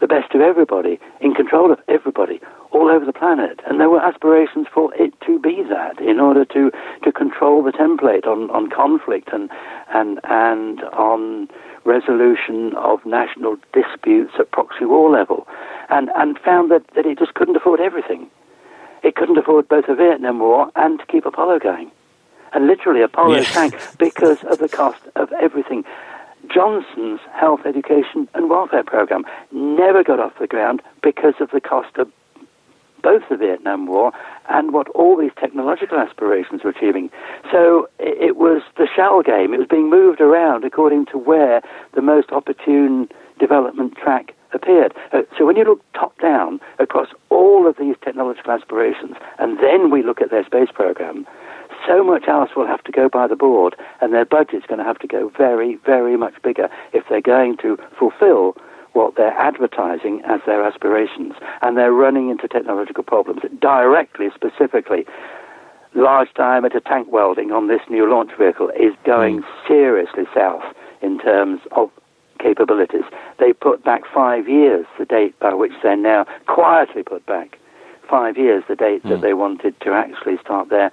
the 0.00 0.08
best 0.08 0.34
of 0.34 0.40
everybody, 0.40 0.98
in 1.20 1.32
control 1.32 1.70
of 1.70 1.78
everybody, 1.86 2.40
all 2.72 2.90
over 2.90 3.04
the 3.04 3.12
planet. 3.12 3.60
And 3.66 3.78
there 3.78 3.88
were 3.88 4.00
aspirations 4.00 4.66
for 4.74 4.92
it 4.96 5.14
to 5.26 5.38
be 5.38 5.62
that 5.68 6.00
in 6.00 6.18
order 6.18 6.44
to, 6.46 6.72
to 7.04 7.12
control 7.12 7.62
the 7.62 7.70
template 7.70 8.26
on, 8.26 8.50
on 8.50 8.68
conflict 8.68 9.28
and, 9.32 9.48
and, 9.94 10.18
and 10.24 10.82
on 10.92 11.48
resolution 11.84 12.74
of 12.76 13.04
national 13.04 13.56
disputes 13.72 14.32
at 14.38 14.50
proxy 14.50 14.84
war 14.84 15.10
level, 15.10 15.46
and, 15.88 16.10
and 16.16 16.38
found 16.38 16.70
that, 16.70 16.86
that 16.94 17.06
it 17.06 17.18
just 17.18 17.34
couldn't 17.34 17.56
afford 17.56 17.80
everything. 17.80 18.30
It 19.02 19.16
couldn't 19.16 19.36
afford 19.36 19.68
both 19.68 19.88
a 19.88 19.94
Vietnam 19.94 20.38
War 20.38 20.70
and 20.76 20.98
to 21.00 21.06
keep 21.06 21.26
Apollo 21.26 21.58
going. 21.58 21.90
And 22.52 22.66
literally, 22.66 23.02
Apollo 23.02 23.36
yeah. 23.36 23.50
sank 23.50 23.74
because 23.98 24.42
of 24.44 24.58
the 24.58 24.68
cost 24.68 25.00
of 25.16 25.32
everything. 25.32 25.84
Johnson's 26.52 27.20
health, 27.32 27.60
education, 27.64 28.28
and 28.34 28.50
welfare 28.50 28.84
program 28.84 29.24
never 29.52 30.02
got 30.04 30.20
off 30.20 30.38
the 30.38 30.46
ground 30.46 30.82
because 31.02 31.34
of 31.40 31.50
the 31.50 31.60
cost 31.60 31.96
of 31.96 32.10
both 33.02 33.22
the 33.28 33.36
Vietnam 33.36 33.86
War 33.86 34.12
and 34.48 34.72
what 34.72 34.88
all 34.90 35.16
these 35.16 35.32
technological 35.38 35.98
aspirations 35.98 36.62
were 36.64 36.70
achieving. 36.70 37.10
So 37.50 37.88
it 37.98 38.36
was 38.36 38.62
the 38.76 38.88
shell 38.94 39.22
game. 39.22 39.54
It 39.54 39.58
was 39.58 39.68
being 39.68 39.90
moved 39.90 40.20
around 40.20 40.64
according 40.64 41.06
to 41.06 41.18
where 41.18 41.62
the 41.94 42.02
most 42.02 42.30
opportune 42.32 43.08
development 43.38 43.96
track 43.96 44.34
appeared. 44.54 44.94
Uh, 45.12 45.22
so 45.36 45.46
when 45.46 45.56
you 45.56 45.64
look 45.64 45.80
top 45.94 46.18
down 46.20 46.60
across 46.78 47.08
all 47.30 47.66
of 47.66 47.76
these 47.78 47.96
technological 48.04 48.52
aspirations, 48.52 49.16
and 49.38 49.58
then 49.58 49.90
we 49.90 50.02
look 50.02 50.20
at 50.20 50.30
their 50.30 50.44
space 50.44 50.68
program, 50.72 51.26
so 51.86 52.04
much 52.04 52.28
else 52.28 52.50
will 52.54 52.66
have 52.66 52.84
to 52.84 52.92
go 52.92 53.08
by 53.08 53.26
the 53.26 53.36
board, 53.36 53.74
and 54.00 54.12
their 54.12 54.24
budget's 54.24 54.66
going 54.66 54.78
to 54.78 54.84
have 54.84 54.98
to 54.98 55.06
go 55.06 55.32
very, 55.36 55.76
very 55.84 56.16
much 56.16 56.34
bigger 56.42 56.68
if 56.92 57.04
they're 57.08 57.20
going 57.20 57.56
to 57.58 57.78
fulfill 57.98 58.56
what 58.92 59.16
they're 59.16 59.36
advertising 59.38 60.22
as 60.26 60.40
their 60.46 60.64
aspirations. 60.64 61.34
And 61.60 61.76
they're 61.76 61.92
running 61.92 62.30
into 62.30 62.48
technological 62.48 63.04
problems 63.04 63.42
directly, 63.60 64.28
specifically. 64.34 65.06
Large 65.94 66.32
diameter 66.34 66.80
tank 66.80 67.08
welding 67.10 67.52
on 67.52 67.68
this 67.68 67.82
new 67.90 68.10
launch 68.10 68.30
vehicle 68.38 68.70
is 68.70 68.94
going 69.04 69.42
mm. 69.42 69.68
seriously 69.68 70.24
south 70.34 70.64
in 71.02 71.18
terms 71.18 71.60
of 71.72 71.90
capabilities. 72.38 73.04
They 73.38 73.52
put 73.52 73.84
back 73.84 74.02
five 74.12 74.48
years 74.48 74.86
the 74.98 75.04
date 75.04 75.38
by 75.38 75.54
which 75.54 75.72
they're 75.82 75.96
now 75.96 76.26
quietly 76.46 77.02
put 77.02 77.24
back 77.26 77.58
five 78.08 78.36
years 78.36 78.64
the 78.68 78.76
date 78.76 79.02
mm. 79.04 79.10
that 79.10 79.20
they 79.20 79.34
wanted 79.34 79.78
to 79.80 79.92
actually 79.92 80.38
start 80.38 80.68
their 80.70 80.90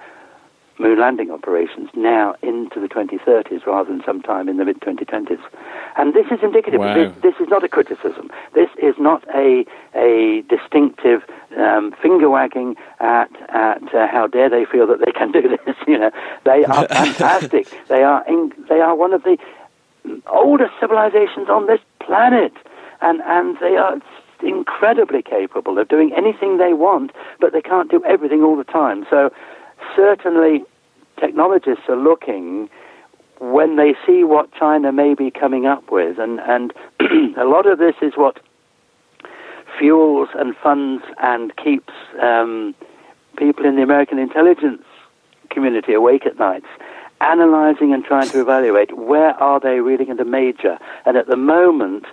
moon 0.79 0.99
landing 0.99 1.29
operations 1.29 1.89
now 1.93 2.35
into 2.41 2.79
the 2.79 2.87
2030s 2.87 3.65
rather 3.65 3.89
than 3.89 4.01
sometime 4.05 4.47
in 4.47 4.57
the 4.57 4.65
mid 4.65 4.79
2020s. 4.79 5.39
And 5.97 6.13
this 6.13 6.25
is 6.31 6.39
indicative. 6.41 6.79
Wow. 6.79 6.93
This, 6.93 7.13
this, 7.21 7.35
is 7.39 7.47
not 7.49 7.63
a 7.63 7.69
criticism. 7.69 8.31
This 8.53 8.69
is 8.81 8.95
not 8.97 9.23
a 9.35 9.65
a 9.93 10.43
distinctive 10.49 11.23
um, 11.57 11.93
finger 12.01 12.29
wagging 12.29 12.75
at 12.99 13.29
at 13.49 13.83
uh, 13.93 14.07
how 14.07 14.27
dare 14.27 14.49
they 14.49 14.65
feel 14.65 14.87
that 14.87 15.03
they 15.05 15.11
can 15.11 15.31
do 15.31 15.41
this. 15.65 15.75
You 15.87 15.99
know, 15.99 16.11
they 16.45 16.63
are 16.65 16.87
fantastic. 16.89 17.67
they 17.87 18.03
are 18.03 18.25
in, 18.27 18.53
they 18.69 18.79
are 18.79 18.95
one 18.95 19.13
of 19.13 19.23
the 19.23 19.37
oldest 20.27 20.71
civilizations 20.79 21.49
on 21.49 21.67
this 21.67 21.81
planet, 21.99 22.53
and 23.01 23.21
and 23.21 23.57
they 23.59 23.75
are 23.75 23.99
incredibly 24.41 25.21
capable 25.21 25.77
of 25.77 25.87
doing 25.89 26.13
anything 26.15 26.57
they 26.57 26.73
want, 26.73 27.11
but 27.41 27.51
they 27.51 27.61
can't 27.61 27.91
do 27.91 28.03
everything 28.05 28.41
all 28.41 28.55
the 28.55 28.63
time. 28.63 29.05
So 29.09 29.31
certainly 29.95 30.63
technologists 31.19 31.83
are 31.87 31.97
looking 31.97 32.69
when 33.39 33.77
they 33.77 33.95
see 34.05 34.23
what 34.23 34.51
China 34.53 34.91
may 34.91 35.13
be 35.13 35.31
coming 35.31 35.65
up 35.65 35.91
with, 35.91 36.19
and, 36.19 36.39
and 36.41 36.73
a 37.37 37.45
lot 37.45 37.65
of 37.65 37.79
this 37.79 37.95
is 38.01 38.13
what 38.15 38.39
fuels 39.77 40.29
and 40.35 40.55
funds 40.57 41.03
and 41.21 41.55
keeps 41.55 41.93
um, 42.21 42.75
people 43.37 43.65
in 43.65 43.77
the 43.77 43.81
American 43.81 44.19
intelligence 44.19 44.83
community 45.49 45.93
awake 45.93 46.25
at 46.25 46.37
nights, 46.37 46.67
analyzing 47.21 47.93
and 47.93 48.03
trying 48.03 48.29
to 48.29 48.41
evaluate 48.41 48.95
where 48.97 49.33
are 49.41 49.59
they 49.59 49.79
really 49.79 50.05
going 50.05 50.17
to 50.17 50.25
major. 50.25 50.77
And 51.05 51.15
at 51.17 51.27
the 51.27 51.37
moment, 51.37 52.05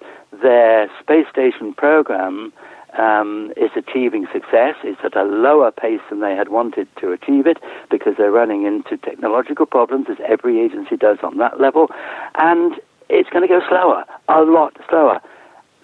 their 0.43 0.89
space 1.01 1.27
station 1.31 1.75
program 1.75 2.53
um, 2.99 3.53
is 3.57 3.71
achieving 3.77 4.27
success. 4.33 4.75
It's 4.85 5.01
at 5.05 5.17
a 5.17 5.25
lower 5.25 5.71
pace 5.71 6.01
than 6.11 6.21
they 6.21 6.35
had 6.35 6.49
wanted 6.49 6.89
to 7.01 7.13
achieve 7.13 7.47
it 7.47 7.59
because 7.91 8.15
they're 8.17 8.31
running 8.31 8.65
into 8.65 8.97
technological 8.97 9.67
problems, 9.67 10.07
as 10.11 10.17
every 10.27 10.61
agency 10.61 10.97
does 10.97 11.19
on 11.23 11.39
that 11.39 11.61
level, 11.61 11.91
and 12.37 12.75
it's 13.09 13.31
going 13.31 13.43
to 13.43 13.49
go 13.49 13.61
slower, 13.69 14.05
a 14.29 14.43
lot 14.43 14.77
slower. 14.89 15.21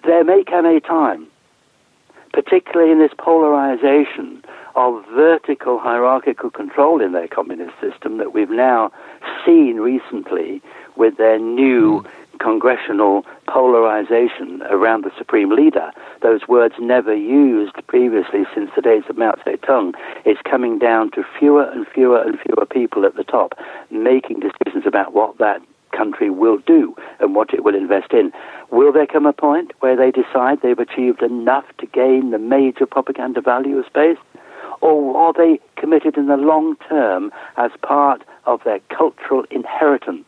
There 0.03 0.23
may 0.23 0.43
come 0.43 0.65
a 0.65 0.79
time, 0.79 1.27
particularly 2.33 2.91
in 2.91 2.99
this 2.99 3.13
polarization 3.17 4.43
of 4.75 5.05
vertical 5.13 5.79
hierarchical 5.79 6.49
control 6.49 7.01
in 7.01 7.11
their 7.13 7.27
communist 7.27 7.73
system 7.79 8.17
that 8.17 8.33
we've 8.33 8.49
now 8.49 8.91
seen 9.45 9.77
recently 9.77 10.61
with 10.95 11.17
their 11.17 11.39
new. 11.39 12.01
Mm 12.01 12.09
congressional 12.39 13.25
polarization 13.47 14.61
around 14.69 15.03
the 15.03 15.11
supreme 15.17 15.49
leader, 15.49 15.91
those 16.21 16.47
words 16.47 16.75
never 16.79 17.15
used 17.15 17.75
previously 17.87 18.43
since 18.53 18.69
the 18.75 18.81
days 18.81 19.03
of 19.09 19.17
Mao 19.17 19.33
Zedong, 19.45 19.93
is 20.25 20.37
coming 20.49 20.79
down 20.79 21.11
to 21.11 21.23
fewer 21.39 21.63
and 21.63 21.87
fewer 21.87 22.21
and 22.21 22.39
fewer 22.39 22.65
people 22.65 23.05
at 23.05 23.15
the 23.15 23.23
top 23.23 23.53
making 23.91 24.39
decisions 24.39 24.85
about 24.85 25.13
what 25.13 25.37
that 25.37 25.61
country 25.95 26.29
will 26.29 26.57
do 26.57 26.95
and 27.19 27.35
what 27.35 27.53
it 27.53 27.63
will 27.63 27.75
invest 27.75 28.11
in. 28.11 28.31
Will 28.71 28.91
there 28.91 29.05
come 29.05 29.25
a 29.25 29.33
point 29.33 29.71
where 29.79 29.95
they 29.95 30.11
decide 30.11 30.61
they've 30.61 30.79
achieved 30.79 31.21
enough 31.21 31.65
to 31.77 31.85
gain 31.85 32.31
the 32.31 32.39
major 32.39 32.85
propaganda 32.85 33.41
value 33.41 33.77
of 33.77 33.85
space? 33.85 34.17
Or 34.81 35.15
are 35.15 35.33
they 35.33 35.59
committed 35.77 36.17
in 36.17 36.27
the 36.27 36.35
long 36.35 36.75
term 36.89 37.31
as 37.57 37.71
part 37.81 38.23
of 38.45 38.61
their 38.65 38.79
cultural 38.89 39.45
inheritance 39.51 40.27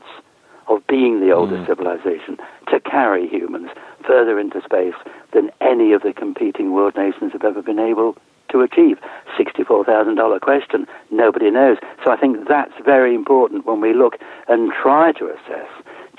of 0.68 0.86
being 0.88 1.20
the 1.20 1.32
oldest 1.32 1.63
mm. 1.63 1.68
civilization 1.68 2.38
to 2.70 2.80
carry 2.80 3.28
humans 3.28 3.70
further 4.05 4.39
into 4.39 4.61
space 4.61 4.95
than 5.34 5.51
any 5.61 5.93
of 5.93 6.01
the 6.01 6.13
competing 6.13 6.74
world 6.74 6.95
nations 6.95 7.32
have 7.34 7.43
ever 7.43 7.61
been 7.61 7.80
able 7.80 8.16
to 8.49 8.61
achieve. 8.61 8.97
$64,000 9.38 10.41
question, 10.41 10.88
nobody 11.11 11.49
knows. 11.51 11.78
So 12.03 12.11
I 12.11 12.18
think 12.18 12.47
that's 12.47 12.74
very 12.84 13.16
important 13.16 13.66
when 13.66 13.82
we 13.82 13.93
look 13.93 14.18
and 14.47 14.72
try 14.72 15.11
to 15.13 15.28
assess 15.28 15.70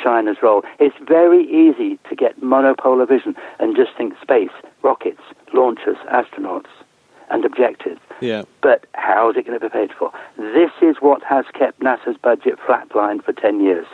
China's 0.03 0.36
role. 0.42 0.62
It's 0.78 0.97
very 1.07 1.44
easy 1.44 1.99
to 2.09 2.16
get 2.16 2.40
monopolar 2.40 3.09
vision 3.09 3.34
and 3.59 3.76
just 3.76 3.97
think 3.97 4.14
space, 4.20 4.51
rockets, 4.82 5.22
launchers, 5.55 5.97
astronauts, 6.12 6.66
and 7.30 7.44
objectives. 7.44 8.01
Yeah. 8.20 8.42
But 8.62 8.86
how 8.94 9.30
is 9.30 9.36
it 9.36 9.47
going 9.47 9.59
to 9.59 9.64
be 9.64 9.72
paid 9.72 9.90
for? 9.99 10.12
This 10.36 10.70
is 10.82 10.97
what 11.01 11.22
has 11.24 11.44
kept 11.55 11.80
NASA's 11.80 12.16
budget 12.22 12.59
flatlined 12.66 13.24
for 13.24 13.32
10 13.32 13.62
years 13.62 13.86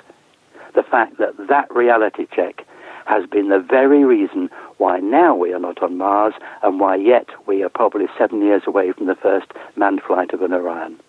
the 0.75 0.83
fact 0.83 1.19
that 1.19 1.35
that 1.49 1.75
reality 1.75 2.27
check 2.35 2.65
has 3.07 3.27
been 3.27 3.49
the 3.49 3.59
very 3.59 4.05
reason 4.05 4.49
why 4.79 4.99
now 4.99 5.35
we 5.35 5.53
are 5.53 5.59
not 5.59 5.83
on 5.83 5.99
Mars 5.99 6.35
and 6.63 6.79
why 6.81 6.97
yet 6.97 7.27
we 7.47 7.63
are 7.63 7.69
probably 7.69 8.07
seven 8.17 8.43
years 8.43 8.63
away 8.67 8.93
from 8.93 9.07
the 9.07 9.15
first 9.15 9.47
manned 9.77 10.03
flight 10.03 10.33
of 10.33 10.43
an 10.43 10.53
Orion. 10.53 11.01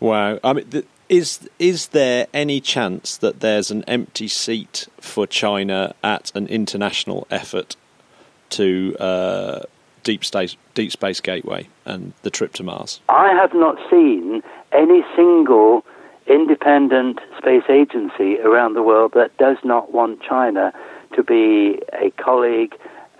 Wow. 0.00 0.38
I 0.42 0.52
mean, 0.54 0.70
th- 0.70 0.86
is 1.08 1.48
is 1.58 1.88
there 1.88 2.28
any 2.32 2.60
chance 2.60 3.16
that 3.18 3.40
there's 3.40 3.70
an 3.70 3.84
empty 3.84 4.28
seat 4.28 4.88
for 5.00 5.26
China 5.26 5.94
at 6.02 6.32
an 6.34 6.46
international 6.46 7.26
effort 7.30 7.76
to 8.50 8.96
uh, 8.98 9.60
deep 10.02 10.24
space 10.24 10.56
deep 10.74 10.92
space 10.92 11.20
gateway 11.20 11.68
and 11.84 12.14
the 12.22 12.30
trip 12.30 12.54
to 12.54 12.62
Mars? 12.62 13.00
I 13.08 13.34
have 13.34 13.52
not 13.52 13.76
seen 13.90 14.42
any 14.72 15.04
single 15.14 15.84
independent 16.26 17.18
space 17.38 17.64
agency 17.68 18.38
around 18.40 18.74
the 18.74 18.82
world 18.82 19.12
that 19.14 19.36
does 19.38 19.56
not 19.64 19.92
want 19.92 20.22
China 20.22 20.72
to 21.14 21.22
be 21.22 21.80
a 21.92 22.10
colleague, 22.12 22.74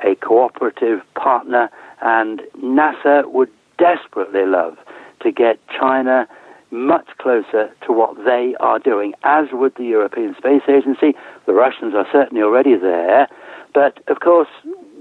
a 0.04 0.14
cooperative 0.16 1.02
partner, 1.14 1.70
and 2.02 2.42
NASA 2.62 3.30
would 3.30 3.50
desperately 3.78 4.46
love 4.46 4.78
to 5.20 5.32
get 5.32 5.58
China 5.68 6.28
much 6.70 7.08
closer 7.18 7.70
to 7.84 7.92
what 7.92 8.16
they 8.24 8.54
are 8.60 8.78
doing, 8.78 9.12
as 9.24 9.46
would 9.52 9.74
the 9.74 9.84
European 9.84 10.34
Space 10.36 10.62
Agency. 10.68 11.16
The 11.46 11.52
Russians 11.52 11.94
are 11.94 12.06
certainly 12.12 12.42
already 12.42 12.76
there. 12.76 13.28
But 13.74 13.98
of 14.08 14.20
course, 14.20 14.48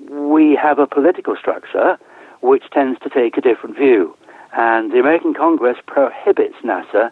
we 0.10 0.56
have 0.56 0.80
a 0.80 0.88
political 0.88 1.36
structure 1.36 1.98
which 2.42 2.64
tends 2.72 3.00
to 3.02 3.10
take 3.10 3.38
a 3.38 3.42
different 3.42 3.78
view. 3.78 4.16
And 4.54 4.92
the 4.92 5.00
American 5.00 5.34
Congress 5.34 5.78
prohibits 5.86 6.56
NASA 6.64 7.12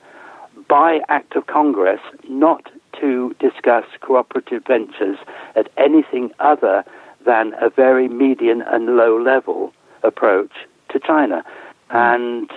by 0.67 0.99
act 1.09 1.35
of 1.35 1.47
Congress 1.47 2.01
not 2.27 2.69
to 2.99 3.35
discuss 3.39 3.85
cooperative 4.01 4.63
ventures 4.65 5.17
at 5.55 5.69
anything 5.77 6.31
other 6.39 6.83
than 7.25 7.53
a 7.61 7.69
very 7.69 8.07
median 8.07 8.61
and 8.61 8.97
low 8.97 9.21
level 9.21 9.73
approach 10.03 10.51
to 10.89 10.99
China. 10.99 11.43
And 11.89 12.49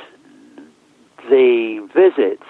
the 1.29 1.87
visits 1.95 2.47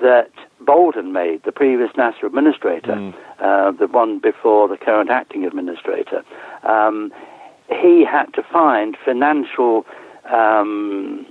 that 0.00 0.30
Bolden 0.60 1.12
made, 1.12 1.42
the 1.44 1.52
previous 1.52 1.90
NASA 1.92 2.24
administrator, 2.24 2.94
mm. 2.94 3.14
uh, 3.40 3.72
the 3.72 3.86
one 3.86 4.18
before 4.18 4.68
the 4.68 4.76
current 4.76 5.10
acting 5.10 5.44
administrator, 5.44 6.22
um, 6.62 7.12
he 7.68 8.04
had 8.04 8.32
to 8.34 8.42
find 8.42 8.96
financial 9.04 9.84
um, 10.32 11.26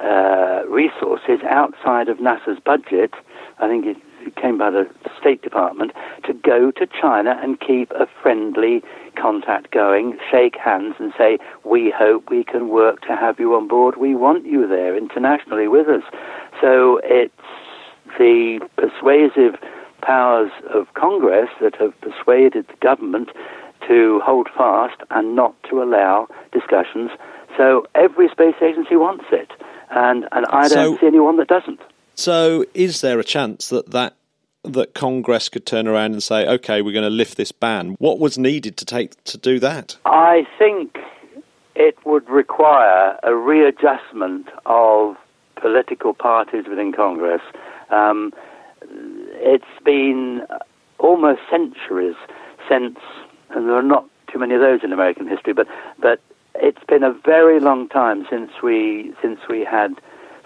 uh, 0.00 0.62
resources 0.68 1.40
outside 1.48 2.08
of 2.08 2.18
NASA's 2.18 2.60
budget. 2.64 3.14
I 3.58 3.68
think 3.68 3.86
it, 3.86 3.96
it 4.20 4.36
came 4.36 4.58
by 4.58 4.70
the 4.70 4.88
State 5.18 5.42
Department 5.42 5.92
to 6.24 6.32
go 6.32 6.70
to 6.72 6.86
China 6.86 7.38
and 7.42 7.58
keep 7.60 7.90
a 7.92 8.06
friendly 8.22 8.82
contact 9.16 9.70
going, 9.72 10.18
shake 10.30 10.56
hands, 10.56 10.94
and 10.98 11.12
say, 11.18 11.38
We 11.64 11.92
hope 11.96 12.30
we 12.30 12.44
can 12.44 12.68
work 12.68 13.00
to 13.02 13.16
have 13.16 13.40
you 13.40 13.54
on 13.54 13.68
board. 13.68 13.96
We 13.96 14.14
want 14.14 14.46
you 14.46 14.66
there 14.68 14.96
internationally 14.96 15.68
with 15.68 15.88
us. 15.88 16.04
So 16.60 17.00
it's 17.04 17.32
the 18.18 18.60
persuasive 18.76 19.60
powers 20.02 20.50
of 20.72 20.86
Congress 20.94 21.50
that 21.60 21.74
have 21.76 21.92
persuaded 22.00 22.66
the 22.68 22.76
government 22.80 23.30
to 23.86 24.20
hold 24.24 24.48
fast 24.56 25.00
and 25.10 25.34
not 25.34 25.54
to 25.70 25.82
allow 25.82 26.28
discussions. 26.52 27.10
So 27.56 27.86
every 27.94 28.28
space 28.28 28.54
agency 28.62 28.96
wants 28.96 29.24
it, 29.32 29.50
and, 29.90 30.26
and 30.32 30.46
I 30.46 30.68
don't 30.68 30.96
so, 30.96 31.00
see 31.00 31.06
anyone 31.06 31.36
that 31.38 31.48
doesn't. 31.48 31.80
So, 32.14 32.64
is 32.74 33.00
there 33.00 33.18
a 33.18 33.24
chance 33.24 33.68
that 33.68 33.90
that 33.90 34.14
that 34.64 34.92
Congress 34.92 35.48
could 35.48 35.64
turn 35.66 35.86
around 35.86 36.12
and 36.12 36.22
say, 36.22 36.46
"Okay, 36.46 36.82
we're 36.82 36.92
going 36.92 37.04
to 37.04 37.10
lift 37.10 37.36
this 37.36 37.52
ban"? 37.52 37.96
What 37.98 38.18
was 38.18 38.36
needed 38.36 38.76
to 38.78 38.84
take 38.84 39.22
to 39.24 39.38
do 39.38 39.58
that? 39.60 39.96
I 40.04 40.46
think 40.58 40.98
it 41.74 41.96
would 42.04 42.28
require 42.28 43.18
a 43.22 43.34
readjustment 43.34 44.48
of 44.66 45.16
political 45.54 46.12
parties 46.12 46.64
within 46.68 46.92
Congress. 46.92 47.42
Um, 47.90 48.32
it's 49.34 49.64
been 49.84 50.42
almost 50.98 51.40
centuries 51.50 52.16
since, 52.68 52.98
and 53.50 53.68
there 53.68 53.76
are 53.76 53.82
not 53.82 54.04
too 54.32 54.38
many 54.38 54.54
of 54.54 54.60
those 54.60 54.80
in 54.82 54.92
American 54.92 55.26
history, 55.28 55.52
but 55.52 55.66
but 55.98 56.20
it's 56.60 56.84
been 56.88 57.02
a 57.02 57.12
very 57.12 57.60
long 57.60 57.88
time 57.88 58.26
since 58.30 58.50
we 58.62 59.12
since 59.22 59.40
we 59.48 59.64
had 59.64 59.94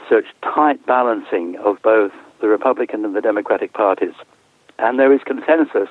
such 0.08 0.24
tight 0.42 0.84
balancing 0.86 1.56
of 1.64 1.80
both 1.82 2.12
the 2.40 2.48
Republican 2.48 3.04
and 3.04 3.14
the 3.14 3.20
Democratic 3.20 3.72
parties, 3.72 4.14
and 4.78 4.98
there 4.98 5.12
is 5.12 5.20
consensus 5.24 5.88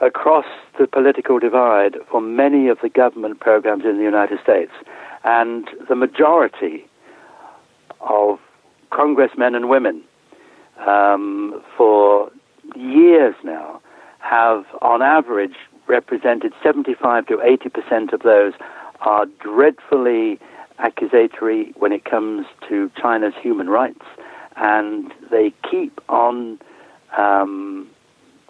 across 0.00 0.44
the 0.78 0.86
political 0.86 1.38
divide 1.38 1.96
for 2.10 2.20
many 2.20 2.68
of 2.68 2.78
the 2.82 2.88
government 2.88 3.40
programs 3.40 3.84
in 3.84 3.96
the 3.96 4.02
United 4.02 4.38
States, 4.42 4.72
and 5.24 5.68
the 5.88 5.94
majority 5.94 6.86
of 8.00 8.38
congressmen 8.90 9.54
and 9.54 9.68
women 9.68 10.02
um, 10.86 11.62
for 11.76 12.30
years 12.76 13.34
now 13.42 13.80
have, 14.18 14.64
on 14.82 15.02
average, 15.02 15.56
represented 15.86 16.52
75 16.62 17.26
to 17.26 17.40
80 17.42 17.68
percent 17.70 18.12
of 18.12 18.22
those 18.22 18.52
are 19.04 19.26
dreadfully 19.40 20.38
accusatory 20.78 21.72
when 21.76 21.92
it 21.92 22.04
comes 22.04 22.46
to 22.68 22.90
China's 23.00 23.34
human 23.40 23.68
rights, 23.68 24.04
and 24.56 25.12
they 25.30 25.52
keep 25.70 26.00
on 26.08 26.58
um, 27.16 27.88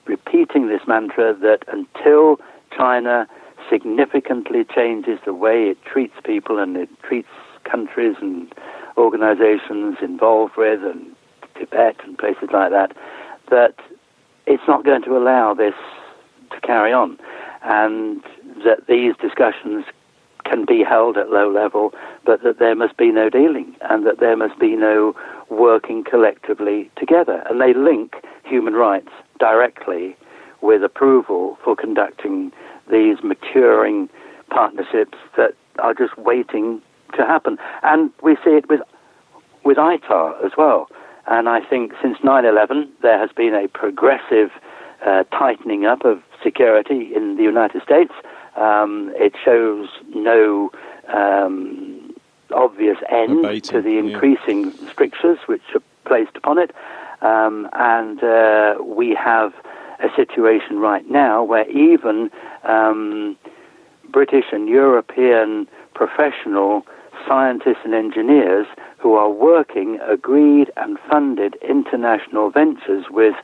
repeating 0.06 0.68
this 0.68 0.80
mantra 0.86 1.34
that 1.34 1.64
until 1.68 2.38
China 2.76 3.26
significantly 3.70 4.64
changes 4.74 5.18
the 5.24 5.34
way 5.34 5.64
it 5.64 5.78
treats 5.84 6.14
people 6.24 6.58
and 6.58 6.76
it 6.76 6.88
treats 7.02 7.28
countries 7.64 8.16
and 8.20 8.52
organizations 8.96 9.96
involved 10.02 10.56
with, 10.56 10.82
and 10.82 11.14
Tibet 11.58 11.96
and 12.04 12.18
places 12.18 12.48
like 12.52 12.70
that, 12.70 12.96
that 13.50 13.74
it's 14.46 14.62
not 14.68 14.84
going 14.84 15.02
to 15.02 15.16
allow 15.16 15.54
this 15.54 15.74
to 16.50 16.60
carry 16.60 16.92
on, 16.92 17.18
and 17.62 18.22
that 18.64 18.86
these 18.86 19.14
discussions 19.20 19.84
can 20.44 20.64
be 20.64 20.82
held 20.82 21.16
at 21.16 21.30
low 21.30 21.50
level, 21.50 21.92
but 22.24 22.42
that 22.42 22.58
there 22.58 22.74
must 22.74 22.96
be 22.96 23.10
no 23.10 23.28
dealing 23.30 23.74
and 23.82 24.06
that 24.06 24.20
there 24.20 24.36
must 24.36 24.58
be 24.58 24.76
no 24.76 25.14
working 25.50 26.04
collectively 26.04 26.90
together. 26.96 27.42
And 27.48 27.60
they 27.60 27.74
link 27.74 28.16
human 28.44 28.74
rights 28.74 29.10
directly 29.38 30.16
with 30.60 30.82
approval 30.82 31.58
for 31.62 31.76
conducting 31.76 32.52
these 32.90 33.18
maturing 33.22 34.08
partnerships 34.50 35.18
that 35.36 35.54
are 35.78 35.94
just 35.94 36.16
waiting 36.18 36.80
to 37.16 37.24
happen. 37.24 37.58
And 37.82 38.10
we 38.22 38.36
see 38.36 38.50
it 38.50 38.68
with 38.68 38.80
with 39.64 39.78
ITAR 39.78 40.44
as 40.44 40.52
well. 40.58 40.88
And 41.26 41.48
I 41.48 41.60
think 41.60 41.92
since 42.02 42.18
9/11, 42.18 42.88
there 43.02 43.18
has 43.18 43.30
been 43.32 43.54
a 43.54 43.66
progressive 43.68 44.50
uh, 45.04 45.24
tightening 45.24 45.86
up 45.86 46.04
of 46.04 46.22
security 46.42 47.14
in 47.14 47.36
the 47.36 47.42
United 47.42 47.82
States. 47.82 48.12
Um, 48.56 49.12
it 49.16 49.34
shows 49.44 49.88
no 50.14 50.70
um, 51.08 52.14
obvious 52.52 52.98
end 53.10 53.40
Abating, 53.40 53.60
to 53.72 53.82
the 53.82 53.98
increasing 53.98 54.70
yeah. 54.70 54.90
strictures 54.92 55.38
which 55.46 55.62
are 55.74 55.82
placed 56.04 56.36
upon 56.36 56.58
it. 56.58 56.70
Um, 57.22 57.68
and 57.72 58.22
uh, 58.22 58.76
we 58.84 59.14
have 59.14 59.52
a 60.00 60.08
situation 60.14 60.78
right 60.78 61.08
now 61.10 61.42
where 61.42 61.68
even 61.70 62.30
um, 62.64 63.36
British 64.10 64.46
and 64.52 64.68
European 64.68 65.66
professional 65.94 66.84
scientists 67.26 67.80
and 67.84 67.94
engineers 67.94 68.66
who 68.98 69.14
are 69.14 69.30
working 69.30 69.98
agreed 70.06 70.70
and 70.76 70.98
funded 71.10 71.56
international 71.68 72.50
ventures 72.50 73.06
with 73.10 73.34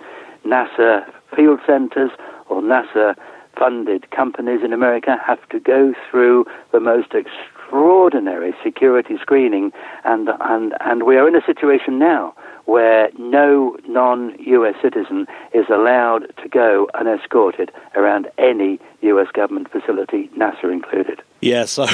NASA 0.44 1.04
field 1.34 1.60
centers 1.66 2.10
or 2.48 2.60
NASA 2.60 3.14
funded 3.56 4.10
companies 4.10 4.60
in 4.64 4.72
America 4.72 5.16
have 5.24 5.46
to 5.50 5.60
go 5.60 5.94
through 6.10 6.46
the 6.72 6.80
most 6.80 7.14
extraordinary 7.14 8.54
security 8.62 9.16
screening 9.20 9.72
and 10.04 10.28
and 10.40 10.74
and 10.80 11.04
we 11.04 11.16
are 11.16 11.28
in 11.28 11.36
a 11.36 11.44
situation 11.44 11.98
now 11.98 12.34
where 12.66 13.10
no 13.18 13.76
non-US 13.88 14.74
citizen 14.80 15.26
is 15.52 15.66
allowed 15.70 16.32
to 16.40 16.48
go 16.48 16.88
unescorted 16.94 17.72
around 17.96 18.28
any 18.38 18.78
US 19.02 19.26
government 19.32 19.70
facility, 19.72 20.30
NASA 20.36 20.70
included. 20.70 21.20
Yeah, 21.40 21.64
so 21.64 21.86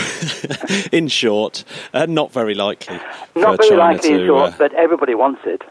in 0.92 1.08
short, 1.08 1.64
uh, 1.94 2.06
not 2.06 2.32
very 2.32 2.54
likely. 2.54 2.98
Not 3.34 3.56
very 3.56 3.70
China 3.70 3.80
likely 3.80 4.10
to, 4.10 4.20
in 4.20 4.26
short, 4.26 4.52
uh, 4.52 4.56
but 4.58 4.74
everybody 4.74 5.14
wants 5.14 5.40
it. 5.44 5.62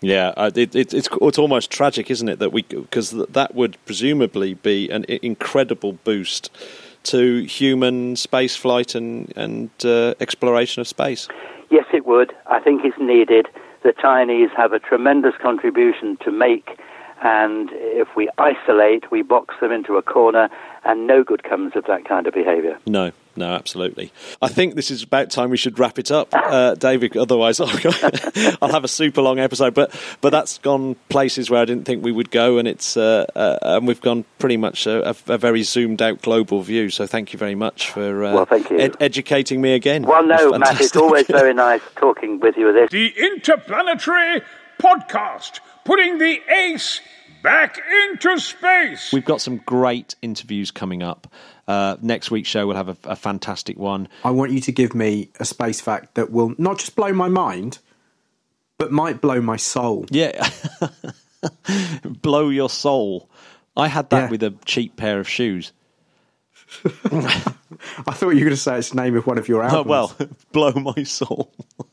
Yeah, 0.00 0.34
uh, 0.36 0.50
it, 0.54 0.74
it, 0.74 0.92
it's 0.92 1.08
it's 1.20 1.38
almost 1.38 1.70
tragic, 1.70 2.10
isn't 2.10 2.28
it, 2.28 2.38
that 2.38 2.52
we 2.52 2.62
because 2.62 3.10
that 3.10 3.54
would 3.54 3.78
presumably 3.86 4.54
be 4.54 4.90
an 4.90 5.04
incredible 5.04 5.94
boost 6.04 6.50
to 7.04 7.44
human 7.44 8.16
space 8.16 8.56
flight 8.56 8.94
and 8.94 9.32
and 9.36 9.70
uh, 9.84 10.14
exploration 10.20 10.80
of 10.80 10.88
space. 10.88 11.28
Yes, 11.70 11.86
it 11.92 12.06
would. 12.06 12.32
I 12.46 12.60
think 12.60 12.84
it's 12.84 12.98
needed 12.98 13.48
the 13.86 13.94
Chinese 14.02 14.50
have 14.56 14.72
a 14.72 14.80
tremendous 14.80 15.34
contribution 15.40 16.18
to 16.24 16.32
make, 16.32 16.80
and 17.22 17.70
if 17.72 18.08
we 18.16 18.28
isolate, 18.36 19.12
we 19.12 19.22
box 19.22 19.54
them 19.60 19.70
into 19.70 19.94
a 19.94 20.02
corner, 20.02 20.50
and 20.86 21.06
no 21.06 21.24
good 21.24 21.42
comes 21.42 21.74
of 21.74 21.84
that 21.86 22.04
kind 22.04 22.26
of 22.26 22.34
behaviour. 22.34 22.78
No, 22.86 23.10
no, 23.34 23.52
absolutely. 23.52 24.12
I 24.40 24.48
think 24.48 24.76
this 24.76 24.90
is 24.90 25.02
about 25.02 25.30
time 25.30 25.50
we 25.50 25.56
should 25.56 25.78
wrap 25.78 25.98
it 25.98 26.10
up, 26.10 26.28
uh, 26.32 26.74
David. 26.74 27.16
Otherwise, 27.16 27.60
I'll 28.62 28.72
have 28.72 28.84
a 28.84 28.88
super 28.88 29.20
long 29.20 29.38
episode. 29.38 29.74
But 29.74 29.98
but 30.20 30.30
that's 30.30 30.58
gone 30.58 30.96
places 31.08 31.50
where 31.50 31.60
I 31.60 31.64
didn't 31.64 31.84
think 31.84 32.04
we 32.04 32.12
would 32.12 32.30
go, 32.30 32.58
and 32.58 32.68
it's 32.68 32.96
uh, 32.96 33.26
uh, 33.34 33.58
and 33.62 33.86
we've 33.86 34.00
gone 34.00 34.24
pretty 34.38 34.56
much 34.56 34.86
a, 34.86 35.14
a, 35.28 35.36
very 35.36 35.64
zoomed 35.64 36.00
out 36.00 36.22
global 36.22 36.62
view. 36.62 36.88
So 36.88 37.06
thank 37.06 37.32
you 37.32 37.38
very 37.38 37.56
much 37.56 37.90
for 37.90 38.24
uh, 38.24 38.34
well, 38.34 38.46
thank 38.46 38.70
you. 38.70 38.78
Ed- 38.78 38.96
educating 39.00 39.60
me 39.60 39.74
again. 39.74 40.02
Well, 40.04 40.24
no, 40.24 40.56
Matt, 40.56 40.80
it's 40.80 40.96
always 40.96 41.26
very 41.26 41.54
nice 41.66 41.82
talking 41.96 42.40
with 42.40 42.56
you. 42.56 42.72
This 42.72 42.90
the 42.90 43.12
Interplanetary 43.16 44.42
Podcast, 44.80 45.60
putting 45.84 46.18
the 46.18 46.40
ace 46.50 47.00
back 47.46 47.78
into 48.08 48.38
space. 48.40 49.12
We've 49.12 49.24
got 49.24 49.40
some 49.40 49.58
great 49.58 50.16
interviews 50.20 50.70
coming 50.72 51.02
up. 51.02 51.32
Uh, 51.68 51.96
next 52.02 52.30
week's 52.30 52.48
show 52.48 52.66
will 52.66 52.74
have 52.74 52.88
a, 52.88 52.96
a 53.04 53.14
fantastic 53.16 53.78
one. 53.78 54.08
I 54.24 54.32
want 54.32 54.50
you 54.52 54.60
to 54.60 54.72
give 54.72 54.94
me 54.94 55.30
a 55.38 55.44
space 55.44 55.80
fact 55.80 56.16
that 56.16 56.30
will 56.32 56.54
not 56.58 56.78
just 56.78 56.96
blow 56.96 57.12
my 57.12 57.28
mind, 57.28 57.78
but 58.78 58.90
might 58.90 59.20
blow 59.20 59.40
my 59.40 59.56
soul. 59.56 60.06
Yeah. 60.10 60.48
Blow 62.22 62.48
your 62.48 62.68
soul. 62.68 63.30
I 63.76 63.86
had 63.88 64.10
that 64.10 64.24
Yeah. 64.24 64.30
with 64.30 64.42
a 64.42 64.54
cheap 64.64 64.96
pair 64.96 65.20
of 65.20 65.28
shoes. 65.28 65.72
I 68.06 68.12
thought 68.12 68.30
you 68.30 68.36
were 68.36 68.40
going 68.40 68.50
to 68.50 68.56
say 68.56 68.78
it's 68.78 68.90
the 68.90 68.96
name 68.96 69.16
of 69.16 69.26
one 69.26 69.38
of 69.38 69.48
your 69.48 69.62
Oh, 69.64 69.66
albums. 69.66 69.86
well, 69.88 70.16
blow 70.52 70.72
my 70.72 71.02
soul. 71.04 71.52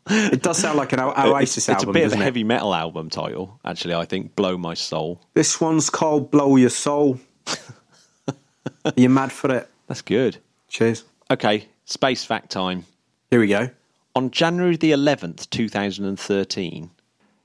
it 0.09 0.41
does 0.41 0.57
sound 0.57 0.77
like 0.77 0.93
an 0.93 0.99
O- 1.01 1.13
Oasis 1.15 1.57
it's, 1.57 1.69
album. 1.69 1.89
It's 1.89 1.97
a 1.97 1.99
bit 1.99 2.05
of 2.05 2.13
a 2.13 2.21
it? 2.21 2.23
heavy 2.23 2.43
metal 2.43 2.73
album 2.73 3.09
title, 3.09 3.59
actually, 3.65 3.93
I 3.95 4.05
think. 4.05 4.35
Blow 4.35 4.57
my 4.57 4.73
soul. 4.73 5.21
This 5.33 5.59
one's 5.61 5.89
called 5.89 6.31
"Blow 6.31 6.55
Your 6.55 6.69
Soul." 6.69 7.19
Are 8.85 8.93
you 8.95 9.09
mad 9.09 9.31
for 9.31 9.53
it? 9.55 9.69
That's 9.87 10.01
good. 10.01 10.37
Cheers. 10.69 11.03
Okay, 11.31 11.67
space 11.85 12.23
fact 12.25 12.49
time. 12.51 12.85
Here 13.29 13.39
we 13.39 13.47
go. 13.47 13.69
On 14.15 14.29
January 14.29 14.75
the 14.77 14.91
11th, 14.91 15.49
2013, 15.49 16.89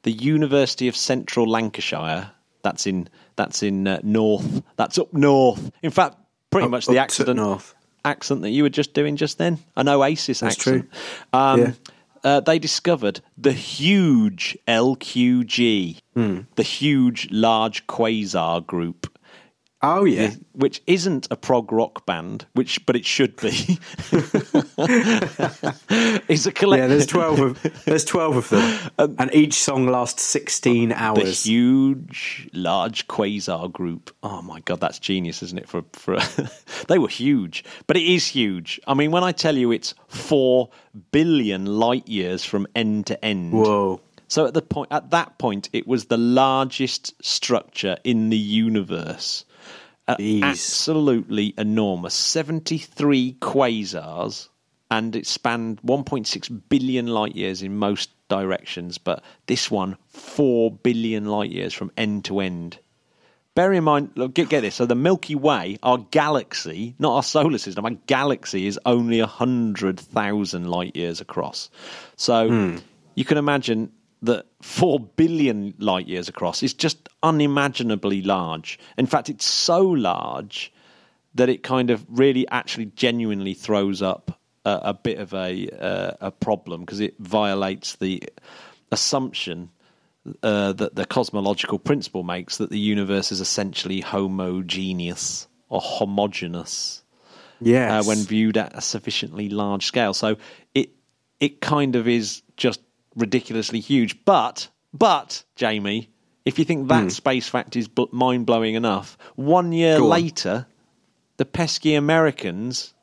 the 0.02 0.12
University 0.12 0.88
of 0.88 0.96
Central 0.96 1.46
Lancashire, 1.46 2.30
that's 2.62 2.86
in 2.86 3.08
that's 3.36 3.62
in 3.62 3.86
uh, 3.86 4.00
north, 4.02 4.62
that's 4.76 4.98
up 4.98 5.12
north. 5.12 5.70
In 5.82 5.90
fact, 5.90 6.16
pretty 6.50 6.64
Up- 6.66 6.70
much 6.72 6.86
the 6.86 6.98
accident 6.98 7.36
north. 7.38 7.74
Accent 8.08 8.42
that 8.42 8.50
you 8.50 8.62
were 8.62 8.68
just 8.70 8.94
doing 8.94 9.16
just 9.16 9.38
then, 9.38 9.58
an 9.76 9.88
Oasis 9.88 10.40
That's 10.40 10.56
accent. 10.56 10.88
Um, 11.32 11.60
Yeah. 11.60 11.72
uh, 12.24 12.40
they 12.40 12.58
discovered 12.58 13.20
the 13.36 13.52
huge 13.52 14.56
LQG, 14.66 15.98
Hmm. 16.14 16.40
the 16.56 16.62
huge 16.62 17.28
large 17.30 17.86
quasar 17.86 18.66
group. 18.66 19.06
Oh 19.80 20.04
yeah. 20.04 20.32
which 20.54 20.82
isn't 20.88 21.28
a 21.30 21.36
prog 21.36 21.70
rock 21.70 22.04
band, 22.04 22.46
which 22.54 22.84
but 22.84 22.96
it 22.96 23.06
should 23.06 23.36
be. 23.36 23.78
it's 26.28 26.46
a 26.46 26.52
collect- 26.52 26.80
Yeah, 26.80 26.86
there's 26.88 27.06
twelve 27.06 27.38
of 27.40 27.84
there's 27.84 28.04
twelve 28.04 28.36
of 28.36 28.48
them, 28.48 28.90
um, 28.98 29.16
and 29.18 29.32
each 29.34 29.54
song 29.54 29.86
lasts 29.86 30.22
sixteen 30.22 30.88
the 30.90 31.00
hours. 31.02 31.44
huge, 31.44 32.48
large 32.52 33.06
quasar 33.08 33.70
group. 33.72 34.14
Oh 34.22 34.42
my 34.42 34.60
god, 34.60 34.80
that's 34.80 34.98
genius, 34.98 35.42
isn't 35.42 35.58
it? 35.58 35.68
For 35.68 35.84
for 35.92 36.18
they 36.88 36.98
were 36.98 37.08
huge, 37.08 37.64
but 37.86 37.96
it 37.96 38.02
is 38.04 38.26
huge. 38.26 38.80
I 38.86 38.94
mean, 38.94 39.10
when 39.10 39.24
I 39.24 39.32
tell 39.32 39.56
you 39.56 39.70
it's 39.72 39.94
four 40.08 40.70
billion 41.12 41.66
light 41.66 42.08
years 42.08 42.44
from 42.44 42.66
end 42.74 43.06
to 43.06 43.24
end. 43.24 43.52
Whoa! 43.52 44.00
So 44.26 44.44
at 44.46 44.54
the 44.54 44.62
point 44.62 44.88
at 44.90 45.10
that 45.10 45.38
point, 45.38 45.68
it 45.72 45.86
was 45.86 46.06
the 46.06 46.18
largest 46.18 47.14
structure 47.24 47.96
in 48.04 48.30
the 48.30 48.36
universe. 48.38 49.44
Uh, 50.08 50.16
Jeez. 50.16 50.42
absolutely 50.42 51.54
enormous. 51.58 52.14
Seventy-three 52.14 53.36
quasars, 53.40 54.48
and 54.90 55.14
it 55.14 55.26
spanned 55.26 55.82
1.6 55.82 56.62
billion 56.68 57.06
light 57.06 57.36
years 57.36 57.62
in 57.62 57.76
most 57.76 58.10
directions. 58.28 58.98
But 58.98 59.22
this 59.46 59.70
one, 59.70 59.96
four 60.08 60.70
billion 60.70 61.26
light 61.26 61.50
years 61.50 61.74
from 61.74 61.92
end 61.96 62.24
to 62.26 62.40
end. 62.40 62.78
Bear 63.54 63.72
in 63.72 63.84
mind, 63.84 64.12
look, 64.14 64.34
get, 64.34 64.48
get 64.48 64.60
this. 64.60 64.76
So 64.76 64.86
the 64.86 64.94
Milky 64.94 65.34
Way, 65.34 65.78
our 65.82 65.98
galaxy, 65.98 66.94
not 66.98 67.16
our 67.16 67.22
solar 67.24 67.58
system, 67.58 67.84
our 67.84 67.90
galaxy 68.06 68.66
is 68.68 68.78
only 68.86 69.20
100,000 69.20 70.70
light 70.70 70.94
years 70.94 71.20
across. 71.20 71.68
So 72.16 72.78
you 73.16 73.24
can 73.24 73.36
imagine 73.36 73.90
that 74.22 74.46
4 74.62 74.98
billion 75.00 75.74
light 75.78 76.08
years 76.08 76.28
across 76.28 76.62
is 76.62 76.74
just 76.74 77.08
unimaginably 77.22 78.22
large. 78.22 78.78
In 78.96 79.06
fact, 79.06 79.28
it's 79.28 79.44
so 79.44 79.82
large 79.82 80.72
that 81.34 81.48
it 81.48 81.62
kind 81.62 81.90
of 81.90 82.04
really 82.08 82.48
actually 82.48 82.86
genuinely 82.86 83.54
throws 83.54 84.02
up 84.02 84.40
a, 84.64 84.80
a 84.84 84.94
bit 84.94 85.18
of 85.18 85.34
a, 85.34 85.68
uh, 85.70 86.12
a 86.20 86.30
problem 86.30 86.80
because 86.80 87.00
it 87.00 87.14
violates 87.18 87.96
the 87.96 88.22
assumption 88.90 89.70
uh, 90.42 90.72
that 90.72 90.94
the 90.94 91.06
cosmological 91.06 91.78
principle 91.78 92.22
makes 92.22 92.56
that 92.58 92.70
the 92.70 92.78
universe 92.78 93.30
is 93.32 93.40
essentially 93.40 94.00
homogeneous 94.00 95.46
or 95.68 95.80
homogeneous 95.80 97.02
Yes. 97.60 97.90
uh, 97.90 98.08
when 98.08 98.18
viewed 98.18 98.56
at 98.56 98.76
a 98.76 98.80
sufficiently 98.80 99.48
large 99.48 99.84
scale. 99.84 100.14
So 100.14 100.36
it 100.74 100.90
it 101.40 101.60
kind 101.60 101.96
of 101.96 102.06
is 102.06 102.42
just 102.56 102.80
ridiculously 103.18 103.80
huge. 103.80 104.24
But 104.24 104.68
but 104.92 105.44
Jamie, 105.56 106.10
if 106.44 106.58
you 106.58 106.64
think 106.64 106.88
that 106.88 107.04
hmm. 107.04 107.08
space 107.10 107.48
fact 107.48 107.76
is 107.76 107.88
mind 108.12 108.46
blowing 108.46 108.74
enough, 108.74 109.18
one 109.36 109.72
year. 109.72 109.98
Go 109.98 110.04
on. 110.04 110.10
later, 110.10 110.66
the 111.36 111.44
pesky 111.44 111.94
Americans 111.94 112.94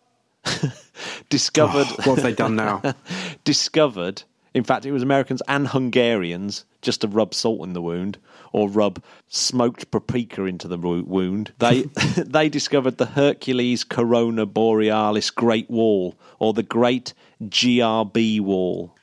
discovered 1.30 1.88
oh, 1.90 1.96
what 2.04 2.16
have 2.16 2.24
they 2.24 2.34
done 2.34 2.56
now? 2.56 2.82
discovered. 3.44 4.24
In 4.54 4.64
fact, 4.64 4.86
it 4.86 4.94
was 4.94 5.04
Americans 5.04 5.42
and 5.50 5.68
Hungarians 5.68 6.64
just 6.82 7.02
to 7.02 7.10
rub 7.10 7.34
salt 7.34 7.62
in 7.64 7.74
the 7.74 7.82
wound 7.82 8.18
or 8.54 8.70
rub 8.70 9.04
smoked 9.28 9.92
paprika 9.92 10.46
into 10.46 10.70
the 10.70 10.78
wound. 10.78 11.52
They 11.60 11.82
they 12.16 12.48
discovered 12.48 12.98
the 12.98 13.06
Hercules 13.06 13.84
Corona 13.84 14.46
Borealis 14.46 15.30
Great 15.30 15.70
Wall 15.70 16.16
or 16.40 16.54
the 16.54 16.64
Great 16.64 17.14
GRB 17.44 18.40
Wall. 18.40 18.95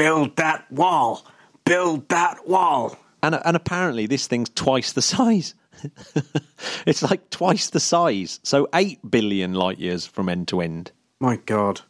Build 0.00 0.36
that 0.36 0.64
wall. 0.72 1.26
Build 1.66 2.08
that 2.08 2.48
wall. 2.48 2.96
And 3.22 3.38
and 3.44 3.54
apparently 3.54 4.06
this 4.06 4.26
thing's 4.26 4.48
twice 4.48 4.92
the 4.92 5.02
size. 5.02 5.54
it's 6.86 7.02
like 7.02 7.28
twice 7.28 7.68
the 7.68 7.80
size. 7.80 8.40
So 8.42 8.66
8 8.74 8.98
billion 9.10 9.52
light 9.52 9.78
years 9.78 10.06
from 10.06 10.30
end 10.30 10.48
to 10.48 10.62
end. 10.62 10.90
My 11.20 11.36
God. 11.36 11.82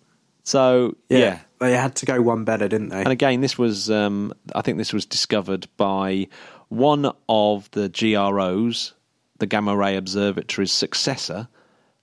So 0.42 0.96
yeah. 1.08 1.38
They 1.60 1.72
had 1.72 1.94
to 1.96 2.06
go 2.06 2.20
one 2.20 2.42
better, 2.42 2.66
didn't 2.66 2.88
they? 2.88 2.98
And 2.98 3.12
again, 3.12 3.42
this 3.42 3.56
was, 3.56 3.88
um, 3.92 4.32
I 4.56 4.62
think 4.62 4.78
this 4.78 4.92
was 4.92 5.06
discovered 5.06 5.68
by 5.76 6.26
one 6.68 7.12
of 7.28 7.70
the 7.70 7.88
GROs, 7.88 8.94
the 9.38 9.46
Gamma 9.46 9.76
Ray 9.76 9.94
Observatory's 9.94 10.72
successor, 10.72 11.46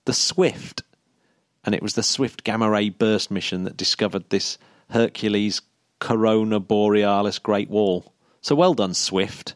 the 0.06 0.14
SWIFT. 0.14 0.84
And 1.64 1.74
it 1.74 1.82
was 1.82 1.94
the 1.94 2.02
SWIFT 2.02 2.44
Gamma 2.44 2.70
Ray 2.70 2.88
Burst 2.88 3.30
mission 3.30 3.64
that 3.64 3.76
discovered 3.76 4.30
this 4.30 4.56
Hercules 4.90 5.60
Corona 5.98 6.60
Borealis 6.60 7.38
Great 7.38 7.70
Wall. 7.70 8.12
So 8.40 8.54
well 8.54 8.74
done, 8.74 8.94
SWIFT. 8.94 9.54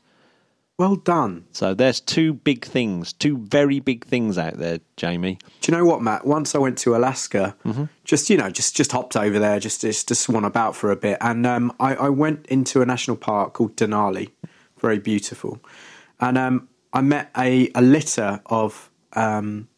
well 0.79 0.97
done. 0.97 1.45
So 1.53 1.75
there's 1.75 2.01
two 2.01 2.35
big 2.35 2.65
things, 2.65 3.13
two 3.13 3.39
very 3.39 3.79
big 3.79 4.05
things 4.05 4.37
out 4.39 4.59
there, 4.59 4.81
Jamie. 4.97 5.39
Do 5.61 5.71
you 5.71 5.79
know 5.79 5.85
what, 5.85 6.03
Matt? 6.03 6.27
Once 6.27 6.55
I 6.55 6.59
went 6.59 6.79
to 6.79 6.97
Alaska, 6.97 7.55
Mm-hmm. 7.65 7.85
just 8.05 8.29
you 8.31 8.37
know, 8.37 8.51
just 8.51 8.75
just 8.77 8.91
hopped 8.93 9.17
over 9.17 9.39
there, 9.39 9.61
just 9.61 9.81
just 9.83 10.09
to 10.09 10.15
swan 10.15 10.45
about 10.45 10.75
for 10.75 10.91
a 10.91 10.97
bit, 10.97 11.19
and 11.21 11.47
um, 11.47 11.73
I, 11.79 11.95
I 11.95 12.09
went 12.09 12.47
into 12.47 12.83
a 12.83 12.87
national 12.87 13.17
park 13.19 13.53
called 13.55 13.77
Denali, 13.77 14.31
very 14.81 14.99
beautiful, 14.99 15.61
and 16.19 16.37
um, 16.37 16.69
I 16.93 17.01
met 17.03 17.31
a, 17.37 17.71
a 17.75 17.83
litter 17.83 18.41
of 18.47 18.91
um, 19.13 19.69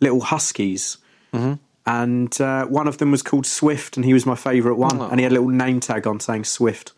little 0.00 0.20
huskies, 0.22 0.98
Mm-hmm. 1.32 1.54
And 1.86 2.40
uh, 2.40 2.66
one 2.66 2.86
of 2.88 2.98
them 2.98 3.10
was 3.10 3.22
called 3.22 3.46
Swift, 3.46 3.96
and 3.96 4.04
he 4.04 4.12
was 4.12 4.24
my 4.26 4.34
favourite 4.36 4.78
one, 4.78 5.00
Oh. 5.00 5.08
and 5.08 5.18
he 5.18 5.24
had 5.24 5.32
a 5.32 5.36
little 5.36 5.48
name 5.50 5.80
tag 5.80 6.06
on 6.06 6.20
saying 6.20 6.44
Swift. 6.44 6.92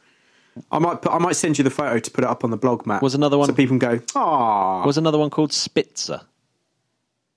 I 0.70 0.78
might 0.78 1.02
put, 1.02 1.12
I 1.12 1.18
might 1.18 1.36
send 1.36 1.58
you 1.58 1.64
the 1.64 1.70
photo 1.70 1.98
to 1.98 2.10
put 2.10 2.22
it 2.22 2.30
up 2.30 2.44
on 2.44 2.50
the 2.50 2.56
blog, 2.56 2.86
Matt. 2.86 3.02
Was 3.02 3.14
another 3.14 3.36
one- 3.38 3.48
so 3.48 3.54
people 3.54 3.78
can 3.78 3.98
go? 3.98 4.00
Ah, 4.14 4.84
Was 4.86 4.96
another 4.98 5.18
one 5.18 5.30
called 5.30 5.52
Spitzer? 5.52 6.20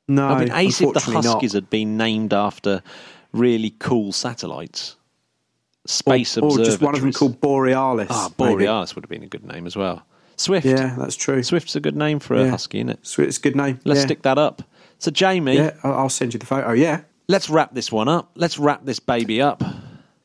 no, 0.07 0.27
I 0.27 0.39
mean, 0.39 0.51
ace 0.53 0.75
if 0.75 0.79
the 0.79 0.85
unfortunately 0.87 1.13
not. 1.15 1.33
Huskies 1.33 1.53
had 1.53 1.69
been 1.69 1.97
named 1.97 2.33
after 2.33 2.81
really 3.33 3.71
cool 3.79 4.11
satellites. 4.11 4.95
Space 5.85 6.37
or, 6.37 6.45
or 6.51 6.57
just 6.57 6.81
one 6.81 6.95
of 6.95 7.01
them 7.01 7.13
called 7.13 7.39
Borealis. 7.39 8.07
Ah, 8.11 8.29
maybe. 8.37 8.53
Borealis 8.55 8.93
would 8.95 9.03
have 9.05 9.09
been 9.09 9.23
a 9.23 9.27
good 9.27 9.45
name 9.45 9.65
as 9.65 9.75
well. 9.75 10.03
Swift. 10.35 10.65
Yeah, 10.65 10.95
that's 10.97 11.15
true. 11.15 11.41
Swift's 11.43 11.75
a 11.75 11.79
good 11.79 11.95
name 11.95 12.19
for 12.19 12.35
a 12.35 12.43
Yeah. 12.43 12.49
husky, 12.51 12.79
isn't 12.79 12.89
it? 12.89 12.99
Swift, 13.07 13.29
it's 13.29 13.37
a 13.37 13.41
good 13.41 13.55
name. 13.55 13.79
Let's 13.85 14.01
yeah. 14.01 14.05
stick 14.05 14.21
that 14.23 14.37
up. 14.37 14.63
So, 14.99 15.11
Jamie, 15.11 15.55
Yeah, 15.55 15.71
I'll 15.83 15.93
I'll 15.93 16.09
send 16.09 16.33
you 16.33 16.39
the 16.39 16.45
photo. 16.45 16.71
Yeah, 16.73 17.01
let's 17.27 17.49
wrap 17.49 17.73
this 17.73 17.91
one 17.91 18.07
up. 18.07 18.31
Let's 18.35 18.57
wrap 18.57 18.85
this 18.85 18.99
baby 18.99 19.41
up. 19.41 19.63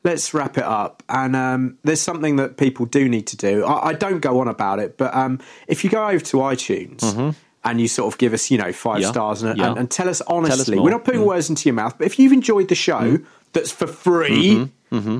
let's 0.03 0.33
wrap 0.33 0.57
it 0.57 0.63
up. 0.63 1.01
And 1.09 1.35
um, 1.35 1.77
there's 1.83 2.01
something 2.01 2.35
that 2.37 2.57
people 2.57 2.85
do 2.85 3.07
need 3.07 3.27
to 3.27 3.37
do. 3.37 3.63
I, 3.65 3.89
I 3.89 3.93
don't 3.93 4.19
go 4.19 4.39
on 4.41 4.47
about 4.47 4.79
it, 4.79 4.97
but 4.97 5.13
um, 5.15 5.39
if 5.67 5.83
you 5.83 5.89
go 5.89 6.05
over 6.07 6.19
to 6.19 6.37
iTunes. 6.37 7.35
And 7.65 7.79
you 7.79 7.87
sort 7.87 8.13
of 8.13 8.19
give 8.19 8.33
us, 8.33 8.51
you 8.51 8.57
know, 8.57 8.73
five 8.73 8.95
Mm-hmm. 8.95 9.01
Yeah, 9.03 9.11
stars 9.11 9.41
and, 9.41 9.57
yeah. 9.57 9.69
and, 9.69 9.77
and 9.79 9.89
tell 9.89 10.09
us 10.09 10.19
honestly. 10.27 10.75
more. 10.75 10.83
We're 10.83 10.91
not 10.91 11.05
putting 11.05 11.25
words 11.25 11.49
into 11.49 11.69
your 11.69 11.73
mouth, 11.75 11.97
but 11.97 12.05
if 12.05 12.19
you've 12.19 12.33
enjoyed 12.33 12.67
the 12.67 12.75
show 12.75 13.19
that's 13.53 13.71
for 13.71 13.87
free, 13.87 14.69
Mm-hmm. 14.91 15.19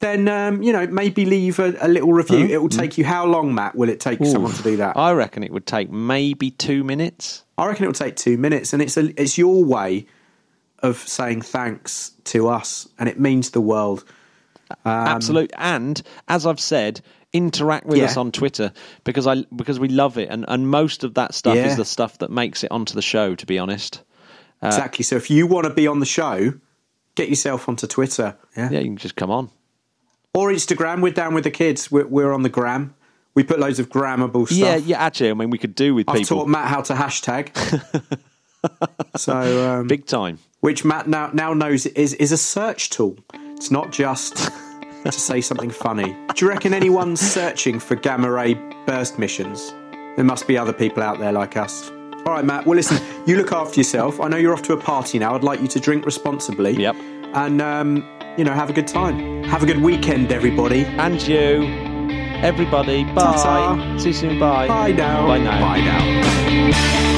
then 0.00 0.26
um, 0.26 0.62
you 0.62 0.72
know 0.72 0.86
maybe 0.86 1.26
leave 1.26 1.58
a, 1.58 1.74
a 1.82 1.86
little 1.88 2.14
review. 2.14 2.46
It 2.46 2.62
will 2.62 2.70
take 2.70 2.96
you 2.96 3.04
how 3.04 3.26
long, 3.26 3.54
Matt? 3.54 3.74
Will 3.76 3.90
it 3.90 4.00
take 4.00 4.24
someone 4.24 4.52
to 4.54 4.62
do 4.62 4.78
that? 4.78 4.96
I 4.96 5.12
reckon 5.12 5.42
it 5.42 5.52
would 5.52 5.66
take 5.66 5.90
maybe 5.90 6.50
two 6.50 6.82
minutes. 6.82 7.44
I 7.58 7.66
reckon 7.66 7.84
it 7.84 7.88
will 7.88 7.92
take 7.94 8.16
two 8.16 8.38
minutes, 8.38 8.72
and 8.72 8.80
it's 8.80 8.96
a, 8.96 9.12
it's 9.20 9.36
your 9.36 9.62
way 9.62 10.06
of 10.86 10.96
saying 10.98 11.42
thanks 11.42 12.12
to 12.24 12.48
us, 12.48 12.88
and 12.98 13.08
it 13.08 13.20
means 13.20 13.50
the 13.50 13.60
world. 13.60 14.04
Absolute. 14.84 15.52
And 15.58 16.02
as 16.28 16.46
I've 16.46 16.60
said, 16.60 17.00
interact 17.32 17.86
with 17.86 17.98
Yeah. 17.98 18.06
us 18.06 18.16
on 18.16 18.32
Twitter 18.32 18.72
because 19.04 19.26
I 19.26 19.44
because 19.54 19.78
we 19.78 19.88
love 19.88 20.16
it, 20.18 20.28
and 20.30 20.44
and 20.48 20.68
most 20.70 21.04
of 21.04 21.14
that 21.14 21.34
stuff 21.34 21.56
Yeah. 21.56 21.66
is 21.66 21.76
the 21.76 21.84
stuff 21.84 22.18
that 22.18 22.30
makes 22.30 22.64
it 22.64 22.70
onto 22.70 22.94
the 22.94 23.02
show. 23.02 23.34
To 23.34 23.46
be 23.46 23.58
honest, 23.58 24.02
exactly. 24.62 25.02
So 25.04 25.16
if 25.16 25.30
you 25.30 25.46
want 25.46 25.66
to 25.66 25.72
be 25.74 25.86
on 25.86 26.00
the 26.00 26.06
show, 26.06 26.54
get 27.14 27.28
yourself 27.28 27.68
onto 27.68 27.86
Twitter. 27.86 28.36
Yeah. 28.56 28.70
yeah, 28.70 28.78
you 28.80 28.86
can 28.86 28.96
just 28.96 29.16
come 29.16 29.30
on. 29.30 29.50
or 30.34 30.50
Instagram. 30.50 31.00
We're 31.00 31.12
down 31.12 31.32
with 31.34 31.44
the 31.44 31.50
kids. 31.50 31.90
We're, 31.90 32.06
we're 32.06 32.32
on 32.32 32.42
the 32.42 32.50
gram. 32.50 32.94
We 33.34 33.42
put 33.42 33.58
loads 33.58 33.78
of 33.78 33.88
grammable 33.88 34.46
stuff. 34.46 34.58
Yeah, 34.58 34.76
yeah. 34.76 34.98
Actually, 35.02 35.30
I 35.30 35.34
mean, 35.34 35.50
we 35.50 35.58
could 35.58 35.74
do 35.74 35.94
with 35.94 36.08
I've 36.08 36.16
people 36.16 36.38
taught 36.38 36.48
Matt 36.48 36.68
how 36.68 36.80
to 36.82 36.94
hashtag. 36.94 37.52
so, 39.16 39.80
um, 39.80 39.86
big 39.86 40.06
time. 40.06 40.38
Which 40.60 40.84
Matt 40.84 41.08
now 41.08 41.30
now 41.32 41.52
knows 41.52 41.86
is 41.86 42.14
is 42.14 42.32
a 42.32 42.36
search 42.36 42.90
tool. 42.90 43.16
It's 43.56 43.70
not 43.70 43.92
just 43.92 44.36
to 45.04 45.12
say 45.12 45.40
something 45.40 45.70
funny. 45.70 46.16
Do 46.34 46.44
you 46.44 46.50
reckon 46.50 46.74
anyone's 46.74 47.20
searching 47.20 47.78
for 47.78 47.94
gamma 47.94 48.30
ray 48.30 48.54
burst 48.86 49.18
missions? 49.18 49.72
There 50.16 50.24
must 50.24 50.46
be 50.46 50.56
other 50.56 50.72
people 50.72 51.02
out 51.02 51.18
there 51.18 51.32
like 51.32 51.56
us. 51.56 51.90
All 52.26 52.32
right, 52.32 52.44
Matt. 52.44 52.66
Well, 52.66 52.76
listen. 52.76 52.98
You 53.26 53.36
look 53.36 53.52
after 53.52 53.78
yourself. 53.78 54.20
I 54.20 54.28
know 54.28 54.36
you're 54.36 54.52
off 54.52 54.62
to 54.62 54.72
a 54.72 54.76
party 54.76 55.18
now. 55.18 55.34
I'd 55.34 55.44
like 55.44 55.60
you 55.60 55.68
to 55.68 55.80
drink 55.80 56.04
responsibly. 56.06 56.72
Yep. 56.72 56.96
And 57.34 57.60
um, 57.60 57.96
you 58.36 58.44
know, 58.44 58.52
have 58.52 58.70
a 58.70 58.72
good 58.72 58.86
time. 58.88 59.44
Have 59.44 59.62
a 59.62 59.66
good 59.66 59.80
weekend, 59.80 60.32
everybody. 60.32 60.84
And 60.84 61.20
you, 61.26 61.62
everybody. 62.42 63.04
Bye. 63.04 63.14
Ta-ta. 63.14 63.98
See 63.98 64.08
you 64.08 64.14
soon. 64.14 64.38
Bye. 64.38 64.66
Bye 64.68 64.92
now. 64.92 65.26
Bye 65.26 65.38
now. 65.38 65.60
Bye 65.60 65.80
now. 65.80 67.15